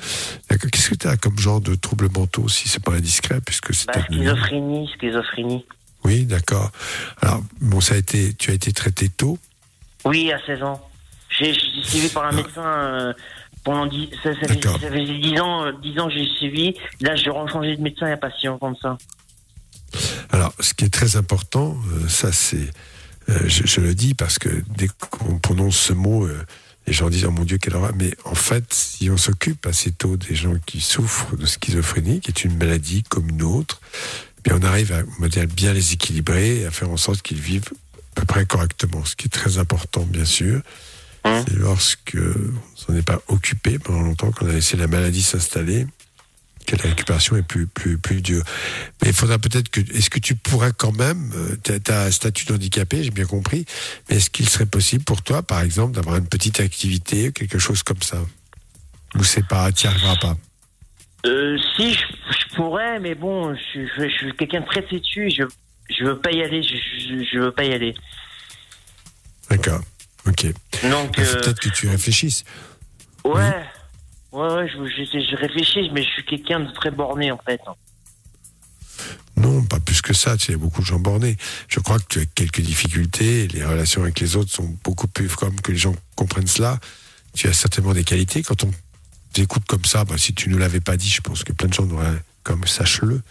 D'accord. 0.50 0.70
Qu'est-ce 0.72 0.90
que 0.92 0.96
tu 0.96 1.08
as 1.08 1.18
comme 1.18 1.40
genre 1.40 1.60
de 1.62 1.74
troubles 1.76 2.10
mentaux, 2.12 2.48
si 2.50 2.70
c'est 2.70 2.84
pas 2.84 2.94
indiscret, 2.94 3.42
puisque 3.42 3.74
c'est 3.74 3.88
Bah, 3.88 4.02
schizophrénie, 4.10 4.88
schizophrénie. 4.98 5.66
Oui, 6.04 6.26
d'accord. 6.26 6.72
Alors, 7.22 7.42
bon, 7.60 7.82
ça 7.82 7.96
a 7.96 7.98
été, 7.98 8.34
tu 8.36 8.52
as 8.52 8.54
été 8.54 8.72
traité 8.72 9.10
tôt? 9.10 9.40
Oui, 10.06 10.32
à 10.32 10.40
16 10.46 10.62
ans. 10.64 10.86
J'ai 11.38 11.54
suivi 11.84 12.10
par 12.10 12.26
un 12.26 12.32
médecin 12.32 12.62
euh, 12.64 13.14
pendant 13.64 13.86
10, 13.86 14.10
ça, 14.24 14.34
ça, 14.34 14.48
fait, 14.48 14.56
D'accord. 14.56 14.80
ça 14.80 14.90
fait 14.90 15.06
10 15.06 15.40
ans, 15.40 15.66
euh, 15.66 15.72
10 15.82 16.00
ans 16.00 16.08
que 16.08 16.14
j'ai 16.14 16.26
suivi. 16.38 16.76
Là, 17.02 17.16
j'ai 17.16 17.30
rechangé 17.30 17.76
de 17.76 17.82
médecin 17.82 18.06
il 18.06 18.10
n'y 18.10 18.14
a 18.14 18.18
pas 18.18 18.32
si 18.40 18.48
longtemps 18.48 18.74
que 18.74 18.80
ça. 18.82 18.98
Alors, 20.32 20.54
ce 20.60 20.74
qui 20.74 20.86
est 20.86 20.94
très 20.94 21.16
important, 21.16 21.76
euh, 21.94 22.08
ça 22.08 22.32
c'est, 22.32 22.70
euh, 23.30 23.40
je, 23.46 23.66
je 23.66 23.82
le 23.82 23.94
dis 23.96 24.14
parce 24.14 24.40
que 24.40 24.50
dès 24.76 24.88
qu'on 25.10 25.40
prononce 25.40 25.78
ce 25.78 25.94
mot, 25.94 26.26
euh, 26.26 26.46
les 26.88 26.94
gens 26.94 27.10
disent 27.10 27.26
oh 27.26 27.32
mon 27.32 27.44
Dieu 27.44 27.58
quelle 27.58 27.76
horreur. 27.76 27.94
Mais 27.96 28.16
en 28.26 28.36
fait, 28.36 28.74
si 28.74 29.10
on 29.10 29.18
s'occupe 29.18 29.66
assez 29.66 29.92
tôt 29.92 30.18
des 30.18 30.36
gens 30.36 30.54
qui 30.66 30.82
souffrent 30.82 31.36
de 31.36 31.46
schizophrénie, 31.46 32.20
qui 32.20 32.30
est 32.30 32.44
une 32.44 32.58
maladie 32.58 33.04
comme 33.04 33.30
une 33.30 33.44
autre, 33.44 33.82
eh 34.40 34.50
bien 34.50 34.60
on 34.60 34.64
arrive 34.66 34.92
à 34.94 35.02
on 35.18 35.22
va 35.22 35.30
dire, 35.30 35.46
bien 35.48 35.74
les 35.74 35.94
équilibrer 35.94 36.62
et 36.62 36.66
à 36.66 36.72
faire 36.72 36.90
en 36.90 36.98
sorte 36.98 37.22
qu'ils 37.22 37.40
vivent 37.40 37.70
à 38.16 38.22
peu 38.22 38.26
près 38.26 38.46
correctement. 38.46 39.06
Ce 39.06 39.16
qui 39.16 39.28
est 39.28 39.30
très 39.30 39.58
important, 39.58 40.02
bien 40.02 40.26
sûr, 40.26 40.62
c'est 41.24 41.54
lorsque 41.56 42.16
on 42.16 42.76
s'en 42.78 42.96
est 42.96 43.02
pas 43.06 43.22
occupé 43.28 43.80
pendant 43.80 44.02
longtemps, 44.02 44.32
qu'on 44.32 44.48
a 44.50 44.54
laissé 44.54 44.78
la 44.78 44.88
maladie 44.88 45.22
s'installer, 45.22 45.86
que 46.66 46.76
la 46.76 46.84
récupération 46.84 47.36
est 47.36 47.44
plus 47.44 47.66
plus 47.68 47.98
plus 47.98 48.22
dure. 48.22 48.44
Mais 49.02 49.10
il 49.10 49.14
faudra 49.14 49.38
peut-être 49.40 49.70
que. 49.70 49.82
Est-ce 49.82 50.10
que 50.10 50.20
tu 50.20 50.36
pourrais 50.36 50.72
quand 50.78 50.92
même. 50.92 51.32
Tu 51.64 51.92
as 51.92 52.02
un 52.04 52.12
statut 52.12 52.46
d'handicapé, 52.46 53.04
j'ai 53.04 53.12
bien 53.12 53.26
compris. 53.26 53.66
Mais 54.10 54.18
est-ce 54.18 54.30
qu'il 54.30 54.48
serait 54.48 54.66
possible 54.66 55.04
pour 55.04 55.22
toi, 55.24 55.42
par 55.44 55.62
exemple, 55.62 55.96
d'avoir 55.96 56.18
une 56.18 56.28
petite 56.28 56.60
activité, 56.60 57.32
quelque 57.32 57.60
chose 57.60 57.84
comme 57.84 58.02
ça? 58.02 58.18
Ou 59.16 59.24
c'est 59.24 59.48
pas, 59.48 59.72
tu 59.72 59.88
n'y 59.88 59.94
arriveras 59.94 60.16
pas? 60.18 60.38
Euh, 61.26 61.58
si, 61.76 61.94
je, 61.94 62.00
je 62.00 62.56
pourrais, 62.56 63.00
mais 63.00 63.16
bon, 63.16 63.54
je, 63.56 63.60
suis- 63.62 63.88
je, 63.98 64.04
je 64.08 64.16
suis 64.16 64.34
quelqu'un 64.38 64.62
de 64.62 64.66
très 64.68 64.84
têtu. 64.84 65.30
Je, 65.32 65.44
je 65.90 66.06
veux 66.06 66.20
pas 66.20 66.32
y 66.32 66.42
aller. 66.44 66.62
Je, 66.62 66.76
je, 66.76 67.24
je 67.34 67.40
veux 67.40 67.52
pas 67.52 67.64
y 67.66 67.74
aller. 67.74 67.96
D'accord. 69.50 69.82
Ok. 70.30 70.46
Donc, 70.90 71.16
faut 71.16 71.22
euh, 71.22 71.42
peut-être 71.42 71.60
que 71.60 71.70
tu 71.70 71.88
réfléchisses. 71.90 72.44
ouais. 73.24 73.52
Ouais, 74.32 74.48
ouais, 74.48 74.68
je, 74.70 74.78
je, 74.86 75.20
je 75.32 75.36
réfléchis, 75.38 75.90
mais 75.92 76.04
je 76.04 76.10
suis 76.10 76.24
quelqu'un 76.26 76.60
de 76.60 76.72
très 76.72 76.92
borné, 76.92 77.32
en 77.32 77.40
fait. 77.40 77.60
Non, 79.36 79.64
pas 79.64 79.80
plus 79.80 80.02
que 80.02 80.14
ça. 80.14 80.38
Tu 80.38 80.46
sais, 80.46 80.52
il 80.52 80.56
y 80.56 80.56
a 80.56 80.60
beaucoup 80.60 80.82
de 80.82 80.86
gens 80.86 81.00
bornés. 81.00 81.38
Je 81.68 81.80
crois 81.80 81.98
que 81.98 82.06
tu 82.08 82.20
as 82.20 82.26
quelques 82.26 82.62
difficultés. 82.62 83.48
Les 83.48 83.64
relations 83.64 84.02
avec 84.04 84.20
les 84.20 84.36
autres 84.36 84.52
sont 84.52 84.78
beaucoup 84.84 85.08
plus 85.08 85.30
comme 85.30 85.60
que 85.62 85.72
les 85.72 85.78
gens 85.78 85.96
comprennent 86.16 86.48
cela. 86.48 86.80
Tu 87.34 87.48
as 87.48 87.54
certainement 87.54 87.94
des 87.94 88.04
qualités. 88.04 88.44
Quand 88.44 88.64
on 88.64 88.72
t'écoute 89.34 89.64
comme 89.68 89.86
ça, 89.86 90.04
bah, 90.04 90.16
si 90.18 90.34
tu 90.34 90.50
ne 90.50 90.58
l'avais 90.58 90.82
pas 90.82 90.98
dit, 90.98 91.10
je 91.10 91.22
pense 91.22 91.44
que 91.44 91.54
plein 91.54 91.68
de 91.70 91.74
gens 91.74 91.86
n'auraient, 91.86 92.22
comme 92.44 92.68
sache-le, 92.68 93.22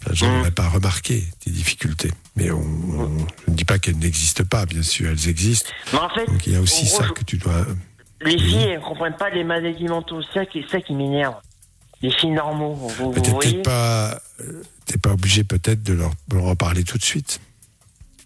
plein 0.00 0.12
de 0.12 0.16
gens 0.16 0.30
Mm. 0.32 0.36
n'auraient 0.38 0.50
pas 0.52 0.68
remarqué 0.68 1.24
tes 1.40 1.50
difficultés. 1.50 2.12
Mais 2.38 2.50
on, 2.52 2.58
on- 2.60 3.18
je 3.46 3.50
ne 3.50 3.56
dis 3.56 3.64
pas 3.64 3.78
qu'elles 3.78 3.98
n'existent 3.98 4.44
pas, 4.48 4.64
bien 4.64 4.82
sûr, 4.82 5.10
elles 5.10 5.28
existent. 5.28 5.70
Mais 5.92 5.98
en 5.98 6.08
fait, 6.10 6.26
Donc 6.26 6.46
il 6.46 6.52
y 6.52 6.56
a 6.56 6.60
aussi 6.60 6.84
gros, 6.86 6.98
ça 7.02 7.08
que 7.08 7.24
tu 7.24 7.36
dois. 7.36 7.66
les 8.22 8.34
Oui. 8.34 8.40
filles, 8.40 8.68
elles 8.74 8.80
comprennent 8.80 9.16
pas 9.16 9.30
les 9.30 9.44
maladies 9.44 9.84
mentaux. 9.88 10.22
C'est 10.22 10.40
ça 10.40 10.46
qui, 10.46 10.64
ça 10.70 10.80
qui 10.80 10.94
m'énerve. 10.94 11.34
Les 12.00 12.12
filles 12.12 12.30
normaux, 12.30 12.74
vous, 12.74 13.12
vous 13.12 13.22
voyez 13.24 13.62
pas. 13.62 14.20
euh, 14.40 14.62
T'es 14.86 14.98
pas 14.98 15.10
obligé 15.12 15.42
peut-être 15.44 15.82
de 15.82 15.92
leur, 15.92 16.12
de 16.28 16.36
leur 16.36 16.46
en 16.46 16.56
parler 16.56 16.84
tout 16.84 16.96
de 16.96 17.02
suite. 17.04 17.40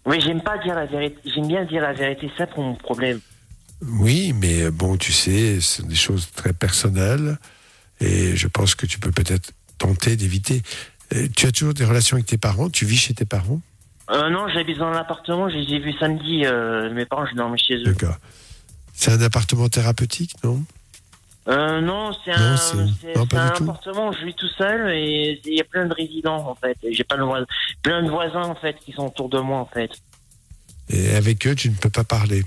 Oui, 0.05 0.21
j'aime 0.21 0.41
pas 0.41 0.57
dire 0.59 0.75
la 0.75 0.85
vérité. 0.85 1.17
J'aime 1.25 1.47
bien 1.47 1.65
dire 1.65 1.81
la 1.81 1.93
vérité. 1.93 2.29
C'est 2.31 2.43
ça 2.43 2.47
pour 2.47 2.63
mon 2.63 2.75
problème. 2.75 3.19
Oui, 3.81 4.33
mais 4.33 4.69
bon, 4.71 4.95
tu 4.95 5.11
sais, 5.11 5.59
ce 5.59 5.81
sont 5.81 5.87
des 5.87 5.95
choses 5.95 6.29
très 6.35 6.53
personnelles 6.53 7.37
et 7.99 8.35
je 8.35 8.47
pense 8.47 8.75
que 8.75 8.85
tu 8.85 8.99
peux 8.99 9.11
peut-être 9.11 9.51
tenter 9.77 10.15
d'éviter. 10.15 10.61
Euh, 11.13 11.27
Tu 11.35 11.47
as 11.47 11.51
toujours 11.51 11.73
des 11.73 11.83
relations 11.83 12.15
avec 12.15 12.27
tes 12.27 12.37
parents? 12.37 12.69
Tu 12.69 12.85
vis 12.85 12.97
chez 12.97 13.13
tes 13.13 13.25
parents? 13.25 13.59
Euh, 14.11 14.29
non, 14.29 14.47
j'habite 14.49 14.77
dans 14.77 14.87
un 14.87 14.97
appartement. 14.97 15.49
Je 15.49 15.55
les 15.57 15.75
ai 15.75 15.79
vus 15.79 15.93
samedi. 15.99 16.43
Euh, 16.45 16.91
mes 16.93 17.05
parents, 17.05 17.25
je 17.25 17.35
dormais 17.35 17.57
chez 17.57 17.75
eux. 17.75 17.93
D'accord. 17.93 18.15
C'est 18.93 19.11
un 19.11 19.21
appartement 19.21 19.69
thérapeutique, 19.69 20.33
non? 20.43 20.63
Euh, 21.49 21.81
non, 21.81 22.11
c'est 22.23 22.31
un, 22.31 22.55
c'est- 22.55 22.77
c'est- 23.01 23.15
non, 23.15 23.23
c'est 23.23 23.29
pas 23.29 23.41
un 23.41 23.51
du 23.51 23.57
tout. 23.57 23.63
appartement. 23.63 24.09
où 24.09 24.13
Je 24.13 24.25
vis 24.25 24.33
tout 24.33 24.47
seul 24.57 24.89
et 24.91 25.41
il 25.45 25.53
y 25.55 25.59
a 25.59 25.65
plein 25.65 25.85
de 25.85 25.93
résidents 25.93 26.47
en 26.47 26.55
fait. 26.55 26.77
Et 26.83 26.93
J'ai 26.93 27.03
pas 27.03 27.17
de 27.17 27.23
voisins, 27.23 27.45
plein 27.81 28.01
de 28.03 28.09
voisins 28.09 28.43
en 28.43 28.55
fait 28.55 28.77
qui 28.85 28.91
sont 28.93 29.07
autour 29.07 29.27
de 29.29 29.39
moi 29.39 29.57
en 29.59 29.65
fait. 29.65 29.91
Et 30.89 31.15
avec 31.15 31.45
eux, 31.47 31.55
tu 31.55 31.69
ne 31.69 31.75
peux 31.75 31.89
pas 31.89 32.03
parler? 32.03 32.43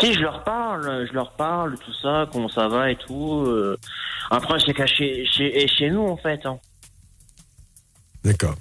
Si 0.00 0.12
je 0.14 0.20
leur 0.20 0.44
parle, 0.44 1.06
je 1.08 1.12
leur 1.12 1.32
parle 1.32 1.76
tout 1.78 1.92
ça, 1.94 2.28
comment 2.32 2.48
ça 2.48 2.68
va 2.68 2.90
et 2.90 2.96
tout. 2.96 3.42
euh. 3.46 3.76
Après, 4.30 4.58
c'est 4.64 4.74
caché 4.74 5.26
chez, 5.26 5.62
et 5.62 5.66
chez 5.68 5.90
nous 5.90 6.06
en 6.06 6.16
fait. 6.16 6.46
hein. 6.46 6.58
D'accord. 8.24 8.54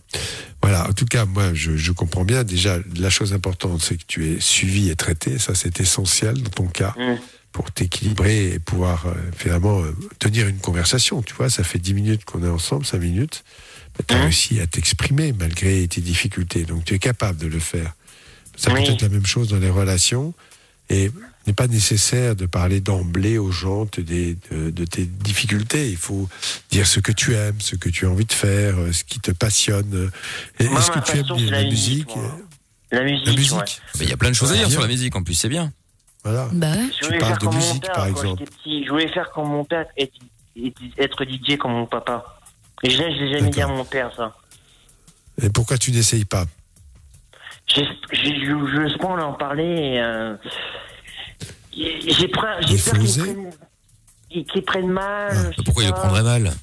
Voilà, 0.71 0.89
en 0.89 0.93
tout 0.93 1.05
cas, 1.05 1.25
moi, 1.25 1.53
je, 1.53 1.75
je 1.75 1.91
comprends 1.91 2.23
bien. 2.23 2.45
Déjà, 2.45 2.77
la 2.97 3.09
chose 3.09 3.33
importante, 3.33 3.81
c'est 3.81 3.97
que 3.97 4.05
tu 4.07 4.31
es 4.31 4.39
suivi 4.39 4.89
et 4.89 4.95
traité. 4.95 5.37
Ça, 5.37 5.53
c'est 5.53 5.81
essentiel 5.81 6.41
dans 6.41 6.49
ton 6.49 6.67
cas 6.67 6.95
pour 7.51 7.69
t'équilibrer 7.73 8.53
et 8.53 8.59
pouvoir 8.59 9.07
euh, 9.07 9.13
finalement 9.35 9.81
euh, 9.81 9.91
tenir 10.19 10.47
une 10.47 10.59
conversation. 10.59 11.21
Tu 11.21 11.33
vois, 11.33 11.49
ça 11.49 11.65
fait 11.65 11.79
10 11.79 11.93
minutes 11.93 12.23
qu'on 12.23 12.41
est 12.45 12.49
ensemble, 12.49 12.85
5 12.85 12.99
minutes. 12.99 13.43
tu 14.07 14.15
as 14.15 14.21
réussi 14.21 14.61
à 14.61 14.67
t'exprimer 14.67 15.33
malgré 15.33 15.85
tes 15.89 15.99
difficultés. 15.99 16.63
Donc, 16.63 16.85
tu 16.85 16.93
es 16.93 16.99
capable 16.99 17.37
de 17.37 17.47
le 17.47 17.59
faire. 17.59 17.93
Ça 18.55 18.71
Oui. 18.71 18.85
peut 18.85 18.93
être 18.93 19.01
la 19.01 19.09
même 19.09 19.25
chose 19.25 19.49
dans 19.49 19.59
les 19.59 19.69
relations. 19.69 20.33
Et 20.89 21.11
n'est 21.47 21.53
pas 21.53 21.67
nécessaire 21.67 22.35
de 22.35 22.45
parler 22.45 22.81
d'emblée 22.81 23.37
aux 23.37 23.51
gens 23.51 23.85
de, 23.97 24.01
des- 24.01 24.37
de- 24.51 24.69
de 24.69 24.85
tes 24.85 25.05
difficultés. 25.05 25.89
Il 25.89 25.97
faut 25.97 26.29
dire 26.69 26.85
ce 26.87 26.99
que 26.99 27.11
tu 27.11 27.33
aimes, 27.35 27.59
ce 27.59 27.75
que 27.75 27.89
tu 27.89 28.05
as 28.05 28.09
envie 28.09 28.25
de 28.25 28.31
faire, 28.31 28.77
euh, 28.79 28.91
ce 28.91 29.03
qui 29.03 29.19
te 29.19 29.31
passionne. 29.31 30.11
Et 30.59 30.65
Est-ce 30.65 30.91
que 30.91 30.99
tu 30.99 31.17
aimes 31.17 31.49
la, 31.49 31.61
la 31.61 31.63
musique 31.69 32.11
euh, 32.15 32.27
La 32.91 33.03
musique. 33.03 33.25
La 33.27 33.33
musique 33.33 33.57
ouais. 33.57 33.65
Il 34.01 34.09
y 34.09 34.13
a 34.13 34.17
plein 34.17 34.29
de 34.29 34.35
choses 34.35 34.51
à 34.51 34.55
dire 34.55 34.69
sur 34.69 34.81
la 34.81 34.87
musique 34.87 35.15
en 35.15 35.23
plus, 35.23 35.33
c'est 35.33 35.49
bien. 35.49 35.71
Voilà. 36.23 36.47
Bah. 36.53 36.67
Je 36.73 36.97
Tu 36.99 37.05
voulais 37.05 37.17
parles 37.17 37.39
faire 37.39 37.49
de 37.49 37.55
musique, 37.55 37.81
père 37.83 37.93
par 37.95 38.05
exemple. 38.05 38.43
petit. 38.45 38.85
Je 38.85 38.89
voulais 38.91 39.07
faire 39.11 39.31
comme 39.31 39.47
mon 39.49 39.65
père, 39.65 39.85
être, 39.97 40.13
être 40.99 41.25
DJ 41.25 41.57
comme 41.57 41.71
mon 41.71 41.87
papa. 41.87 42.39
Et 42.83 42.89
je 42.91 42.97
l'ai 42.99 43.15
je 43.15 43.23
l'ai 43.23 43.39
jamais 43.39 43.49
dit 43.49 43.61
à 43.61 43.67
mon 43.67 43.83
père 43.85 44.11
ça. 44.15 44.35
Et 45.41 45.49
pourquoi 45.49 45.79
tu 45.79 45.91
n'essayes 45.91 46.25
pas? 46.25 46.45
J'ai- 47.73 47.85
Je 48.13 48.27
je 48.45 48.97
pas 48.97 49.07
en 49.07 49.33
parler. 49.33 49.63
et, 49.63 49.99
euh, 50.01 50.35
J'ai 51.73 52.27
peur, 52.27 52.57
j'ai 52.67 52.73
Il 52.75 52.81
peur 52.81 52.93
qu'ils 52.99 53.07
prennent, 53.23 54.45
qu'ils- 54.53 54.63
prennent 54.63 54.87
mal. 54.91 55.53
Ah, 55.57 55.61
Pourquoi 55.65 55.83
il 55.83 55.87
le 55.87 55.93
pas. 55.93 55.99
prendrait 55.99 56.23
mal 56.23 56.53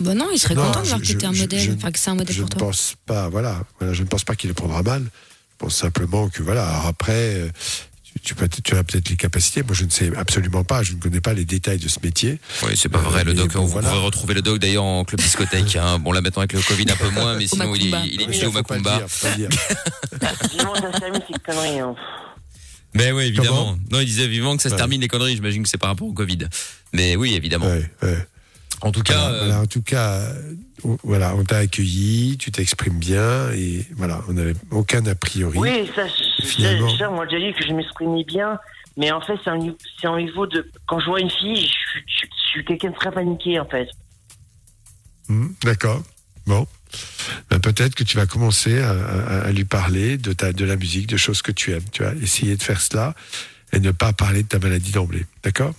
Bah 0.00 0.14
non, 0.14 0.28
il 0.32 0.38
serait 0.38 0.54
Non, 0.54 0.64
content 0.66 0.82
de 0.82 0.86
voir 0.88 1.00
que 1.00 1.12
t'es 1.12 1.24
un 1.26 1.32
je- 1.32 1.40
modèle, 1.42 1.60
je- 1.60 1.72
enfin 1.72 1.90
que 1.92 1.98
c'est 1.98 2.10
un 2.10 2.14
modèle 2.14 2.34
Je 2.34 2.40
pour 2.42 2.48
ne 2.50 2.54
toi. 2.58 2.66
pense 2.68 2.94
pas, 3.06 3.28
voilà, 3.28 3.62
voilà, 3.78 3.92
je 3.94 4.02
ne 4.02 4.08
pense 4.08 4.24
pas 4.24 4.34
qu'il 4.34 4.48
le 4.48 4.54
prendra 4.54 4.82
mal. 4.82 5.02
Je 5.02 5.56
pense 5.66 5.74
simplement 5.76 6.28
que 6.28 6.42
voilà, 6.42 6.82
après, 6.86 7.12
euh, 7.34 7.50
tu, 8.02 8.18
tu, 8.20 8.34
peux- 8.34 8.48
tu 8.48 8.74
as 8.76 8.82
peut-être 8.82 9.08
les 9.10 9.16
capacités. 9.16 9.62
Moi, 9.62 9.74
je 9.74 9.84
ne 9.84 9.90
sais 9.90 10.10
absolument 10.16 10.64
pas. 10.64 10.82
Je 10.82 10.94
ne 10.94 10.98
connais 11.00 11.20
pas 11.20 11.34
les 11.34 11.44
détails 11.44 11.78
de 11.78 11.86
ce 11.88 11.98
métier. 12.02 12.40
Oui, 12.64 12.70
c'est 12.76 12.88
pas 12.88 12.98
Euh, 12.98 13.02
vrai. 13.02 13.24
Le 13.24 13.34
mais 13.34 13.38
doc, 13.40 13.52
bon, 13.52 13.60
vous 13.60 13.68
voilà. 13.68 13.88
pourrez 13.90 14.00
retrouver 14.00 14.34
le 14.34 14.42
doc 14.42 14.58
d'ailleurs 14.58 14.84
en 14.84 15.04
club 15.04 15.20
discothèque. 15.20 15.76
hein. 15.76 15.98
Bon, 15.98 16.12
là 16.12 16.20
maintenant 16.22 16.40
avec 16.40 16.54
le 16.54 16.62
Covid 16.62 16.86
un 16.90 16.96
peu 16.96 17.10
moins, 17.10 17.36
mais 17.36 17.46
sinon 17.46 17.74
il 17.74 17.88
est, 17.88 17.90
Macumba. 17.90 18.12
il 18.12 18.22
est 18.22 18.30
tué 18.38 18.46
au 18.46 18.52
pas 18.52 18.76
le 18.76 18.80
Macumba. 18.82 19.06
dire, 19.36 19.36
dire. 19.36 19.48
Dis-moi, 20.50 20.76
c'est 20.98 21.08
une 21.08 21.38
connerie. 21.46 21.78
hein. 21.80 21.94
Mais 22.94 23.12
oui, 23.12 23.24
évidemment. 23.24 23.66
Comment? 23.66 23.78
Non, 23.92 24.00
il 24.00 24.06
disait 24.06 24.26
vivement 24.26 24.56
que 24.56 24.62
ça 24.62 24.68
se 24.68 24.74
Ouais. 24.74 24.78
termine 24.78 25.00
les 25.00 25.08
conneries. 25.08 25.34
J'imagine 25.36 25.62
que 25.62 25.68
c'est 25.68 25.78
par 25.78 25.90
rapport 25.90 26.08
au 26.08 26.12
Covid. 26.12 26.38
Mais 26.92 27.16
oui, 27.16 27.34
évidemment. 27.34 27.66
Ouais, 27.66 27.88
ouais. 28.02 28.26
En 28.82 28.90
tout 28.92 29.02
cas, 29.02 29.12
Voilà, 29.18 29.34
euh, 29.34 29.38
voilà, 29.46 29.60
en 29.60 29.66
tout 29.66 29.82
cas, 29.82 30.08
euh, 30.20 30.54
on- 30.84 30.96
voilà, 31.04 31.34
on 31.36 31.44
t'a 31.44 31.58
accueilli, 31.58 32.36
tu 32.38 32.50
t'exprimes 32.50 32.98
bien 32.98 33.50
et 33.52 33.84
voilà, 33.96 34.22
on 34.28 34.32
n'avait 34.32 34.54
aucun 34.70 35.04
a 35.06 35.14
priori. 35.14 35.58
Oui, 35.58 35.90
ça, 35.94 36.06
ça, 36.08 37.10
m'a 37.10 37.26
déjà 37.26 37.38
dit 37.46 37.52
que 37.58 37.64
je 37.66 37.72
m'exprimais 37.74 38.24
bien. 38.24 38.58
Mais 38.96 39.12
en 39.12 39.20
fait, 39.20 39.34
c'est 39.44 39.50
un, 39.50 39.58
niveau- 39.58 39.76
c'est 40.00 40.06
un 40.08 40.16
niveau 40.18 40.46
de. 40.46 40.68
Quand 40.86 40.98
je 40.98 41.06
vois 41.06 41.20
une 41.20 41.30
fille, 41.30 41.56
je, 41.56 41.60
suis- 41.60 42.04
je, 42.06 42.26
je 42.26 42.48
suis 42.50 42.64
quelqu'un 42.64 42.90
de 42.90 42.96
très 42.96 43.12
paniqué, 43.12 43.60
en 43.60 43.66
fait. 43.66 43.88
Hmm, 45.28 45.48
D'accord. 45.62 46.02
Bon. 46.46 46.66
Ben, 47.50 47.58
peut-être 47.60 47.94
que 47.94 48.04
tu 48.04 48.16
vas 48.16 48.26
commencer 48.26 48.80
à, 48.80 48.90
à- 48.90 49.40
à 49.46 49.52
lui 49.52 49.64
parler 49.64 50.18
de, 50.18 50.32
ta, 50.32 50.52
de 50.52 50.64
la 50.64 50.76
musique, 50.76 51.06
de 51.06 51.16
choses 51.16 51.42
que 51.42 51.52
tu 51.52 51.72
aimes. 51.72 51.84
Tu 51.92 52.02
vas 52.02 52.12
essayer 52.22 52.56
de 52.56 52.62
faire 52.62 52.80
cela 52.80 53.14
et 53.72 53.80
ne 53.80 53.90
pas 53.92 54.12
parler 54.12 54.42
de 54.42 54.48
ta 54.48 54.58
maladie 54.58 54.92
d'emblée. 54.92 55.26
D'accord? 55.42 55.72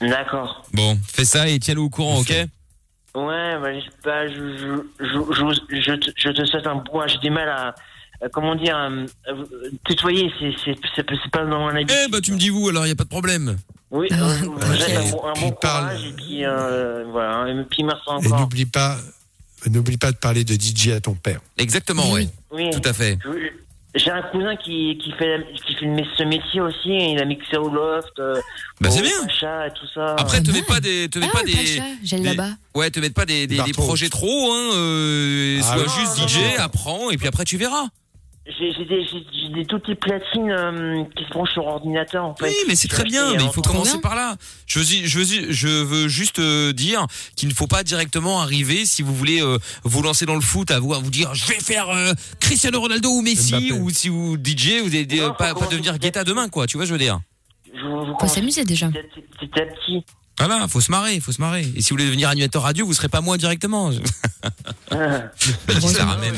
D'accord. 0.00 0.66
bon, 0.72 0.98
fais 1.12 1.24
ça 1.24 1.48
et 1.48 1.58
tiens-le 1.58 1.80
au 1.80 1.90
courant, 1.90 2.20
ok? 2.20 2.30
Ouais, 2.30 2.48
bah, 3.60 3.74
je, 3.80 3.86
bah, 4.04 4.28
je, 4.28 4.34
je, 4.58 5.04
je, 5.04 5.74
je, 5.74 5.80
je 5.80 5.92
te, 5.94 6.10
je 6.16 6.28
te 6.30 6.44
souhaite 6.44 6.66
un 6.66 6.76
bon. 6.76 7.02
J'ai 7.08 7.18
du 7.18 7.30
mal 7.30 7.48
à. 7.48 7.74
comment 8.32 8.54
dire 8.54 8.76
euh, 8.76 9.06
Tutoyer, 9.86 10.30
c'est 10.64 11.30
pas 11.32 11.44
dans 11.44 11.58
mon 11.58 11.68
habitude. 11.68 11.96
Eh 12.06 12.10
bah 12.10 12.20
tu 12.20 12.32
me 12.32 12.36
dis 12.38 12.50
vous, 12.50 12.68
alors 12.68 12.86
il 12.86 12.90
y 12.90 12.92
a 12.92 12.94
pas 12.96 13.04
de 13.04 13.08
problème. 13.08 13.56
Oui, 13.90 14.06
Ah, 14.12 14.16
euh, 14.22 14.36
je 14.38 14.44
ok. 14.46 14.62
vous 14.62 14.74
souhaite 14.76 14.96
un 14.98 15.10
bon, 15.10 15.24
un 15.26 15.32
bon 15.32 15.50
courage. 15.52 16.04
Et 16.04 16.12
puis, 16.12 16.44
euh, 16.44 17.04
voilà. 17.10 17.48
Et 17.50 17.64
puis, 17.64 17.82
merci 17.82 18.02
Et 18.06 18.10
encore. 18.28 18.40
n'oublie 18.40 18.66
pas, 18.66 18.98
n'oublie 19.66 19.96
pas 19.96 20.12
de 20.12 20.16
parler 20.16 20.44
de 20.44 20.54
DJ 20.54 20.88
à 20.90 21.00
ton 21.00 21.14
père. 21.14 21.40
Exactement, 21.58 22.10
oui. 22.12 22.28
Oui. 22.50 22.70
Tout 22.70 22.86
à 22.88 22.92
fait. 22.92 23.18
J'ai 23.94 24.10
un 24.10 24.22
cousin 24.22 24.54
qui, 24.56 24.98
qui 25.02 25.10
fait 25.12 25.44
qui 25.66 25.74
fait 25.74 25.86
ce 26.16 26.22
métier 26.22 26.60
aussi. 26.60 26.88
Il 26.88 27.18
a 27.20 27.24
mixé 27.24 27.56
au 27.56 27.68
loft. 27.70 28.12
euh, 28.18 28.38
Bah, 28.80 28.90
c'est 28.90 29.00
bien. 29.02 29.10
Pacha 29.26 29.66
et 29.66 29.70
tout 29.70 29.86
ça. 29.92 30.14
Après, 30.18 30.40
te 30.42 30.50
mets 30.50 30.62
pas 30.62 30.78
des, 30.78 31.08
te 31.08 31.18
mets 31.18 31.26
Ah, 31.32 31.36
pas 31.38 31.42
des, 31.42 31.80
des- 32.18 32.22
là-bas. 32.22 32.50
ouais, 32.74 32.90
te 32.90 33.00
mets 33.00 33.10
pas 33.10 33.24
des, 33.24 33.46
des, 33.46 33.56
projets 33.72 34.10
trop, 34.10 34.52
hein. 34.52 34.70
Euh, 34.74 35.58
Ah 35.62 35.74
sois 35.74 35.82
oui. 35.84 35.92
juste 36.00 36.18
Non, 36.20 36.26
DJ, 36.28 36.36
non. 36.58 36.64
apprends, 36.64 37.10
et 37.10 37.16
puis 37.16 37.26
après 37.26 37.44
tu 37.44 37.56
verras. 37.56 37.86
J'ai 38.58 38.72
j'ai 38.72 38.84
des, 38.86 39.02
j'ai- 39.04 39.26
j'ai 39.30 39.48
des 39.52 39.64
toutes 39.66 39.82
petites 39.82 40.00
platines 40.00 40.50
euh, 40.50 41.04
qui 41.14 41.24
se 41.24 41.28
branchent 41.30 41.52
sur 41.52 41.66
ordinateur 41.66 42.24
en 42.24 42.34
fait. 42.34 42.46
Oui, 42.46 42.54
mais 42.66 42.74
c'est 42.76 42.88
très 42.88 43.04
bien, 43.04 43.34
mais 43.34 43.44
il 43.44 43.50
faut 43.50 43.60
commencer 43.60 44.00
par 44.00 44.14
là. 44.16 44.36
Je 44.66 44.78
veux, 44.78 44.84
je 44.84 45.18
veux, 45.18 45.52
je 45.52 45.68
veux 45.68 46.08
juste 46.08 46.38
euh, 46.38 46.72
dire 46.72 47.06
qu'il 47.36 47.48
ne 47.50 47.54
faut 47.54 47.66
pas 47.66 47.82
directement 47.84 48.40
arriver 48.40 48.86
si 48.86 49.02
vous 49.02 49.14
voulez 49.14 49.42
euh, 49.42 49.58
vous 49.84 50.00
lancer 50.02 50.24
dans 50.24 50.34
le 50.34 50.40
foot 50.40 50.70
à 50.70 50.78
vous, 50.78 50.94
à 50.94 50.98
vous 50.98 51.10
dire 51.10 51.34
je 51.34 51.46
vais 51.46 51.60
faire 51.60 51.90
euh, 51.90 52.12
Cristiano 52.40 52.80
Ronaldo 52.80 53.10
ou 53.10 53.20
Messi 53.22 53.70
ou 53.72 53.90
si 53.90 54.08
vous 54.08 54.36
DJ, 54.36 54.80
vous 54.82 54.94
allez 54.96 55.06
pas, 55.36 55.54
pas 55.54 55.66
devenir 55.70 55.98
Guetta 55.98 56.24
demain 56.24 56.48
quoi, 56.48 56.66
tu 56.66 56.78
vois 56.78 56.86
je 56.86 56.92
veux 56.92 56.98
dire. 56.98 57.20
Vous- 57.82 58.06
vous 58.06 58.14
conseille 58.14 58.36
s'amuser 58.36 58.64
déjà. 58.64 58.88
Petit 58.88 59.60
à 59.60 59.66
petit. 59.66 60.04
Voilà, 60.38 60.68
faut 60.68 60.80
se 60.80 60.90
marrer, 60.90 61.18
faut 61.20 61.32
se 61.32 61.40
marrer. 61.40 61.62
Et 61.74 61.82
si 61.82 61.90
vous 61.90 61.94
voulez 61.96 62.06
devenir 62.06 62.28
animateur 62.28 62.62
radio, 62.62 62.86
vous 62.86 62.94
serez 62.94 63.08
pas 63.08 63.20
moi 63.20 63.36
directement. 63.38 63.90
Je, 63.92 64.00
Ah. 64.90 65.22
je 65.68 65.78
dis 65.78 65.88
ça 65.88 66.06
ramène. 66.06 66.34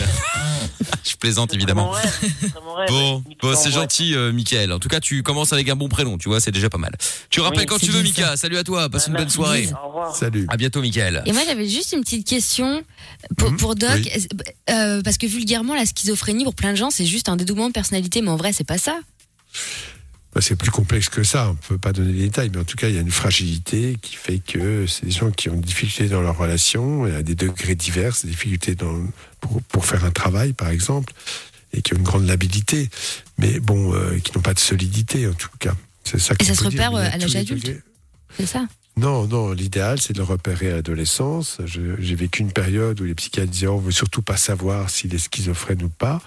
je 1.04 1.14
plaisante 1.16 1.50
Mon 1.50 1.56
évidemment. 1.56 1.90
rêve, 1.90 2.18
c'est 2.40 2.54
mon 2.64 2.74
rêve. 2.74 2.88
Bon, 2.88 3.24
bon 3.42 3.54
c'est 3.56 3.70
gentil, 3.70 4.14
euh, 4.16 4.32
Michael. 4.32 4.72
En 4.72 4.78
tout 4.78 4.88
cas, 4.88 4.98
tu 5.00 5.22
commences 5.22 5.52
avec 5.52 5.68
un 5.68 5.76
bon 5.76 5.88
prénom, 5.88 6.18
tu 6.18 6.28
vois, 6.28 6.40
c'est 6.40 6.50
déjà 6.50 6.68
pas 6.70 6.78
mal. 6.78 6.92
Tu 7.28 7.40
rappelles 7.40 7.60
Oui, 7.60 7.66
quand 7.66 7.78
tu 7.78 7.90
veux, 7.90 8.02
Mika. 8.02 8.36
Salut 8.36 8.56
à 8.58 8.64
toi, 8.64 8.88
passe 8.88 9.06
une 9.06 9.14
bonne 9.14 9.28
soirée. 9.28 9.68
Au 9.84 9.88
revoir. 9.88 10.16
Salut. 10.16 10.46
À 10.48 10.56
bientôt, 10.56 10.80
Michael. 10.80 11.22
Et 11.26 11.32
moi, 11.32 11.42
j'avais 11.46 11.68
juste 11.68 11.92
une 11.92 12.00
petite 12.00 12.26
question 12.26 12.82
pour, 13.36 13.54
pour 13.56 13.74
Doc. 13.76 13.90
oui. 13.94 14.10
Euh, 14.70 15.02
parce 15.02 15.18
que 15.18 15.26
vulgairement, 15.26 15.74
la 15.74 15.86
schizophrénie, 15.86 16.44
pour 16.44 16.54
plein 16.54 16.72
de 16.72 16.76
gens, 16.76 16.90
c'est 16.90 17.06
juste 17.06 17.28
un 17.28 17.36
dédoublement 17.36 17.68
de 17.68 17.72
personnalité, 17.74 18.22
mais 18.22 18.30
en 18.30 18.36
vrai, 18.36 18.52
c'est 18.52 18.64
pas 18.64 18.78
ça. 18.78 18.98
Bah, 20.34 20.40
c'est 20.40 20.54
plus 20.54 20.70
complexe 20.70 21.08
que 21.08 21.24
ça. 21.24 21.48
On 21.48 21.52
ne 21.52 21.56
peut 21.56 21.78
pas 21.78 21.92
donner 21.92 22.12
les 22.12 22.22
détails, 22.22 22.50
mais 22.50 22.60
en 22.60 22.64
tout 22.64 22.76
cas, 22.76 22.88
il 22.88 22.94
y 22.94 22.98
a 22.98 23.00
une 23.00 23.10
fragilité 23.10 23.96
qui 24.00 24.14
fait 24.14 24.38
que 24.38 24.86
c'est 24.86 25.04
des 25.04 25.10
gens 25.10 25.30
qui 25.30 25.48
ont 25.48 25.56
des 25.56 25.66
difficultés 25.66 26.08
dans 26.08 26.20
leur 26.20 26.38
relation, 26.38 27.06
et 27.06 27.14
à 27.14 27.22
des 27.22 27.34
degrés 27.34 27.74
divers, 27.74 28.16
des 28.22 28.30
difficultés 28.30 28.74
dans, 28.76 28.94
pour, 29.40 29.60
pour 29.62 29.86
faire 29.86 30.04
un 30.04 30.12
travail, 30.12 30.52
par 30.52 30.68
exemple, 30.68 31.12
et 31.72 31.82
qui 31.82 31.94
ont 31.94 31.96
une 31.96 32.04
grande 32.04 32.26
labilité, 32.26 32.90
mais 33.38 33.58
bon, 33.58 33.92
euh, 33.94 34.18
qui 34.18 34.32
n'ont 34.36 34.42
pas 34.42 34.54
de 34.54 34.60
solidité, 34.60 35.26
en 35.26 35.34
tout 35.34 35.48
cas. 35.58 35.74
C'est 36.04 36.18
ça 36.18 36.34
Et 36.38 36.44
ça 36.44 36.54
se 36.54 36.64
repère, 36.64 36.94
euh, 36.94 37.08
à 37.10 37.16
l'âge 37.16 37.36
adulte. 37.36 37.82
C'est 38.36 38.46
ça? 38.46 38.66
Non, 38.96 39.26
non, 39.26 39.52
l'idéal, 39.52 40.00
c'est 40.00 40.12
de 40.12 40.18
le 40.18 40.24
repérer 40.24 40.70
à 40.70 40.74
l'adolescence. 40.76 41.58
J'ai 41.64 42.14
vécu 42.14 42.42
une 42.42 42.52
période 42.52 43.00
où 43.00 43.04
les 43.04 43.14
psychiatres 43.14 43.50
disaient, 43.50 43.66
on 43.66 43.78
veut 43.78 43.92
surtout 43.92 44.22
pas 44.22 44.36
savoir 44.36 44.90
s'il 44.90 45.14
est 45.14 45.18
schizophrène 45.18 45.82
ou 45.82 45.88
pas. 45.88 46.20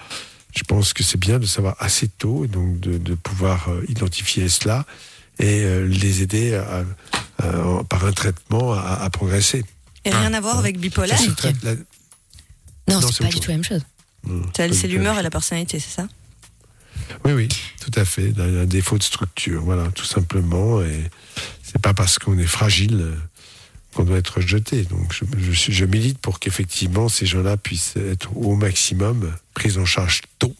Je 0.55 0.63
pense 0.63 0.93
que 0.93 1.03
c'est 1.03 1.17
bien 1.19 1.39
de 1.39 1.45
savoir 1.45 1.75
assez 1.79 2.07
tôt, 2.07 2.45
et 2.45 2.47
donc 2.47 2.79
de, 2.79 2.97
de 2.97 3.15
pouvoir 3.15 3.69
euh, 3.69 3.83
identifier 3.89 4.47
cela 4.49 4.85
et 5.39 5.63
euh, 5.63 5.87
les 5.87 6.21
aider 6.21 6.53
à- 6.55 6.85
à- 7.39 7.83
par 7.89 8.05
un 8.05 8.11
traitement 8.11 8.73
à, 8.73 8.99
à 9.01 9.09
progresser. 9.09 9.65
Et 10.05 10.11
rien 10.11 10.33
à 10.33 10.41
voir 10.41 10.59
avec 10.59 10.77
bipolaire. 10.79 11.17
Ça 11.17 11.25
se 11.25 11.31
traite 11.31 11.63
la- 11.63 11.75
Non, 11.75 12.99
Non, 12.99 13.01
c'est 13.11 13.23
pas 13.23 13.29
du 13.29 13.39
tout 13.39 13.49
la 13.49 13.55
même 13.55 13.63
chose. 13.63 13.81
C'est 14.53 14.87
du 14.87 14.97
l'humeur 14.97 15.17
et 15.19 15.23
la 15.23 15.29
personnalité, 15.31 15.79
c'est 15.79 15.89
ça? 16.01 16.07
Oui, 17.25 17.31
oui, 17.33 17.49
tout 17.81 17.91
à 17.99 18.05
fait. 18.05 18.29
Il 18.29 18.37
y 18.37 18.41
a 18.57 18.61
un 18.61 18.65
défaut 18.65 18.97
de 18.97 19.03
structure, 19.03 19.63
voilà, 19.63 19.87
tout 19.91 20.05
simplement. 20.05 20.81
Et 20.81 21.09
c'est 21.63 21.81
pas 21.81 21.93
parce 21.93 22.19
qu'on 22.19 22.37
est 22.37 22.45
fragile 22.45 22.99
euh, 23.01 23.15
qu'on 23.93 24.03
doit 24.03 24.17
être 24.17 24.37
rejeté. 24.37 24.83
Donc, 24.83 25.13
je, 25.13 25.71
je 25.71 25.85
milite 25.85 26.17
pour 26.17 26.39
qu'effectivement 26.39 27.09
ces 27.09 27.25
gens-là 27.25 27.57
puissent 27.57 27.95
être 27.95 28.35
au 28.35 28.55
maximum 28.55 29.31
pris 29.53 29.77
en 29.77 29.85
charge 29.85 30.21
tôt 30.39 30.55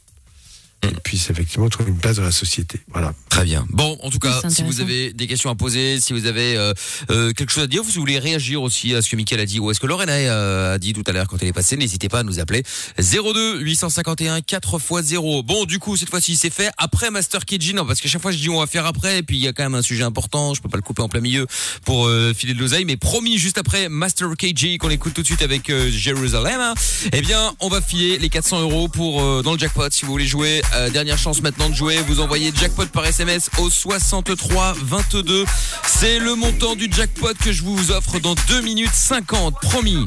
et 0.84 0.94
puissent 1.04 1.30
effectivement 1.30 1.70
trouver 1.70 1.92
une 1.92 1.98
place 1.98 2.18
dans 2.18 2.24
la 2.24 2.32
société. 2.32 2.80
Voilà. 2.92 3.14
Très 3.30 3.46
bien. 3.46 3.66
Bon, 3.70 3.98
en 4.04 4.10
tout 4.10 4.20
cas, 4.20 4.42
si 4.50 4.64
vous 4.64 4.82
avez 4.82 5.14
des 5.14 5.28
questions 5.28 5.50
à 5.50 5.56
poser, 5.56 6.00
si 6.00 6.14
vous 6.14 6.26
avez 6.26 6.56
euh, 6.56 6.74
euh, 7.10 7.32
quelque 7.32 7.52
chose 7.52 7.64
à 7.64 7.68
dire, 7.68 7.82
ou 7.82 7.86
si 7.86 7.96
vous 7.96 8.02
voulez 8.02 8.20
réagir 8.20 8.62
aussi 8.62 8.94
à 8.94 9.02
ce 9.02 9.10
que 9.10 9.16
Mickaël 9.16 9.42
a 9.42 9.46
dit, 9.46 9.60
ou 9.60 9.70
à 9.70 9.74
ce 9.74 9.80
que 9.80 9.88
Lorena 9.88 10.14
euh, 10.14 10.76
a 10.76 10.78
dit 10.78 10.94
tout 10.94 11.04
à 11.08 11.12
l'heure 11.12 11.28
quand 11.28 11.38
elle 11.42 11.48
est 11.48 11.54
passée, 11.54 11.78
n'hésitez 11.78 12.10
pas 12.10 12.20
à 12.20 12.24
nous 12.24 12.40
appeler 12.40 12.64
02 13.00 13.60
851 13.60 14.42
4 14.42 14.76
x 14.76 15.08
0. 15.08 15.44
Bon, 15.44 15.66
du 15.66 15.80
coup, 15.80 15.98
cette 15.98 16.10
fois-ci, 16.10 16.36
c'est 16.36 16.50
fait 16.50 16.70
après 16.78 17.12
Master 17.12 17.46
KG. 17.46 17.74
Non, 17.74 17.86
parce 17.86 18.02
qu'à 18.02 18.10
chaque 18.10 18.22
fois, 18.22 18.32
je 18.32 18.38
dis 18.38 18.50
on 18.50 18.60
va 18.60 18.68
faire 18.68 18.86
après, 18.86 19.20
et 19.20 19.24
puis 19.24 19.38
il 19.38 19.44
y 19.44 19.48
a 19.48 19.54
quand 19.54 19.64
même 19.64 19.76
un 19.76 19.82
sujet 19.82 20.04
important, 20.04 20.54
je 20.54 20.62
peux 20.62 20.70
pas 20.70 20.78
le 20.78 20.84
couper 20.84 21.02
en 21.02 21.10
plein 21.10 21.22
milieu 21.22 21.48
pour 21.86 22.08
euh, 22.08 22.34
filer 22.34 22.54
de 22.54 22.60
l'oseille, 22.60 22.86
mais 22.86 22.98
promis, 22.98 23.38
juste 23.38 23.58
après 23.58 23.90
Master 23.90 24.30
KG, 24.38 24.78
qu'on 24.78 24.90
écoute 24.90 25.14
tout 25.14 25.22
de 25.22 25.28
suite 25.28 25.42
avec 25.42 25.70
euh, 25.70 25.90
Jérusalem, 25.90 26.60
hein, 26.60 26.74
eh 27.12 27.22
bien, 27.22 27.54
on 27.60 27.70
va 27.70 27.82
filer 27.82 28.18
les 28.18 28.30
400 28.30 28.62
euros 28.62 28.88
pour 28.88 29.22
euh, 29.22 29.42
dans 29.42 29.54
le 29.54 29.60
jackpot. 29.60 29.90
Si 29.90 30.06
vous 30.06 30.12
voulez 30.12 30.28
jouer, 30.28 30.62
euh, 30.76 30.90
dernière 30.90 31.18
chance 31.18 31.42
maintenant 31.42 31.70
de 31.70 31.76
jouer, 31.76 31.98
vous 32.08 32.20
envoyez 32.20 32.52
jackpot 32.56 32.86
par 32.88 33.06
SMS 33.06 33.50
au 33.58 33.70
63 33.70 34.76
22. 34.82 35.46
C'est 35.86 36.20
le 36.20 36.36
montant 36.36 36.76
du 36.76 36.90
jackpot 36.92 37.34
que 37.44 37.52
je 37.52 37.64
vous 37.64 37.92
offre 37.92 38.20
dans 38.20 38.36
2 38.48 38.62
minutes 38.62 38.94
50, 38.94 39.56
promis. 39.62 40.04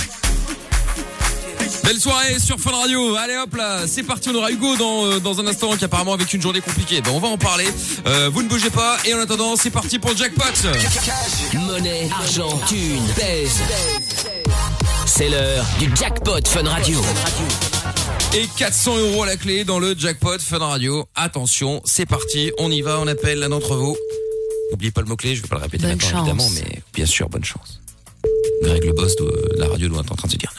Belle 1.85 2.01
soirée 2.01 2.39
sur 2.39 2.59
Fun 2.59 2.73
Radio. 2.73 3.15
Allez 3.17 3.37
hop 3.37 3.55
là, 3.55 3.87
c'est 3.87 4.03
parti. 4.03 4.29
On 4.31 4.35
aura 4.35 4.51
Hugo 4.51 4.77
dans, 4.77 5.05
euh, 5.07 5.41
un 5.41 5.47
instant 5.47 5.77
qui 5.77 5.85
apparemment 5.85 6.15
avec 6.15 6.33
une 6.33 6.43
journée 6.43 6.61
compliquée. 6.61 7.01
Ben, 7.01 7.13
on 7.15 7.21
va 7.21 7.29
en 7.29 7.39
parler. 7.39 7.69
Euh, 8.07 8.29
vous 8.33 8.43
ne 8.43 8.49
bougez 8.49 8.71
pas. 8.71 8.97
Et 9.05 9.15
en 9.15 9.21
attendant, 9.21 9.55
c'est 9.57 9.71
parti 9.71 9.99
pour 9.99 10.11
le 10.11 10.17
jackpot. 10.17 10.43
Monnaie, 11.55 12.09
argent, 12.13 12.59
thune. 12.69 13.03
C'est 15.07 15.29
l'heure 15.29 15.65
du 15.79 15.91
jackpot 15.95 16.41
Fun 16.47 16.69
Radio. 16.69 17.01
Et 18.37 18.47
400 18.59 18.99
euros 18.99 19.23
à 19.23 19.27
la 19.27 19.37
clé 19.37 19.65
dans 19.65 19.79
le 19.79 19.95
jackpot 19.97 20.39
Fun 20.39 20.59
Radio. 20.59 21.07
Attention, 21.15 21.81
c'est 21.85 22.05
parti. 22.07 22.53
On 22.59 22.71
y 22.71 22.83
va. 22.83 23.01
On 23.01 23.07
appelle 23.07 23.39
l'un 23.39 23.49
d'entre 23.49 23.77
vous. 23.77 23.97
N'oubliez 24.71 24.91
pas 24.91 25.01
le 25.01 25.07
mot-clé. 25.07 25.35
Je 25.35 25.43
vais 25.43 25.49
pas 25.49 25.57
le 25.57 25.63
répéter 25.63 25.85
Bonne 25.85 25.93
maintenant, 25.93 26.11
chance. 26.11 26.29
évidemment, 26.29 26.51
mais 26.71 26.83
bien 26.93 27.07
sûr, 27.07 27.29
bonne 27.31 27.45
chance. 27.45 27.81
Greg, 28.63 28.85
le 28.85 28.93
boss 28.93 29.17
de 29.17 29.53
la 29.57 29.69
radio, 29.69 29.89
doit 29.89 30.01
être 30.03 30.13
en 30.13 30.17
train 30.17 30.29
de 30.29 30.33
se 30.33 30.37
dire 30.39 30.53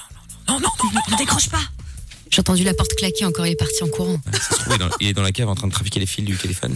non, 0.47 0.55
non, 0.55 0.59
non, 0.61 0.89
non, 0.93 1.01
non, 1.11 1.17
décroche 1.17 1.49
pas 1.49 1.59
J'ai 2.31 2.39
entendu 2.39 2.63
la 2.63 2.73
porte 2.73 2.95
claquer 2.95 3.25
encore, 3.25 3.45
il 3.45 3.51
est 3.51 3.55
parti 3.55 3.83
en 3.83 3.87
courant. 3.89 4.19
Ça 4.33 4.39
se 4.41 4.61
trouve, 4.61 4.67
il 4.69 4.75
est 4.75 4.77
dans- 4.77 4.95
il 5.01 5.07
est 5.09 5.13
dans 5.13 5.21
la 5.21 5.31
cave 5.31 5.49
en 5.49 5.55
train 5.55 5.67
de 5.67 5.73
trafiquer 5.73 5.99
les 5.99 6.05
fils 6.05 6.23
du 6.25 6.35
téléphone. 6.37 6.75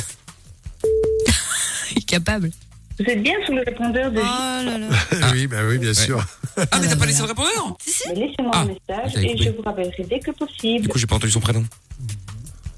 Il 1.92 1.98
est 1.98 2.06
capable. 2.06 2.52
Vous 3.00 3.06
êtes 3.06 3.24
bien 3.24 3.34
sur 3.46 3.54
le 3.56 3.62
répondeur 3.66 4.12
de 4.12 4.20
Oh 4.20 4.22
là 4.22 4.78
là. 4.78 4.88
oui, 5.34 5.48
bah 5.48 5.58
oui, 5.68 5.78
bien 5.78 5.94
sûr. 5.94 6.24
Ah, 6.58 6.80
mais 6.82 6.88
t'as 6.88 6.96
pas 6.96 7.06
laissé 7.06 7.22
le 7.22 7.28
répondeur? 7.30 7.78
Laissez-moi 8.14 8.52
Ah, 8.54 8.60
un 8.62 8.66
message 8.66 9.12
j'avais 9.14 9.26
et 9.28 9.32
coupé. 9.32 9.44
je 9.46 9.50
vous 9.52 9.62
rappellerai 9.64 10.04
dès 10.10 10.20
que 10.20 10.32
possible. 10.32 10.82
Du 10.84 10.88
coup, 10.90 11.00
j'ai 11.00 11.08
pas 11.08 11.16
entendu 11.16 11.32
son 11.32 11.40
prénom. 11.40 11.64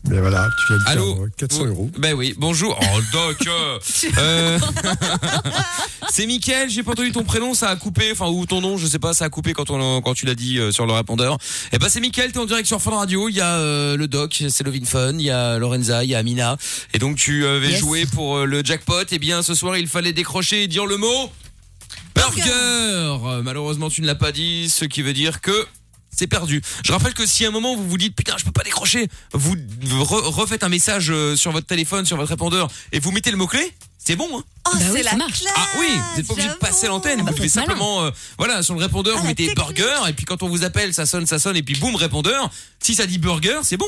Mais 0.10 0.20
voilà, 0.20 0.50
tu 0.60 0.74
viens 0.74 0.78
de 0.84 0.90
Allô 0.90 1.16
perdre 1.16 1.30
400 1.38 1.58
Vous- 1.60 1.70
euros. 1.70 1.92
Ben 1.98 2.14
oui, 2.14 2.34
bonjour. 2.38 2.78
Oh, 2.82 3.00
Doc 3.14 3.38
euh, 3.48 3.80
euh, 4.18 4.60
C'est 6.10 6.28
Mickaël, 6.28 6.70
j'ai 6.70 6.84
pas 6.84 6.92
entendu 6.92 7.12
ton 7.12 7.24
prénom, 7.24 7.54
ça 7.54 7.70
a 7.70 7.76
coupé, 7.76 8.12
enfin, 8.12 8.28
ou 8.28 8.46
ton 8.46 8.60
nom, 8.62 8.78
je 8.78 8.86
sais 8.86 9.00
pas, 9.00 9.14
ça 9.14 9.26
a 9.26 9.30
coupé 9.30 9.54
quand, 9.54 9.70
on, 9.72 10.02
quand 10.02 10.14
tu 10.14 10.26
l'as 10.26 10.36
dit 10.36 10.60
euh, 10.60 10.72
sur 10.72 10.86
le 10.86 10.94
répondeur. 10.94 11.38
Eh 11.72 11.80
ben, 11.80 11.88
c'est 11.90 12.02
Mickaël, 12.02 12.32
t'es 12.32 12.38
en 12.40 12.46
direct 12.46 12.68
sur 12.68 12.82
Fun 12.82 12.92
Radio, 12.92 13.30
il 13.30 13.36
y 13.36 13.42
a 13.42 13.56
euh, 13.56 13.96
le 13.98 14.08
Doc, 14.08 14.44
c'est 14.50 14.64
Lovin 14.64 14.86
Fun, 14.86 15.14
il 15.14 15.22
y 15.22 15.32
a 15.32 15.58
Lorenza, 15.58 16.04
il 16.04 16.10
y 16.10 16.16
a 16.16 16.20
Amina. 16.20 16.58
Et 16.94 17.00
donc, 17.00 17.16
tu 17.18 17.46
avais 17.48 17.70
Yes. 17.72 17.80
joué 17.80 18.06
pour 18.06 18.38
euh, 18.40 18.46
le 18.46 18.64
jackpot, 18.64 19.06
et 19.10 19.20
bien, 19.20 19.42
ce 19.42 19.56
soir, 19.56 19.78
il 19.78 19.88
fallait 19.88 20.14
décrocher 20.14 20.64
et 20.64 20.68
dire 20.68 20.86
le 20.86 20.98
mot... 20.98 21.32
Burger 22.16 22.42
Euh, 22.52 23.42
Malheureusement, 23.42 23.90
tu 23.90 24.02
ne 24.02 24.08
l'as 24.08 24.16
pas 24.16 24.32
dit, 24.32 24.70
ce 24.70 24.86
qui 24.86 25.02
veut 25.02 25.14
dire 25.14 25.42
que 25.42 25.66
c'est 26.16 26.28
perdu. 26.28 26.62
Je 26.86 26.92
rappelle 26.92 27.14
que 27.14 27.26
si 27.26 27.46
à 27.46 27.50
un 27.50 27.52
moment 27.52 27.76
vous 27.76 27.88
vous 27.88 27.98
dites 27.98 28.16
putain 28.16 28.36
je 28.38 28.46
peux 28.46 28.52
pas 28.52 28.64
décrocher, 28.64 29.08
vous 29.34 29.56
re- 29.56 30.24
refaites 30.30 30.64
un 30.64 30.70
message 30.70 31.08
euh, 31.12 31.36
sur 31.36 31.52
votre 31.52 31.68
téléphone, 31.68 32.06
sur 32.06 32.18
votre 32.18 32.30
répondeur 32.30 32.70
et 32.92 33.00
vous 33.00 33.12
mettez 33.12 33.32
le 33.32 33.38
mot 33.38 33.48
clé, 33.48 33.74
c'est 33.98 34.16
bon. 34.16 34.28
Hein 34.38 34.44
Oh, 34.66 34.70
Bah 34.74 34.80
oui, 34.92 34.98
c'est 34.98 35.04
ça 35.04 35.12
la 35.12 35.18
marche. 35.18 35.44
ah 35.56 35.68
oui, 35.80 35.88
vous 35.90 36.18
n'êtes 36.18 36.28
pas 36.28 36.34
obligé 36.34 36.50
de 36.50 36.54
passer 36.54 36.86
à 36.86 36.90
l'antenne, 36.90 37.22
bah, 37.24 37.32
vous 37.32 37.38
faites 37.38 37.54
malin. 37.56 37.68
simplement 37.68 38.04
euh, 38.06 38.12
voilà 38.38 38.64
sur 38.64 38.74
le 38.76 38.80
répondeur 38.80 39.16
Ah, 39.18 39.22
vous 39.22 39.28
mettez 39.28 39.48
technique. 39.48 39.58
burger 39.76 40.10
et 40.10 40.14
puis 40.14 40.26
quand 40.26 40.42
on 40.44 40.48
vous 40.50 40.64
appelle 40.64 40.94
ça 40.94 41.06
sonne 41.06 41.26
ça 41.26 41.38
sonne 41.40 41.58
et 41.58 41.64
puis 41.64 41.76
boum 41.76 41.96
répondeur. 41.96 42.50
Si 42.80 42.96
ça 42.96 43.06
dit 43.06 43.18
burger 43.18 43.60
c'est 43.64 43.78
bon. 43.78 43.88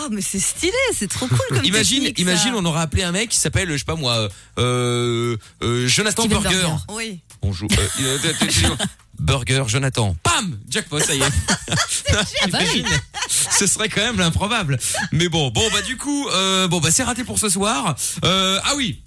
Oh, 0.00 0.08
mais 0.10 0.22
c'est 0.22 0.40
stylé, 0.40 0.72
c'est 0.96 1.08
trop 1.08 1.26
cool 1.28 1.38
comme 1.50 1.64
imagine 1.64 2.04
technique, 2.04 2.16
ça. 2.16 2.22
imagine 2.22 2.54
on 2.56 2.64
aurait 2.64 2.80
appelé 2.80 3.02
un 3.02 3.12
mec 3.12 3.28
qui 3.28 3.36
s'appelle 3.36 3.70
je 3.70 3.76
sais 3.76 3.84
pas 3.84 3.94
moi 3.94 4.28
euh, 4.58 5.36
euh, 5.62 5.86
Jonathan 5.86 6.22
Steven 6.24 6.40
Burger. 6.42 6.58
Burger. 6.60 6.76
Oui. 6.90 7.20
Bonjour. 7.42 7.68
euh, 7.72 7.88
euh, 8.00 8.18
euh, 8.24 8.32
euh, 8.42 8.68
euh, 8.70 8.84
Burger, 9.18 9.64
Jonathan. 9.68 10.16
Pam 10.22 10.58
Jackpot, 10.68 10.98
ça 11.00 11.14
y 11.14 11.20
est. 11.20 12.46
Imagine. 12.48 12.86
Ce 13.28 13.66
serait 13.66 13.88
quand 13.88 14.00
même 14.00 14.18
l'improbable. 14.18 14.78
Mais 15.12 15.28
bon, 15.28 15.50
bon 15.50 15.68
bah 15.72 15.82
du 15.82 15.96
coup, 15.96 16.28
euh, 16.30 16.66
bon 16.68 16.80
bah 16.80 16.90
c'est 16.90 17.02
raté 17.04 17.22
pour 17.22 17.38
ce 17.38 17.48
soir. 17.48 17.94
Euh, 18.24 18.58
ah 18.64 18.72
oui. 18.76 19.02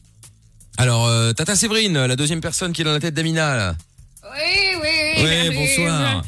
Alors, 0.78 1.08
euh, 1.08 1.32
Tata 1.34 1.56
Séverine, 1.56 2.06
la 2.06 2.15
deuxième 2.15 2.41
personne 2.41 2.74
qui 2.74 2.82
est 2.82 2.86
dans 2.86 2.91
la 2.93 3.00
tête 3.00 3.13
d'Amina. 3.13 3.56
là. 3.56 3.76
Oui, 4.24 4.80
oui, 4.82 5.24
Ouais, 5.24 5.50
bonsoir. 5.52 6.24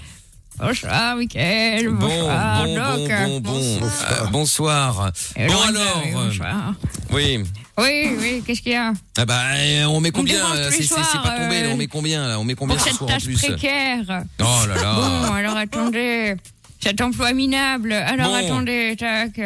Bonsoir, 0.60 1.15
Mickaël. 1.15 1.88
Bon, 1.89 2.08
Bonsoir, 2.08 2.63
bon, 2.65 2.76
Doc. 2.76 3.10
bon, 3.10 3.39
bon, 3.39 3.39
bon. 3.41 3.80
Bonsoir. 3.80 4.12
Euh, 4.22 4.26
bonsoir. 4.32 5.12
Bon 5.36 5.62
alors, 5.62 6.02
oui, 6.04 6.10
euh, 6.10 6.13
bonsoir. 6.13 6.74
Oui. 7.12 7.43
Oui, 7.80 8.10
oui, 8.20 8.43
qu'est-ce 8.46 8.62
qu'il 8.63 8.72
y 8.72 8.76
a? 8.76 8.91
Ah 9.20 9.26
bah, 9.26 9.39
euh, 9.56 9.84
on 9.86 10.00
met 10.00 10.10
combien 10.10 10.41
C'est 10.72 10.89
pas 10.89 11.38
tombé, 11.38 11.62
là, 11.62 11.70
on 11.72 11.78
met 11.78 11.86
combien 11.88 12.28
là 12.28 12.39
On 12.39 12.43
met 12.43 12.56
combien 12.56 12.76
Pour 12.76 12.84
ce 12.84 12.89
cette 12.89 12.98
soir 12.98 13.10
en 13.12 13.13
tâche 13.13 13.26
plus? 13.26 13.36
précaire. 13.38 14.24
Oh 14.39 14.43
là 14.67 14.76
là. 14.82 14.93
Bon, 14.96 15.34
alors 15.34 15.56
attendez. 15.58 16.36
cet 16.84 17.02
emploi 17.02 17.34
minable. 17.34 17.93
Alors 17.93 18.34
attendez, 18.34 18.96
tac. 18.98 19.39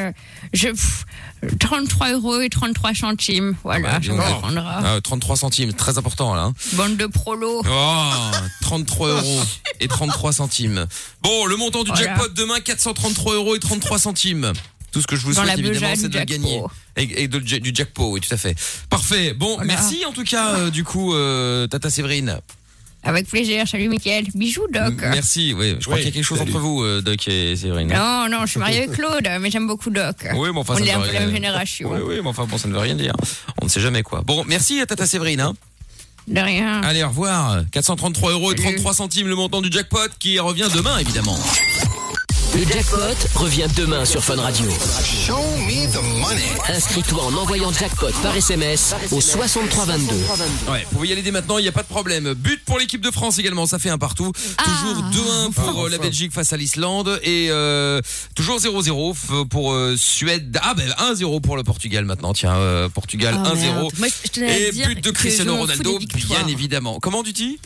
Je, 0.54 0.69
pff, 0.69 1.04
33 1.60 2.12
euros 2.13 2.39
et 2.39 2.47
33 2.50 2.93
centimes. 2.93 3.56
Voilà, 3.63 3.95
Ah 3.95 4.00
bah, 4.00 4.24
prendra. 4.41 4.82
Ah, 4.95 5.02
33 5.04 5.36
centimes, 5.36 5.74
très 5.74 5.97
important 5.97 6.34
là. 6.34 6.43
hein. 6.43 6.54
Bande 6.74 6.95
de 6.95 7.08
prolos. 7.08 7.63
Oh, 7.69 8.12
33 8.62 9.10
euros 9.10 9.41
et 9.82 9.88
33 9.88 10.32
centimes. 10.34 10.86
Bon, 11.22 11.46
le 11.46 11.58
montant 11.58 11.84
du 11.84 11.91
Voilà. 11.91 12.06
jackpot 12.15 12.30
demain, 12.30 12.60
433 12.62 13.36
euros 13.36 13.56
et 13.56 13.60
33 13.60 14.00
centimes. 14.00 14.54
Tout 14.91 15.02
ce 15.02 15.08
que 15.08 15.15
je 15.15 15.22
vous 15.22 15.34
Dans 15.34 15.44
souhaite 15.46 15.58
la 15.62 15.67
évidemment, 15.67 15.94
c'est 15.96 16.04
du 16.04 16.10
de 16.10 16.13
jackpot. 16.13 16.34
gagner. 16.34 16.62
Et, 16.98 17.24
et 17.24 17.28
de- 17.28 17.39
du 17.39 17.72
jackpot, 17.74 18.12
oui, 18.12 18.20
tout 18.22 18.34
à 18.34 18.38
fait. 18.38 18.56
Parfait. 18.89 19.34
Bon, 19.34 19.56
Voilà. 19.56 19.65
merci 19.74 20.04
en 20.06 20.12
tout 20.12 20.24
cas, 20.26 20.56
euh, 20.56 20.70
du 20.70 20.84
coup, 20.84 21.13
euh, 21.13 21.65
Tata 21.67 21.89
Séverine. 21.89 22.39
Avec 23.04 23.28
plaisir. 23.28 23.67
Salut, 23.67 23.88
Mickaël. 23.89 24.26
Bisous, 24.36 24.67
Doc. 24.72 24.94
Merci. 25.00 25.54
Oui, 25.58 25.76
je 25.80 25.86
crois 25.86 25.96
Oui, 25.96 26.02
qu'il 26.02 26.10
y 26.10 26.12
a 26.12 26.13
quelque 26.13 26.24
chose 26.24 26.38
salut. 26.38 26.52
entre 26.52 26.60
vous, 26.60 26.84
euh, 26.84 27.02
Doc 27.02 27.28
et 27.30 27.56
Séverine. 27.56 27.88
Non, 27.88 28.28
non, 28.30 28.41
je 28.46 28.52
suis 28.52 28.60
mariée 28.60 28.84
avec 28.84 28.91
Claude, 28.91 29.28
mais 29.39 29.50
j'aime 29.50 29.65
beaucoup 29.65 29.89
Doc. 29.89 30.28
Oui, 30.36 30.50
mais 30.54 30.60
enfin, 30.60 30.74
On 30.74 30.78
ça 30.78 30.84
est 30.84 30.86
ne 30.86 30.91
un 30.91 31.00
veut 31.00 31.06
peu 31.08 31.13
la 31.13 31.20
rien- 31.20 31.26
même 31.28 31.36
génération. 31.36 31.89
Oui, 31.91 32.00
oui, 32.04 32.15
mais 32.22 32.30
enfin, 32.30 32.46
bon, 32.46 32.58
ça 32.60 32.67
ne 32.67 32.74
veut 32.74 32.80
rien 32.80 32.94
dire. 32.96 33.13
On 33.62 33.65
ne 33.65 33.70
sait 33.72 33.80
jamais 33.82 34.04
quoi. 34.04 34.22
Bon, 34.22 34.44
merci 34.46 34.80
à 34.82 34.86
Tata 34.86 35.08
Séverine. 35.08 35.39
Hein. 35.41 35.54
De 36.27 36.39
rien. 36.39 36.81
Allez, 36.81 37.03
au 37.03 37.10
revoir. 37.10 37.63
433 37.71 38.31
euros 38.31 38.51
et 38.53 38.57
Salut. 38.57 38.75
33 38.75 38.93
centimes 38.93 39.27
le 39.27 39.36
montant 39.36 39.62
du 39.62 39.71
jackpot 39.71 39.97
qui 40.19 40.39
revient 40.39 40.69
demain, 40.73 40.97
évidemment. 40.99 41.38
Le 42.54 42.66
jackpot 42.66 43.00
revient 43.36 43.68
demain 43.78 44.04
sur 44.06 44.24
Fun 44.24 44.36
Radio. 44.36 44.66
Inscris-toi 46.68 47.24
en 47.24 47.34
envoyant 47.36 47.72
jackpot 47.72 48.12
par 48.22 48.36
SMS 48.36 48.94
au 49.12 49.22
6322. 49.22 50.14
Ouais, 50.70 50.86
vous 50.90 50.96
pouvez 50.98 51.08
y 51.10 51.12
aller 51.14 51.22
dès 51.22 51.32
maintenant, 51.32 51.58
il 51.58 51.62
n'y 51.64 51.68
a 51.68 51.72
pas 51.72 51.84
de 51.84 51.88
problème. 51.88 52.34
But 52.34 52.64
pour 52.66 52.78
l'équipe 52.80 53.02
de 53.02 53.12
France 53.12 53.40
également, 53.40 53.66
ça 53.66 53.80
fait 53.80 53.90
un 53.90 53.98
partout. 53.98 54.32
Toujours 54.64 55.04
2-1 55.50 55.52
pour 55.54 55.86
euh, 55.86 55.90
la 55.90 55.98
Belgique 55.98 56.34
face 56.34 56.52
à 56.54 56.58
l'Islande 56.58 57.20
et 57.24 57.48
euh, 57.50 58.02
toujours 58.36 58.58
0-0 58.60 59.14
f- 59.16 59.48
pour 59.48 59.72
euh, 59.74 59.96
Suède. 59.98 60.60
Ah 60.62 60.74
ben 60.74 60.90
1-0 61.14 61.42
pour 61.42 61.56
le 61.58 61.64
Portugal 61.64 62.06
maintenant. 62.06 62.34
Tiens, 62.34 62.56
euh, 62.56 62.90
Portugal 62.90 63.36
Oh, 63.46 63.48
1-0. 63.56 63.56
merde. 63.62 63.92
Moi, 63.98 64.08
je 64.26 64.30
tenais 64.30 64.52
à 64.52 64.58
Et 64.60 64.72
but 64.72 65.04
de 65.04 65.12
Cristiano 65.12 65.56
Ronaldo, 65.56 66.00
bien 66.16 66.48
évidemment. 66.48 67.00
Comment 67.00 67.24
tu 67.24 67.32
dis 67.34 67.60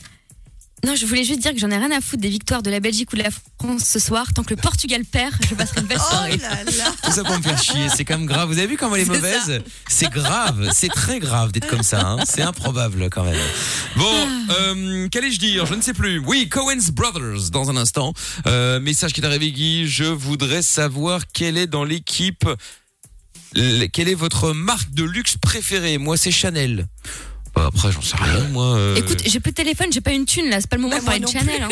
Non, 0.86 0.96
je 0.96 1.06
voulais 1.08 1.24
juste 1.24 1.40
dire 1.40 1.52
que 1.52 1.58
j'en 1.60 1.72
ai 1.72 1.78
rien 1.78 1.90
à 1.92 2.00
foutre 2.00 2.22
des 2.22 2.30
victoires 2.30 2.62
de 2.62 2.70
la 2.70 2.80
Belgique 2.80 3.12
ou 3.12 3.16
de 3.16 3.24
la 3.24 3.30
France 3.32 3.84
ce 3.86 3.98
soir. 3.98 4.28
Tant 4.34 4.44
que 4.44 4.52
le 4.54 4.62
Portugal 4.62 5.04
perd, 5.04 5.34
je 5.50 5.56
passerai 5.56 5.82
une 5.82 5.88
belle 5.88 5.98
Oh 6.00 6.10
soirée. 6.12 6.38
là 6.38 6.64
là. 6.64 6.94
Tout 7.04 7.12
ça 7.12 7.24
pour 7.24 7.36
me 7.38 7.42
faire 7.42 7.62
chier, 7.62 7.88
c'est 7.96 8.06
quand 8.06 8.18
même 8.20 8.28
grave. 8.28 8.48
Vous 8.50 8.58
avez 8.60 8.68
vu 8.68 8.78
comment 8.78 8.96
elle 8.96 9.02
est 9.02 9.06
mauvaise 9.06 9.62
C'est 9.88 10.10
grave, 10.12 10.70
c'est 10.74 10.90
très 10.90 11.20
grave 11.20 11.52
d'être 11.52 11.68
comme 11.68 11.82
ça. 11.84 12.08
hein. 12.08 12.18
C'est 12.26 12.44
improbable 12.44 13.10
quand 13.10 13.24
même. 13.24 13.40
Bon, 13.96 14.28
euh, 14.52 15.08
qu'allais-je 15.10 15.40
dire? 15.40 15.66
Je 15.66 15.74
ne 15.74 15.82
sais 15.82 15.94
plus. 15.94 16.20
Oui, 16.20 16.50
Cohen's 16.50 16.92
Brothers 16.92 17.50
dans 17.52 17.70
un 17.72 17.78
instant. 17.78 18.14
Euh, 18.46 18.80
message 18.80 19.14
qui 19.14 19.22
est 19.22 19.26
arrivé, 19.26 19.52
Guy. 19.52 19.88
Je 19.88 20.04
voudrais 20.04 20.62
savoir 20.62 21.22
quelle 21.34 21.58
est 21.58 21.68
dans 21.68 21.84
l'équipe, 21.84 22.46
quelle 23.54 24.08
est 24.10 24.14
votre 24.14 24.52
marque 24.54 24.92
de 24.92 25.04
luxe 25.04 25.38
préférée? 25.38 25.98
Moi, 25.98 26.16
c'est 26.18 26.32
Chanel. 26.32 26.88
Bah, 27.56 27.66
après, 27.68 27.92
j'en 27.92 28.02
sais 28.02 28.18
rien, 28.18 28.48
moi. 28.50 28.76
euh, 28.76 28.96
Écoute, 28.96 29.22
j'ai 29.26 29.40
plus 29.40 29.52
de 29.52 29.56
téléphone, 29.56 29.88
j'ai 29.92 30.02
pas 30.02 30.12
une 30.12 30.26
thune 30.26 30.50
là, 30.50 30.60
c'est 30.60 30.70
pas 30.70 30.76
le 30.76 30.82
moment 30.82 30.96
Bah, 30.96 31.02
de 31.02 31.06
parler 31.06 31.20
de 31.22 31.28
Chanel. 31.28 31.62
Hein. 31.64 31.70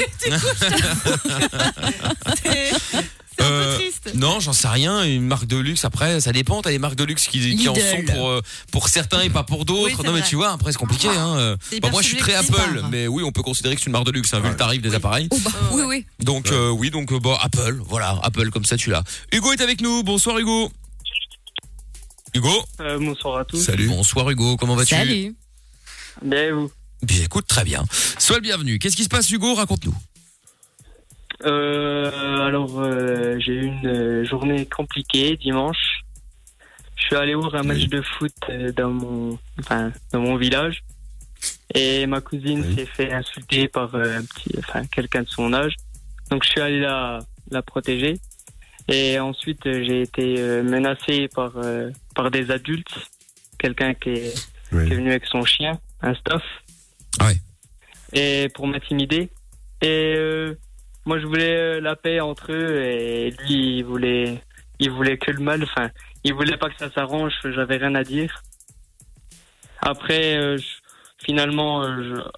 Euh, 3.41 3.75
peu 3.75 3.81
triste. 3.81 4.11
Non, 4.13 4.39
j'en 4.39 4.53
sais 4.53 4.67
rien. 4.67 5.03
Une 5.03 5.25
marque 5.25 5.47
de 5.47 5.57
luxe, 5.57 5.85
après, 5.85 6.21
ça 6.21 6.31
dépend. 6.31 6.61
T'as 6.61 6.69
des 6.69 6.77
marques 6.77 6.95
de 6.95 7.03
luxe 7.03 7.27
qui, 7.27 7.55
qui 7.57 7.67
en 7.67 7.73
Lidl. 7.73 8.05
sont 8.07 8.13
pour, 8.13 8.29
euh, 8.29 8.41
pour 8.71 8.87
certains 8.89 9.21
et 9.21 9.29
pas 9.31 9.41
pour 9.41 9.65
d'autres. 9.65 10.03
Non, 10.03 10.13
mais 10.13 10.21
tu 10.21 10.35
vois, 10.35 10.51
après, 10.51 10.71
c'est 10.71 10.77
compliqué. 10.77 11.07
Hein. 11.09 11.35
euh. 11.37 11.57
C'est 11.59 11.71
Bah, 11.71 11.87
hyper 11.87 11.91
moi, 11.93 12.01
je 12.03 12.07
suis 12.09 12.17
très 12.17 12.33
subjectif. 12.37 12.59
Apple, 12.63 12.85
mais 12.91 13.07
oui, 13.07 13.23
on 13.23 13.31
peut 13.31 13.41
considérer 13.41 13.73
que 13.75 13.81
c'est 13.81 13.87
une 13.87 13.91
marque 13.93 14.05
de 14.05 14.11
luxe, 14.11 14.31
hein, 14.35 14.39
vu 14.39 14.49
le 14.49 14.55
tarif 14.55 14.83
des 14.83 14.93
appareils. 14.93 15.27
Oh 15.31 15.37
bah, 15.43 15.51
oui, 15.71 15.81
oui. 15.83 16.05
Donc, 16.19 16.51
euh, 16.51 16.69
oui, 16.69 16.91
donc, 16.91 17.11
euh, 17.11 17.19
bah, 17.19 17.39
Apple, 17.41 17.79
voilà, 17.89 18.19
Apple, 18.21 18.51
comme 18.51 18.65
ça, 18.65 18.77
tu 18.77 18.91
l'as. 18.91 19.03
Hugo 19.33 19.51
est 19.51 19.61
avec 19.61 19.81
nous. 19.81 20.03
Bonsoir, 20.03 20.37
Hugo. 20.37 20.71
Hugo. 22.35 22.63
Euh, 22.81 22.99
bonsoir 22.99 23.39
à 23.39 23.45
tous. 23.45 23.57
Salut. 23.61 23.87
Bonsoir, 23.87 24.29
Hugo. 24.29 24.57
Comment 24.57 24.75
vas-tu? 24.75 24.93
Salut. 24.93 25.35
Bien 26.21 26.43
et 26.43 26.51
vous 26.51 26.71
Bien, 27.01 27.23
écoute, 27.23 27.47
très 27.47 27.63
bien. 27.65 27.83
Sois 28.17 28.37
le 28.37 28.41
bienvenu. 28.41 28.79
Qu'est-ce 28.79 28.95
qui 28.95 29.03
se 29.03 29.09
passe, 29.09 29.29
Hugo? 29.29 29.55
Raconte-nous. 29.55 29.95
euh, 31.45 32.39
Alors, 32.47 32.79
euh, 32.79 33.37
j'ai 33.39 33.53
eu 33.53 33.65
une 33.65 33.87
euh, 33.87 34.25
journée 34.25 34.65
compliquée 34.65 35.35
dimanche. 35.37 36.01
Je 36.95 37.03
suis 37.07 37.15
allé 37.15 37.35
voir 37.35 37.53
un 37.55 37.63
match 37.63 37.85
de 37.87 38.01
foot 38.01 38.31
dans 38.77 38.91
mon, 38.91 39.37
enfin, 39.59 39.91
dans 40.13 40.21
mon 40.21 40.37
village. 40.37 40.83
Et 41.75 42.05
ma 42.07 42.21
cousine 42.21 42.63
Oui. 42.65 42.75
s'est 42.75 42.85
fait 42.85 43.11
insulter 43.11 43.67
par 43.67 43.93
un 43.95 44.23
petit, 44.23 44.57
enfin, 44.59 44.85
quelqu'un 44.85 45.23
de 45.23 45.29
son 45.29 45.51
âge. 45.53 45.75
Donc, 46.29 46.43
je 46.45 46.49
suis 46.49 46.61
allé 46.61 46.79
la, 46.79 47.19
la 47.51 47.61
protéger. 47.61 48.19
Et 48.87 49.19
ensuite, 49.19 49.61
j'ai 49.65 50.03
été 50.03 50.41
menacé 50.61 51.27
par, 51.27 51.51
par 52.15 52.31
des 52.31 52.51
adultes. 52.51 52.95
Quelqu'un 53.59 53.93
qui 53.93 54.09
est, 54.09 54.33
Oui. 54.71 54.85
qui 54.87 54.93
est 54.93 54.95
venu 54.95 55.09
avec 55.09 55.25
son 55.25 55.43
chien, 55.43 55.79
un 56.03 56.13
staff. 56.15 56.43
Ouais. 57.21 57.35
Et 58.13 58.49
pour 58.53 58.67
m'intimider. 58.67 59.29
Et 59.81 60.13
euh, 60.17 60.53
moi, 61.05 61.19
je 61.19 61.25
voulais 61.25 61.55
euh, 61.57 61.81
la 61.81 61.95
paix 61.95 62.19
entre 62.19 62.51
eux 62.51 62.81
et 62.83 63.31
lui, 63.31 63.77
il 63.79 63.83
voulait, 63.85 64.41
il 64.79 64.91
voulait 64.91 65.17
que 65.17 65.31
le 65.31 65.39
mal. 65.39 65.63
Enfin, 65.63 65.89
il 66.23 66.33
voulait 66.33 66.57
pas 66.57 66.69
que 66.69 66.77
ça 66.77 66.91
s'arrange. 66.91 67.33
J'avais 67.43 67.77
rien 67.77 67.95
à 67.95 68.03
dire. 68.03 68.43
Après, 69.81 70.37
euh, 70.37 70.57
je- 70.57 70.65
finalement, 71.25 71.83
euh, 71.83 72.03
je- 72.03 72.29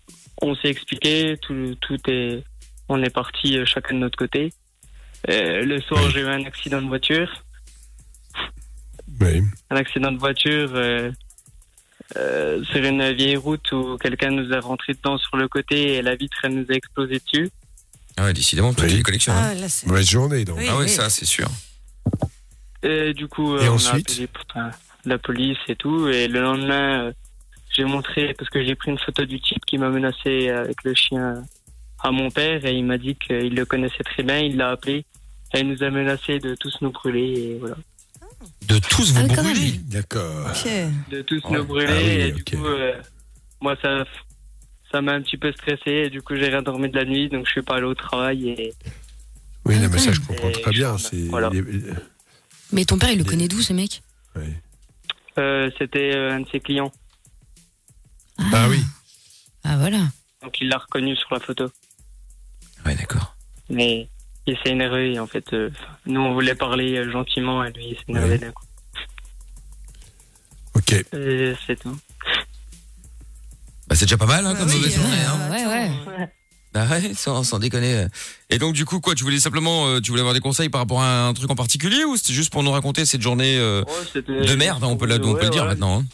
on 0.41 0.55
s'est 0.55 0.69
expliqué. 0.69 1.37
Tout, 1.41 1.75
tout 1.81 1.99
est, 2.09 2.43
on 2.89 3.03
est 3.03 3.13
parti 3.13 3.57
chacun 3.65 3.95
de 3.95 3.99
notre 3.99 4.17
côté. 4.17 4.53
Le 5.27 5.79
soir, 5.81 6.07
j'ai 6.11 6.21
eu 6.21 6.27
un 6.27 6.45
accident 6.45 6.81
de 6.81 6.87
voiture. 6.87 7.31
Oui. 9.21 9.41
Un 9.69 9.75
accident 9.75 10.11
de 10.11 10.17
voiture 10.19 10.71
euh, 12.17 12.59
euh, 12.59 12.63
sur 12.65 12.83
une 12.83 13.11
vieille 13.13 13.35
route 13.37 13.71
où 13.71 13.97
quelqu'un 13.97 14.29
nous 14.31 14.53
a 14.53 14.59
rentré 14.59 14.93
dedans 14.93 15.17
sur 15.17 15.37
le 15.37 15.47
côté 15.47 15.93
et 15.95 16.01
la 16.01 16.15
vitre 16.15 16.37
elle 16.43 16.55
nous 16.55 16.65
a 16.69 16.73
explosé 16.73 17.19
dessus. 17.19 17.49
Ah 18.17 18.25
ouais, 18.25 18.33
décidément, 18.33 18.73
tu 18.73 18.83
Oui. 18.83 18.93
les 18.93 19.03
collectionnes. 19.03 19.35
hein. 19.35 19.49
Ah, 19.51 19.55
là, 19.55 19.67
c'est- 19.67 19.87
Mauvaise 19.87 20.09
journée, 20.09 20.45
donc. 20.45 20.57
Oui, 20.59 20.67
Ah 20.69 20.77
ouais, 20.77 20.83
oui. 20.83 20.89
ça, 20.89 21.09
c'est 21.09 21.25
sûr. 21.25 21.49
Et 22.83 23.13
du 23.13 23.27
coup, 23.27 23.55
euh, 23.55 23.61
Et 23.61 23.69
on 23.69 23.73
ensuite 23.73 24.09
a 24.09 24.13
appelé 24.13 24.29
enfin, 24.51 24.71
la 25.05 25.17
police 25.17 25.57
et 25.67 25.75
tout. 25.75 26.07
Et 26.07 26.27
le 26.27 26.41
lendemain, 26.41 27.05
euh, 27.07 27.11
j'ai 27.75 27.83
montré, 27.83 28.33
parce 28.37 28.49
que 28.49 28.63
j'ai 28.63 28.75
pris 28.75 28.91
une 28.91 28.99
photo 28.99 29.25
du 29.25 29.41
type 29.41 29.65
qui 29.65 29.77
m'a 29.77 29.89
menacé 29.89 30.49
avec 30.49 30.83
le 30.83 30.93
chien 30.93 31.43
à 31.99 32.11
mon 32.11 32.29
père. 32.31 32.63
Et 32.65 32.73
il 32.75 32.85
m'a 32.85 32.97
dit 32.97 33.15
qu'il 33.15 33.53
le 33.55 33.65
connaissait 33.65 34.03
très 34.03 34.23
bien. 34.23 34.39
Il 34.39 34.55
l'a 34.57 34.69
appelé. 34.69 35.03
Et 35.53 35.59
il 35.59 35.67
nous 35.67 35.83
a 35.83 35.89
menacé 35.89 36.39
de 36.39 36.55
tous 36.55 36.77
nous 36.81 36.91
brûler. 36.91 37.33
Et 37.39 37.57
voilà. 37.59 37.75
De 38.67 38.79
tous 38.79 39.11
vous 39.13 39.19
Ah 39.29 39.41
brûler. 39.41 39.79
D'accord. 39.85 40.51
De 41.11 41.21
tous 41.21 41.41
nous 41.49 41.63
brûler. 41.63 41.87
Ah 41.89 41.97
oui, 41.97 42.09
et 42.09 42.31
du 42.31 42.43
coup, 42.43 42.65
euh, 42.65 42.93
moi, 43.61 43.75
ça. 43.81 44.03
Ça 44.91 45.01
m'a 45.01 45.13
un 45.13 45.21
petit 45.21 45.37
peu 45.37 45.51
stressé 45.51 45.89
et 45.91 46.09
du 46.09 46.21
coup 46.21 46.35
j'ai 46.37 46.47
rien 46.47 46.61
dormi 46.61 46.89
de 46.89 46.95
la 46.95 47.03
nuit 47.03 47.27
donc 47.27 47.47
je 47.47 47.51
suis 47.51 47.61
pas 47.63 47.75
allé 47.77 47.85
au 47.85 47.95
travail 47.95 48.49
et 48.49 48.73
Oui, 49.65 49.77
non, 49.79 49.89
mais 49.91 49.97
ça, 49.97 50.13
je 50.13 50.21
Ah, 50.23 50.27
comprends 50.27 50.49
Et 50.49 50.51
très 50.53 50.71
bien. 50.71 50.95
voilà. 51.29 51.49
Mais 52.71 52.85
ton 52.85 52.97
père, 52.97 53.09
il 53.11 53.17
le 53.17 53.23
connaît 53.25 53.47
d'où, 53.49 53.61
ce 53.61 53.73
mec? 53.73 54.03
Oui. 54.37 54.43
euh, 55.37 55.69
c'était 55.77 56.15
euh, 56.15 56.31
un 56.35 56.41
de 56.41 56.47
ses 56.49 56.61
clients 56.61 56.91
Ah 58.53 58.67
oui. 58.69 58.79
Ah 59.65 59.75
voilà. 59.77 59.99
donc 60.43 60.55
il 60.61 60.69
l'a 60.69 60.77
reconnu 60.77 61.15
sur 61.17 61.33
la 61.33 61.39
photo. 61.41 61.69
Ouais, 62.85 62.95
d'accord. 62.95 63.35
Mais 63.69 64.07
il 64.47 64.55
s'est 64.63 64.71
énervé 64.71 65.17
en 65.19 65.27
fait. 65.27 65.51
euh, 65.53 65.69
nous 66.05 66.21
on 66.21 66.33
voulait 66.33 66.55
parler 66.55 66.97
euh, 66.97 67.11
gentiment 67.11 67.63
et 67.63 67.71
lui 67.73 67.89
il 67.91 67.95
s'est 67.95 68.03
énervé 68.09 68.29
Ouais. 68.31 68.37
d'un 68.37 68.51
coup. 68.51 68.63
Ok. 70.75 70.91
Et 71.13 71.53
c'est 71.65 71.79
tout. 71.79 71.97
Bah, 73.87 73.95
c'est 73.95 74.05
déjà 74.05 74.17
pas 74.17 74.25
mal, 74.25 74.45
hein, 74.45 74.55
comme 74.55 74.67
oui, 74.67 74.89
journée, 74.91 75.15
euh, 75.15 75.27
hein. 75.29 75.51
Ouais, 75.51 75.65
ouais. 76.17 76.29
Bah 76.73 76.85
ouais, 76.89 77.13
sans, 77.13 77.43
sans 77.43 77.59
déconner. 77.59 78.07
Et 78.49 78.57
donc 78.57 78.73
du 78.73 78.83
coup 78.83 78.99
quoi, 78.99 79.15
tu 79.15 79.23
voulais 79.23 79.39
simplement, 79.39 79.87
euh, 79.87 80.01
tu 80.01 80.09
voulais 80.11 80.19
avoir 80.21 80.33
des 80.33 80.41
conseils 80.41 80.67
par 80.67 80.81
rapport 80.81 81.01
à 81.01 81.27
un 81.27 81.33
truc 81.33 81.49
en 81.49 81.55
particulier 81.55 82.03
ou 82.03 82.17
c'était 82.17 82.33
juste 82.33 82.51
pour 82.51 82.63
nous 82.63 82.71
raconter 82.71 83.05
cette 83.05 83.21
journée 83.21 83.57
euh, 83.57 83.81
Ouais, 84.15 84.21
de 84.21 84.55
merde, 84.55 84.83
hein, 84.83 84.87
on 84.87 84.97
peut, 84.97 85.05
la, 85.05 85.15
on 85.15 85.19
peut 85.19 85.27
Ouais, 85.39 85.43
le 85.45 85.49
dire 85.51 85.61
ouais. 85.63 85.69
maintenant. 85.69 86.01
hein. 86.01 86.05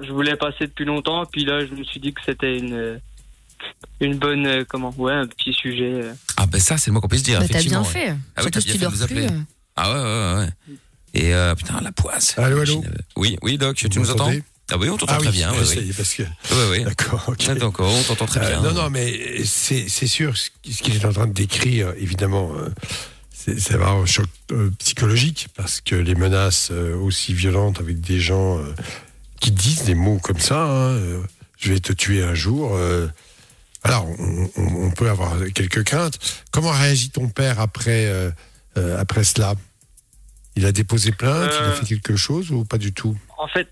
Je 0.00 0.10
voulais 0.10 0.36
passer 0.36 0.66
depuis 0.66 0.86
longtemps 0.86 1.26
puis 1.26 1.44
là 1.44 1.66
je 1.66 1.74
me 1.74 1.84
suis 1.84 2.00
dit 2.00 2.14
que 2.14 2.20
c'était 2.24 2.56
une 2.56 2.72
euh, 2.72 2.98
une 4.00 4.18
bonne 4.18 4.46
euh, 4.46 4.64
comment 4.68 4.94
ouais 4.98 5.12
un 5.12 5.26
petit 5.26 5.52
sujet. 5.52 5.92
euh. 5.92 6.12
Ah 6.36 6.46
bah 6.46 6.58
ça 6.60 6.76
c'est 6.78 6.88
le 6.88 6.92
moins 6.92 7.00
qu'on 7.00 7.08
puisse 7.08 7.22
dire. 7.22 7.40
Bah, 7.40 7.46
t'as 7.48 7.54
effectivement, 7.60 7.82
bien 7.82 7.90
ouais. 8.00 8.06
fait. 8.08 8.16
Ah 8.36 8.42
oui, 8.44 8.50
t'as 8.50 8.60
Surtout 8.60 8.60
si 8.60 8.66
bien 8.66 8.72
tu 8.74 8.78
fait 8.78 8.78
de 8.78 8.90
dors 8.90 9.08
nous 9.08 9.14
plus. 9.14 9.24
appeler. 9.24 9.40
Ah 9.76 9.92
ouais, 9.92 10.00
ouais, 10.00 10.46
ouais. 10.46 10.76
Et 11.14 11.34
euh, 11.34 11.54
putain 11.54 11.80
la 11.80 11.92
poisse. 11.92 12.34
Allô, 12.38 12.60
allô 12.60 12.84
Oui, 13.16 13.36
oui 13.42 13.56
Doc, 13.58 13.76
tu 13.76 13.88
Vous 13.88 14.00
nous 14.00 14.10
entends 14.10 14.24
m'entendez? 14.26 14.42
Ah 14.72 14.76
oui, 14.78 14.88
on 14.88 14.96
t'entend 14.96 15.14
Ah 15.16 15.18
très 15.18 15.28
oui, 15.28 15.32
bien. 15.36 15.52
ça 15.52 15.74
oui. 15.80 15.90
est, 15.90 15.96
parce 15.96 16.14
que. 16.14 16.22
Ouais, 16.22 16.70
ouais. 16.70 16.80
D'accord, 16.84 17.22
ok. 17.28 17.44
Ah, 17.48 17.54
D'accord, 17.54 17.92
on 17.92 18.02
t'entend 18.02 18.26
très 18.26 18.40
Euh, 18.40 18.48
bien. 18.48 18.62
non, 18.62 18.72
non, 18.72 18.90
mais 18.90 19.44
c'est 19.44 19.88
c'est 19.88 20.06
sûr, 20.06 20.36
ce 20.36 20.48
qui- 20.62 20.72
ce 20.72 20.82
qu'il 20.82 20.94
est 20.96 21.04
en 21.04 21.12
train 21.12 21.26
de 21.26 21.32
décrire, 21.34 21.92
évidemment, 21.98 22.50
euh, 22.56 22.68
c'est 23.30 23.60
c'est 23.60 23.74
vraiment 23.74 24.02
un 24.02 24.06
choc 24.06 24.26
euh, 24.52 24.70
psychologique, 24.78 25.48
parce 25.54 25.80
que 25.82 25.94
les 25.94 26.14
menaces 26.14 26.70
euh, 26.72 26.96
aussi 26.96 27.34
violentes 27.34 27.78
avec 27.80 28.00
des 28.00 28.18
gens 28.20 28.58
euh, 28.58 28.74
qui 29.40 29.50
disent 29.50 29.84
des 29.84 29.94
mots 29.94 30.18
comme 30.18 30.40
ça, 30.40 30.62
hein, 30.64 30.92
euh, 30.94 31.20
je 31.58 31.70
vais 31.72 31.80
te 31.80 31.92
tuer 31.92 32.22
un 32.24 32.34
jour, 32.34 32.74
euh, 32.74 33.06
alors 33.84 34.06
on, 34.56 34.90
peut 34.90 35.08
avoir 35.08 35.34
quelques 35.54 35.84
craintes. 35.84 36.18
Comment 36.50 36.70
réagit 36.70 37.10
ton 37.10 37.28
père 37.28 37.60
après 37.60 38.06
euh, 38.06 38.30
euh, 38.78 38.98
après 38.98 39.24
cela? 39.24 39.54
Il 40.56 40.64
a 40.66 40.72
déposé 40.72 41.10
plainte, 41.12 41.50
il 41.60 41.64
a 41.64 41.68
Euh. 41.68 41.72
fait 41.72 41.86
quelque 41.86 42.16
chose 42.16 42.50
ou 42.50 42.64
pas 42.64 42.78
du 42.78 42.92
tout? 42.92 43.16
En 43.38 43.48
fait, 43.48 43.68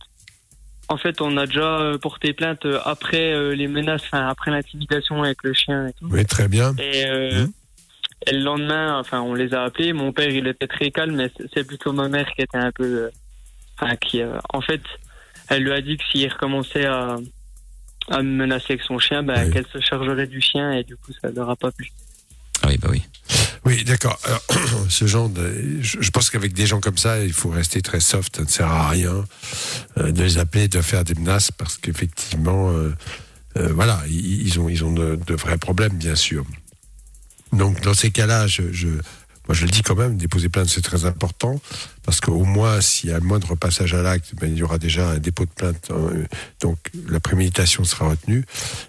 en 0.88 0.96
fait, 0.98 1.20
on 1.20 1.36
a 1.36 1.46
déjà 1.46 1.78
euh, 1.80 1.96
porté 1.98 2.32
plainte 2.32 2.66
après 2.84 3.54
les 3.54 3.68
menaces, 3.68 4.02
enfin 4.04 4.26
après 4.28 4.50
l'intimidation 4.50 5.22
avec 5.22 5.38
le 5.44 5.52
chien 5.54 5.88
et 5.88 5.92
tout. 5.94 6.06
Oui, 6.10 6.24
très 6.26 6.48
bien. 6.48 6.74
Et, 6.78 7.06
euh, 7.06 7.42
Mhm. 7.44 7.52
et 8.26 8.32
le 8.32 8.40
lendemain, 8.42 8.98
enfin, 8.98 9.20
on 9.20 9.32
les 9.34 9.54
a 9.54 9.62
appelés. 9.62 9.92
Mon 9.92 10.12
père, 10.12 10.28
il 10.28 10.46
était 10.46 10.66
très 10.66 10.90
calme, 10.90 11.14
mais 11.16 11.30
c'est- 11.54 11.64
plutôt 11.64 11.92
ma 11.92 12.08
mère 12.08 12.26
qui 12.34 12.42
était 12.42 12.58
un 12.58 12.72
peu, 12.72 13.10
enfin, 13.78 13.94
qui, 13.96 14.20
euh, 14.20 14.36
en 14.52 14.60
fait, 14.60 14.82
elle 15.48 15.62
lui 15.62 15.72
a 15.72 15.80
dit 15.80 15.96
que 15.96 16.04
s'il 16.10 16.28
recommençait 16.32 16.86
à, 16.86 17.16
à 18.08 18.22
me 18.22 18.30
menacer 18.36 18.74
avec 18.74 18.82
son 18.82 18.98
chien, 18.98 19.22
ben, 19.22 19.46
Oui. 19.46 19.52
qu'elle 19.52 19.66
se 19.72 19.80
chargerait 19.80 20.26
du 20.26 20.40
chien 20.40 20.72
et 20.72 20.84
du 20.84 20.96
coup, 20.96 21.12
ça 21.20 21.30
leur 21.30 21.48
a 21.50 21.56
pas 21.56 21.70
plu. 21.72 21.90
Ah 22.62 22.68
oui, 22.68 22.78
bah 22.78 22.88
oui. 22.90 23.02
Oui, 23.64 23.84
d'accord. 23.84 24.18
Ce 24.88 25.06
genre 25.06 25.28
de, 25.28 25.78
je, 25.80 26.00
je 26.00 26.10
pense 26.10 26.30
qu'avec 26.30 26.52
des 26.52 26.66
gens 26.66 26.80
comme 26.80 26.98
ça, 26.98 27.24
il 27.24 27.32
faut 27.32 27.48
rester 27.50 27.80
très 27.82 28.00
soft. 28.00 28.36
Ça 28.36 28.42
ne 28.42 28.48
sert 28.48 28.66
à 28.70 28.88
rien 28.88 29.24
euh, 29.98 30.12
de 30.12 30.22
les 30.22 30.38
appeler, 30.38 30.68
de 30.68 30.80
faire 30.80 31.04
des 31.04 31.14
menaces, 31.14 31.50
parce 31.52 31.78
qu'effectivement, 31.78 32.70
euh, 32.70 32.92
euh, 33.56 33.72
voilà, 33.72 34.00
ils, 34.08 34.46
ils 34.46 34.60
ont, 34.60 34.68
ils 34.68 34.84
ont 34.84 34.92
de, 34.92 35.16
de 35.26 35.34
vrais 35.34 35.58
problèmes, 35.58 35.96
bien 35.96 36.14
sûr. 36.16 36.44
Donc, 37.52 37.80
dans 37.82 37.94
ces 37.94 38.10
cas-là, 38.10 38.46
je, 38.46 38.72
je, 38.72 38.88
moi, 39.48 39.56
je 39.56 39.64
le 39.64 39.70
dis 39.70 39.82
quand 39.82 39.96
même, 39.96 40.16
déposer 40.16 40.48
plainte, 40.48 40.68
c'est 40.68 40.82
très 40.82 41.04
important, 41.04 41.60
parce 42.04 42.20
qu'au 42.20 42.44
moins, 42.44 42.80
s'il 42.80 43.10
y 43.10 43.12
a 43.12 43.18
le 43.18 43.24
moindre 43.24 43.56
passage 43.56 43.92
à 43.92 44.02
l'acte, 44.02 44.34
ben, 44.40 44.50
il 44.50 44.58
y 44.58 44.62
aura 44.62 44.78
déjà 44.78 45.10
un 45.10 45.18
dépôt 45.18 45.44
de 45.44 45.50
plainte. 45.50 45.90
hein, 45.90 46.24
donc, 46.60 46.78
la 47.08 47.18
préméditation 47.18 47.82
sera 47.82 48.10
retenue, 48.10 48.44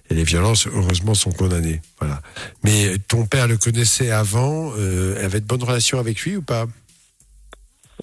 et 0.10 0.14
les 0.14 0.24
violences, 0.24 0.68
heureusement, 0.68 1.16
sont 1.16 1.32
condamnées. 1.32 1.82
Voilà. 2.00 2.22
Mais 2.64 2.98
ton 3.08 3.26
père 3.26 3.48
le 3.48 3.58
connaissait 3.58 4.12
avant, 4.12 4.74
euh, 4.78 5.24
avait 5.26 5.40
de 5.40 5.46
bonnes 5.46 5.64
relations 5.64 6.00
avec 6.00 6.22
lui 6.22 6.38
ou 6.38 6.44
pas? 6.44 6.68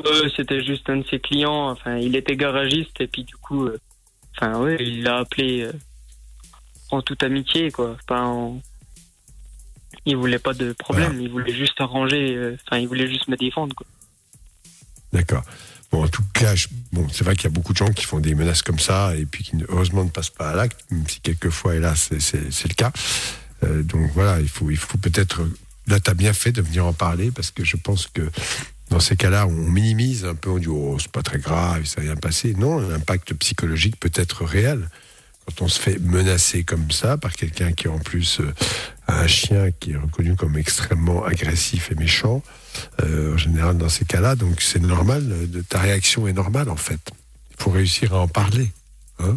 Euh, 0.07 0.29
c'était 0.37 0.65
juste 0.65 0.89
un 0.89 0.99
de 0.99 1.07
ses 1.09 1.21
clients. 1.21 1.71
Enfin, 1.71 1.99
il 1.99 2.17
était 2.17 2.37
garagiste 2.37 3.01
et 3.01 3.07
puis 3.07 3.25
du 3.25 3.37
coup, 3.37 3.67
euh, 3.67 3.79
enfin, 4.37 4.59
ouais, 4.59 4.77
il 4.81 5.03
l'a 5.03 5.19
appelé 5.19 5.69
en 6.91 7.03
toute 7.03 7.23
amitié, 7.23 7.71
quoi. 7.71 7.97
Pas 8.07 8.23
en... 8.23 8.61
Il 10.07 10.17
voulait 10.17 10.39
pas 10.39 10.55
de 10.55 10.73
problème. 10.73 11.21
Il 11.21 11.31
voulait 11.31 11.55
juste 11.55 11.79
arranger. 11.81 12.35
euh, 12.37 12.57
Enfin, 12.67 12.79
il 12.81 12.89
voulait 12.89 13.07
juste 13.09 13.29
me 13.29 13.37
défendre, 13.37 13.75
quoi. 13.75 13.87
D'accord. 15.13 15.45
Bon, 15.93 16.05
en 16.05 16.09
tout 16.09 16.23
cas, 16.33 16.55
je- 16.55 16.69
bon, 16.93 17.07
c'est 17.13 17.25
vrai 17.25 17.35
qu'il 17.35 17.45
y 17.45 17.47
a 17.49 17.51
beaucoup 17.51 17.73
de 17.73 17.79
gens 17.79 17.91
qui 17.93 18.05
font 18.05 18.21
des 18.21 18.35
menaces 18.35 18.63
comme 18.63 18.79
ça 18.79 19.15
et 19.17 19.27
puis 19.27 19.43
qui 19.45 19.53
heureusement 19.69 20.05
ne 20.05 20.11
passent 20.11 20.31
pas 20.31 20.51
à 20.51 20.55
l'acte, 20.55 20.81
même 20.91 21.07
si 21.09 21.21
quelquefois, 21.21 21.75
hélas, 21.75 22.11
c'est- 22.21 22.69
le 22.69 22.75
cas. 22.75 22.93
Euh, 23.65 23.83
donc 23.83 24.11
voilà, 24.15 24.41
il 24.41 24.49
faut, 24.49 24.71
il 24.71 24.77
faut 24.77 24.99
peut-être. 24.99 25.43
Là, 25.89 25.99
tu 25.99 26.11
as 26.11 26.15
bien 26.15 26.33
fait 26.33 26.53
de 26.53 26.63
venir 26.63 26.87
en 26.87 26.93
parler 26.93 27.31
parce 27.33 27.51
que 27.51 27.65
je 27.65 27.77
pense 27.77 28.07
que 28.07 28.31
dans 28.91 29.01
ces 29.01 29.17
cas-là, 29.17 29.47
on 29.49 29.51
minimise 29.53 30.25
un 30.25 30.35
peu, 30.37 30.51
on 30.51 30.59
dit 30.59 30.69
oh, 30.69 30.97
c'est 31.01 31.11
pas 31.11 31.23
très 31.23 31.39
grave, 31.39 31.85
ça 31.85 32.01
vient 32.01 32.17
passer. 32.17 32.55
Non, 32.55 32.79
l'impact 32.79 33.35
psychologique 33.35 33.97
peut 33.99 34.13
être 34.15 34.45
réel. 34.45 34.89
Quand 35.57 35.65
on 35.65 35.69
se 35.69 35.81
fait 35.81 35.99
menacer 35.99 36.65
comme 36.65 36.91
ça 36.91 37.17
par 37.17 37.33
quelqu'un 37.33 37.73
qui 37.73 37.89
en 37.89 37.99
plus 37.99 38.41
euh, 38.41 38.53
a 39.09 39.21
un 39.21 39.27
chien 39.27 39.71
qui 39.73 39.93
est 39.93 39.97
reconnu 39.97 40.37
comme 40.37 40.57
extrêmement 40.57 41.25
agressif 41.25 41.91
et 41.91 41.95
méchant, 41.97 42.43
euh, 43.03 43.35
en 43.35 43.37
général 43.37 43.77
dans 43.79 43.89
ces 43.89 44.05
cas-là, 44.05 44.37
donc 44.37 44.61
c'est 44.61 44.81
normal, 44.81 45.27
euh, 45.31 45.47
de- 45.47 45.63
ta 45.63 45.81
réaction 45.81 46.29
est 46.29 46.33
normale 46.33 46.69
en 46.69 46.77
fait. 46.77 47.01
Il 47.51 47.63
faut 47.63 47.71
réussir 47.71 48.15
à 48.15 48.19
en 48.21 48.29
parler. 48.29 48.71
Hein 49.19 49.37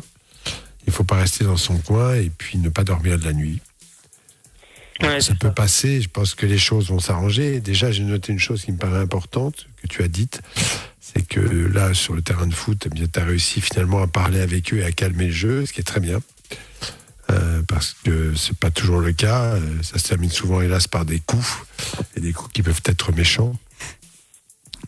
Il 0.86 0.90
ne 0.90 0.92
faut 0.94 1.04
pas 1.04 1.16
rester 1.16 1.46
dans 1.46 1.58
son 1.58 1.78
coin 1.78 2.16
et 2.16 2.30
puis 2.30 2.58
ne 2.58 2.70
pas 2.70 2.84
dormir 2.84 3.18
de 3.18 3.26
la 3.26 3.34
nuit. 3.34 3.62
Ouais, 5.02 5.20
ça 5.22 5.34
peut 5.34 5.48
ça. 5.48 5.54
passer, 5.54 6.02
je 6.02 6.10
pense 6.10 6.36
que 6.36 6.46
les 6.46 6.60
choses 6.60 6.90
vont 6.90 7.00
s'arranger. 7.00 7.60
Déjà, 7.60 7.92
j'ai 7.92 8.04
noté 8.04 8.32
une 8.32 8.40
chose 8.40 8.64
qui 8.64 8.72
me 8.72 8.78
paraît 8.78 9.00
importante, 9.00 9.68
que 9.82 9.88
tu 9.88 10.04
as 10.04 10.08
dite, 10.08 10.42
c'est 11.04 11.28
que 11.28 11.42
là, 11.42 11.94
sur 11.94 12.14
le 12.14 12.22
terrain 12.22 12.48
de 12.48 12.54
foot, 12.54 12.88
tu 12.96 13.20
as 13.20 13.26
réussi 13.26 13.60
finalement 13.60 14.02
à 14.02 14.08
parler 14.08 14.40
avec 14.40 14.74
eux 14.74 14.78
et 14.78 14.86
à 14.86 14.92
calmer 14.94 15.26
le 15.26 15.34
jeu, 15.34 15.66
ce 15.66 15.74
qui 15.74 15.82
est 15.82 15.84
très 15.84 16.00
bien. 16.00 16.22
Euh, 17.30 17.62
parce 17.68 17.96
que 18.06 18.34
c'est 18.36 18.58
pas 18.58 18.72
toujours 18.72 19.00
le 19.00 19.12
cas. 19.12 19.56
Euh, 19.56 19.60
ça 19.82 20.00
se 20.00 20.08
termine 20.08 20.30
souvent, 20.30 20.62
hélas, 20.62 20.88
par 20.88 21.04
des 21.04 21.20
coups, 21.20 21.58
et 22.16 22.22
des 22.22 22.32
coups 22.32 22.54
qui 22.54 22.64
peuvent 22.64 22.82
être 22.86 23.12
méchants. 23.12 23.54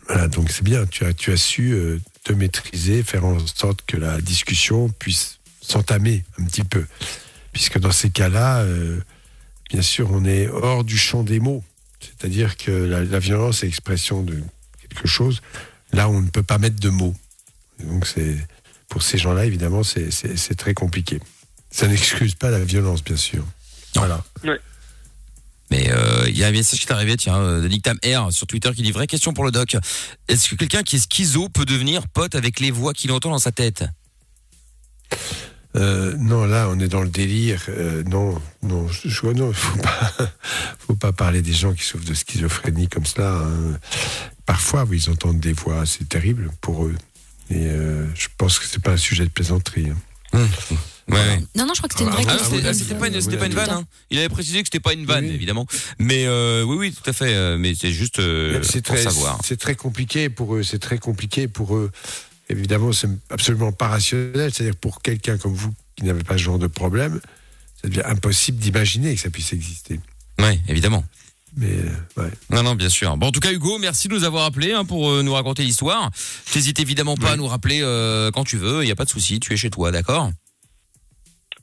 Voilà, 0.07 0.29
donc 0.29 0.51
c'est 0.51 0.63
bien, 0.63 0.85
tu 0.85 1.03
as, 1.03 1.13
tu 1.13 1.33
as 1.33 1.37
su 1.37 1.73
euh, 1.73 1.99
te 2.23 2.31
maîtriser, 2.31 3.03
faire 3.03 3.25
en 3.25 3.37
sorte 3.47 3.81
que 3.85 3.97
la 3.97 4.21
discussion 4.21 4.87
puisse 4.87 5.39
s'entamer 5.59 6.23
un 6.39 6.45
petit 6.45 6.63
peu. 6.63 6.85
Puisque 7.51 7.77
dans 7.77 7.91
ces 7.91 8.09
cas-là, 8.09 8.65
bien 9.69 9.81
sûr, 9.81 10.11
on 10.11 10.25
est 10.25 10.47
hors 10.47 10.83
du 10.83 10.97
champ 10.97 11.23
des 11.23 11.39
mots. 11.39 11.63
C'est-à-dire 12.01 12.57
que 12.57 12.71
la, 12.71 13.03
la 13.03 13.19
violence 13.19 13.63
est 13.63 13.67
expression 13.67 14.21
de 14.23 14.43
quelque 14.81 15.07
chose. 15.07 15.41
Là, 15.95 16.09
on 16.09 16.21
ne 16.21 16.29
peut 16.29 16.43
pas 16.43 16.57
mettre 16.57 16.79
de 16.79 16.89
mots. 16.89 17.15
Donc, 17.83 18.05
c'est 18.05 18.37
pour 18.89 19.01
ces 19.01 19.17
gens-là, 19.17 19.45
évidemment, 19.45 19.81
c'est- 19.83 20.55
très 20.55 20.73
compliqué. 20.73 21.19
Ça 21.71 21.87
n'excuse 21.87 22.35
pas 22.35 22.49
la 22.51 22.59
violence, 22.59 23.03
bien 23.03 23.15
sûr. 23.17 23.43
Voilà. 23.95 24.23
Mais 25.71 25.89
euh, 25.91 26.25
il 26.29 26.37
y 26.37 26.43
a 26.43 26.47
un 26.47 26.51
message 26.51 26.79
qui 26.79 26.85
est 26.87 26.91
arrivé, 26.91 27.17
tiens, 27.17 27.37
euh, 27.37 27.61
de 27.61 27.67
Nick 27.67 27.81
Tam 27.83 27.97
R 28.05 28.31
sur 28.31 28.45
Twitter 28.45 28.71
qui 28.75 28.83
dit 28.83 28.91
vraie 28.91 29.07
question 29.07 29.33
pour 29.33 29.43
le 29.45 29.51
doc. 29.51 29.75
Est-ce 30.27 30.49
que 30.49 30.55
quelqu'un 30.55 30.83
qui 30.83 30.97
est 30.97 31.11
schizo 31.11 31.49
peut 31.49 31.65
devenir 31.65 32.07
pote 32.07 32.35
avec 32.35 32.59
les 32.59 32.71
voix 32.71 32.93
qu'il 32.93 33.11
entend 33.11 33.31
dans 33.31 33.39
sa 33.39 33.51
tête? 33.51 33.83
Euh, 35.75 36.15
non, 36.17 36.45
là, 36.45 36.67
on 36.69 36.79
est 36.79 36.87
dans 36.87 37.01
le 37.01 37.09
délire. 37.09 37.63
Euh, 37.69 38.03
non, 38.03 38.41
non, 38.63 38.87
je, 38.87 39.09
je- 39.09 39.25
non, 39.27 39.51
faut 39.51 39.77
pas, 39.79 40.11
faut 40.79 40.95
pas 40.95 41.11
parler 41.11 41.41
des 41.41 41.51
gens 41.53 41.73
qui 41.73 41.83
souffrent 41.83 42.05
de 42.05 42.13
schizophrénie 42.13 42.87
comme 42.87 43.05
cela. 43.05 43.31
hein. 43.39 43.77
Parfois, 44.45 44.83
oui, 44.85 45.01
ils 45.05 45.09
entendent 45.09 45.39
des 45.39 45.53
voix, 45.53 45.85
c'est 45.85 46.07
terrible 46.07 46.51
pour 46.61 46.85
eux. 46.85 46.95
Et 47.49 47.65
euh, 47.67 48.05
je 48.15 48.27
pense 48.37 48.59
que 48.59 48.65
c'est 48.65 48.81
pas 48.81 48.91
un 48.91 48.97
sujet 48.97 49.23
de 49.25 49.29
plaisanterie. 49.29 49.89
hein. 49.89 49.97
Ouais, 51.07 51.17
ouais. 51.17 51.39
Non, 51.55 51.65
non, 51.67 51.73
je 51.75 51.79
crois 51.79 51.87
que 51.89 51.93
c'était 51.97 52.03
une 52.03 52.09
vraie 52.09 52.23
Ah, 52.27 52.31
Ah, 52.33 52.37
question. 52.37 52.55
c'était 52.57 52.67
oui, 52.69 52.75
c'était 52.75 52.95
pas 52.95 53.07
une, 53.07 53.15
oui, 53.15 53.21
c'était 53.21 53.33
oui, 53.35 53.39
pas 53.39 53.45
une 53.45 53.51
oui. 53.51 53.57
vanne. 53.57 53.69
Hein. 53.69 53.87
Il 54.09 54.17
avait 54.17 54.29
précisé 54.29 54.61
que 54.61 54.67
c'était 54.67 54.79
pas 54.79 54.93
une 54.93 55.05
vanne, 55.05 55.25
Oui. 55.25 55.31
évidemment. 55.31 55.67
Mais 55.99 56.25
euh, 56.25 56.63
oui, 56.63 56.75
oui, 56.77 56.91
tout 56.93 57.07
à 57.09 57.13
fait. 57.13 57.33
euh, 57.35 57.57
Mais 57.57 57.73
c'est 57.75 57.91
juste 57.91 58.19
euh, 58.19 58.61
c'est 58.63 58.83
pour 58.83 58.95
très, 58.95 59.03
savoir. 59.03 59.39
c'est 59.43 59.57
très 59.57 59.75
compliqué 59.75 60.29
pour 60.29 60.55
eux. 60.55 60.63
C'est 60.63 60.79
très 60.79 60.97
compliqué 60.97 61.47
pour 61.47 61.75
eux. 61.75 61.91
Évidemment, 62.49 62.91
c'est 62.91 63.07
absolument 63.29 63.71
pas 63.71 63.87
rationnel. 63.87 64.51
C'est-à-dire 64.51 64.75
pour 64.75 65.01
quelqu'un 65.03 65.37
comme 65.37 65.53
vous 65.53 65.73
qui 65.95 66.03
n'avez 66.05 66.23
pas 66.23 66.37
ce 66.37 66.43
genre 66.43 66.59
de 66.59 66.67
problème, 66.67 67.21
ça 67.81 67.87
devient 67.87 68.03
impossible 68.05 68.57
d'imaginer 68.57 69.13
que 69.15 69.21
ça 69.21 69.29
puisse 69.29 69.53
exister. 69.53 69.99
Ouais, 70.39 70.59
évidemment. 70.67 71.05
Mais 71.57 71.71
euh, 71.71 72.21
ouais. 72.21 72.31
Non, 72.49 72.63
non, 72.63 72.75
bien 72.75 72.89
sûr. 72.89 73.15
Bon, 73.17 73.27
en 73.27 73.31
tout 73.31 73.39
cas, 73.39 73.51
Hugo, 73.51 73.77
merci 73.79 74.07
de 74.07 74.13
nous 74.13 74.23
avoir 74.23 74.45
appelé 74.45 74.73
hein, 74.73 74.85
pour 74.85 75.09
euh, 75.09 75.23
nous 75.23 75.33
raconter 75.33 75.63
l'histoire. 75.63 76.11
T'hésites 76.51 76.79
évidemment 76.79 77.15
pas 77.15 77.31
à 77.31 77.35
nous 77.37 77.47
rappeler 77.47 77.79
euh, 77.81 78.31
quand 78.31 78.43
tu 78.43 78.57
veux. 78.57 78.83
Il 78.83 78.87
y 78.87 78.91
a 78.91 78.95
pas 78.95 79.05
de 79.05 79.09
souci. 79.09 79.39
Tu 79.39 79.53
es 79.53 79.57
chez 79.57 79.69
toi, 79.69 79.91
d'accord? 79.91 80.31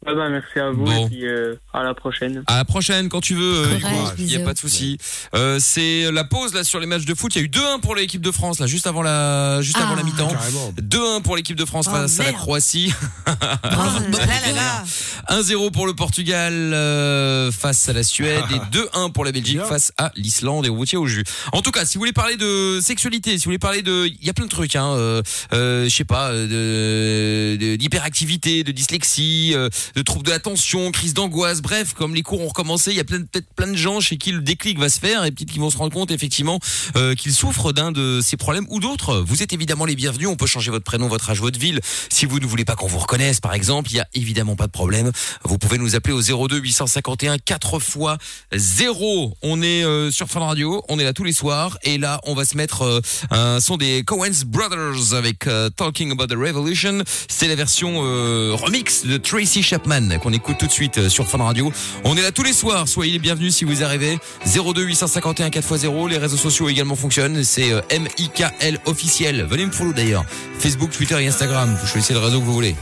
Ouais, 0.05 0.15
bah, 0.17 0.29
merci 0.29 0.59
à 0.59 0.71
vous 0.71 0.85
Bon. 0.85 1.07
et 1.07 1.09
puis 1.11 1.27
euh, 1.27 1.55
à 1.73 1.83
la 1.85 1.95
prochaine. 1.95 2.43
À 2.49 2.57
la 2.57 2.65
prochaine, 2.65 3.09
quand 3.09 3.21
tu 3.21 3.35
veux. 3.35 3.55
euh, 3.67 3.79
Courage. 3.79 4.15
Il 4.19 4.25
y 4.25 4.35
a 4.35 4.39
bisous. 4.39 4.45
pas 4.45 4.53
de 4.55 4.59
souci. 4.59 4.99
Euh, 5.35 5.59
c'est 5.61 6.11
la 6.11 6.25
pause 6.25 6.55
là 6.55 6.65
sur 6.65 6.81
les 6.81 6.87
matchs 6.87 7.05
de 7.05 7.15
foot. 7.15 7.35
Il 7.37 7.39
y 7.39 7.43
a 7.43 7.45
eu 7.45 7.49
2-1 7.49 7.81
pour 7.81 7.95
l'équipe 7.95 8.21
de 8.21 8.31
France 8.33 8.59
là, 8.59 8.67
juste 8.67 8.87
avant 8.89 9.03
la, 9.03 9.61
juste 9.63 9.77
Ah. 9.81 9.85
avant 9.85 9.95
la 9.95 10.03
mi-temps. 10.03 10.29
Carrément. 10.29 10.73
2-1 10.81 11.23
pour 11.23 11.37
l'équipe 11.37 11.57
de 11.57 11.65
France 11.65 11.87
Oh, 11.89 11.95
face 11.95 12.19
à 12.21 12.25
la. 12.25 12.33
Croatie. 12.33 12.93
Bravo. 13.63 13.99
Là, 14.13 14.27
là, 14.27 14.53
là. 14.53 14.85
1-0 15.41 15.71
pour 15.71 15.87
le 15.87 15.95
Portugal 15.95 16.53
euh, 16.53 17.53
face 17.53 17.89
à 17.89 17.93
la 17.93 18.03
Suède 18.03 18.43
et 18.51 18.77
2-1 18.77 19.13
pour 19.13 19.25
la 19.25 19.31
Belgique 19.33 19.61
face 19.63 19.93
à 19.99 20.11
l'Islande 20.17 20.67
et 20.67 20.69
au 20.69 20.75
routier 20.75 20.99
au 20.99 21.07
jus. 21.07 21.23
En 21.53 21.63
tout 21.63 21.71
cas, 21.71 21.85
si 21.85 21.95
vous 21.95 22.01
voulez 22.01 22.13
parler 22.13 22.37
de 22.37 22.81
sexualité, 22.83 23.31
si 23.39 23.45
vous 23.45 23.51
voulez 23.51 23.59
parler 23.59 23.83
de, 23.83 24.07
il 24.07 24.25
y 24.27 24.31
a 24.31 24.33
plein 24.35 24.47
de 24.47 24.51
trucs, 24.51 24.75
hein, 24.77 24.93
euh, 24.97 25.23
euh, 25.53 25.85
je 25.85 25.95
sais 25.95 26.05
pas, 26.05 26.31
euh, 26.31 27.57
de 27.57 27.57
de- 27.57 27.77
d'hyperactivité, 27.77 28.65
de, 28.65 28.73
dyslexie, 28.73 29.53
euh, 29.55 29.69
de 29.95 30.03
troubles 30.03 30.27
de 30.27 30.31
l'attention, 30.31 30.91
crise 30.91 31.15
d'angoisse, 31.15 31.63
bref, 31.63 31.95
comme 31.95 32.15
les 32.15 32.23
cours 32.23 32.41
ont 32.41 32.49
recommencé, 32.49 32.91
il 32.91 32.97
y 32.97 33.01
a 33.01 33.05
peut-être 33.05 33.53
plein 33.55 33.69
de 33.69 33.77
gens 33.77 34.01
chez 34.01 34.17
qui 34.17 34.33
le 34.33 34.41
déclic 34.41 34.79
va 34.79 34.89
se 34.89 34.99
faire 34.99 35.25
et 35.25 35.31
peut-être 35.31 35.51
qu'ils 35.51 35.61
vont 35.61 35.71
se 35.71 35.77
rendre 35.77 35.93
compte 35.93 36.11
effectivement 36.11 36.59
euh, 36.97 37.15
qu'ils 37.15 37.33
souffrent 37.33 37.73
d'un 37.73 37.93
de 37.93 38.21
ces 38.23 38.37
problèmes 38.37 38.67
ou 38.71 38.81
d'autres. 38.81 39.25
Vous 39.27 39.43
êtes 39.43 39.53
évidemment 39.53 39.85
les 39.85 39.97
bienvenus. 39.97 40.29
On 40.29 40.37
peut 40.37 40.47
changer 40.47 40.71
votre 40.71 40.85
prénom, 40.85 41.09
votre 41.09 41.31
âge, 41.31 41.41
votre 41.41 41.59
ville. 41.59 41.81
Si 42.09 42.27
vous 42.27 42.41
ne 42.41 42.47
voulez 42.47 42.65
pas 42.65 42.77
qu'on 42.77 42.87
vous 42.87 42.99
reconnaisse, 42.99 43.41
par 43.41 43.55
exemple, 43.55 43.91
il 43.91 43.97
y 43.97 44.01
a 44.01 44.09
évidemment 44.15 44.57
pas 44.57 44.67
de 44.67 44.73
problème. 44.73 45.13
Vous 45.45 45.59
pouvez 45.59 45.79
nous 45.79 45.95
appeler 45.95 46.15
au 46.15 46.49
02 46.49 46.59
851 46.59 47.39
4 47.39 47.79
fois 47.79 48.19
0. 48.53 49.37
On 49.43 49.63
est 49.63 49.85
euh, 49.85 50.11
sur 50.11 50.29
Fun 50.29 50.41
Radio, 50.41 50.83
on 50.89 50.99
est 50.99 51.05
là 51.05 51.13
tous 51.13 51.25
les 51.25 51.33
soirs 51.33 51.79
et 51.83 51.99
là 51.99 52.21
on 52.25 52.35
va 52.35 52.45
se 52.45 52.57
mettre 52.57 52.83
euh, 52.83 53.01
un 53.31 53.61
son 53.61 53.77
des 53.77 54.03
Coens 54.05 54.45
Brothers 54.47 55.15
avec 55.15 55.47
euh, 55.47 55.71
Talking 55.71 56.13
About 56.13 56.27
the 56.27 56.39
Revolution. 56.39 57.03
C'est 57.29 57.49
la 57.49 57.55
version 57.55 58.03
euh, 58.05 58.55
remix 58.55 59.05
de 59.07 59.17
Tracy 59.17 59.63
Chapman 59.63 59.82
qu'on 60.23 60.33
écoute 60.33 60.59
tout 60.59 60.67
de 60.67 60.73
suite 60.73 60.99
euh, 60.99 61.09
sur 61.09 61.27
Fun 61.27 61.39
Radio. 61.39 61.73
On 62.05 62.17
est 62.17 62.23
là 62.23 62.31
tous 62.33 62.43
les 62.43 62.53
soirs, 62.53 62.89
soyez 62.89 63.13
les 63.13 63.19
bienvenus 63.19 63.55
si 63.55 63.65
vous 63.65 63.83
arrivez. 63.83 64.19
02 64.47 64.83
851 64.83 65.51
4 65.51 65.65
x 65.65 65.81
0. 65.81 66.09
Les 66.09 66.19
réseaux 66.19 66.37
sociaux 66.37 66.69
également 66.69 66.97
fonctionnent. 66.97 67.43
C'est 67.45 67.73
euh, 67.73 67.81
MIKL 67.91 68.79
officiel. 68.87 69.45
Venez 69.49 69.67
me 69.67 69.73
follow 69.73 69.93
d'ailleurs. 69.93 70.25
Facebook, 70.59 70.91
Twitter 70.91 71.23
et 71.23 71.27
Instagram. 71.27 71.77
Vous 71.81 71.87
choisissez 71.87 72.15
le 72.15 72.21
réseau 72.21 72.41
que 72.41 72.45
vous 72.45 72.55
voulez. 72.55 72.75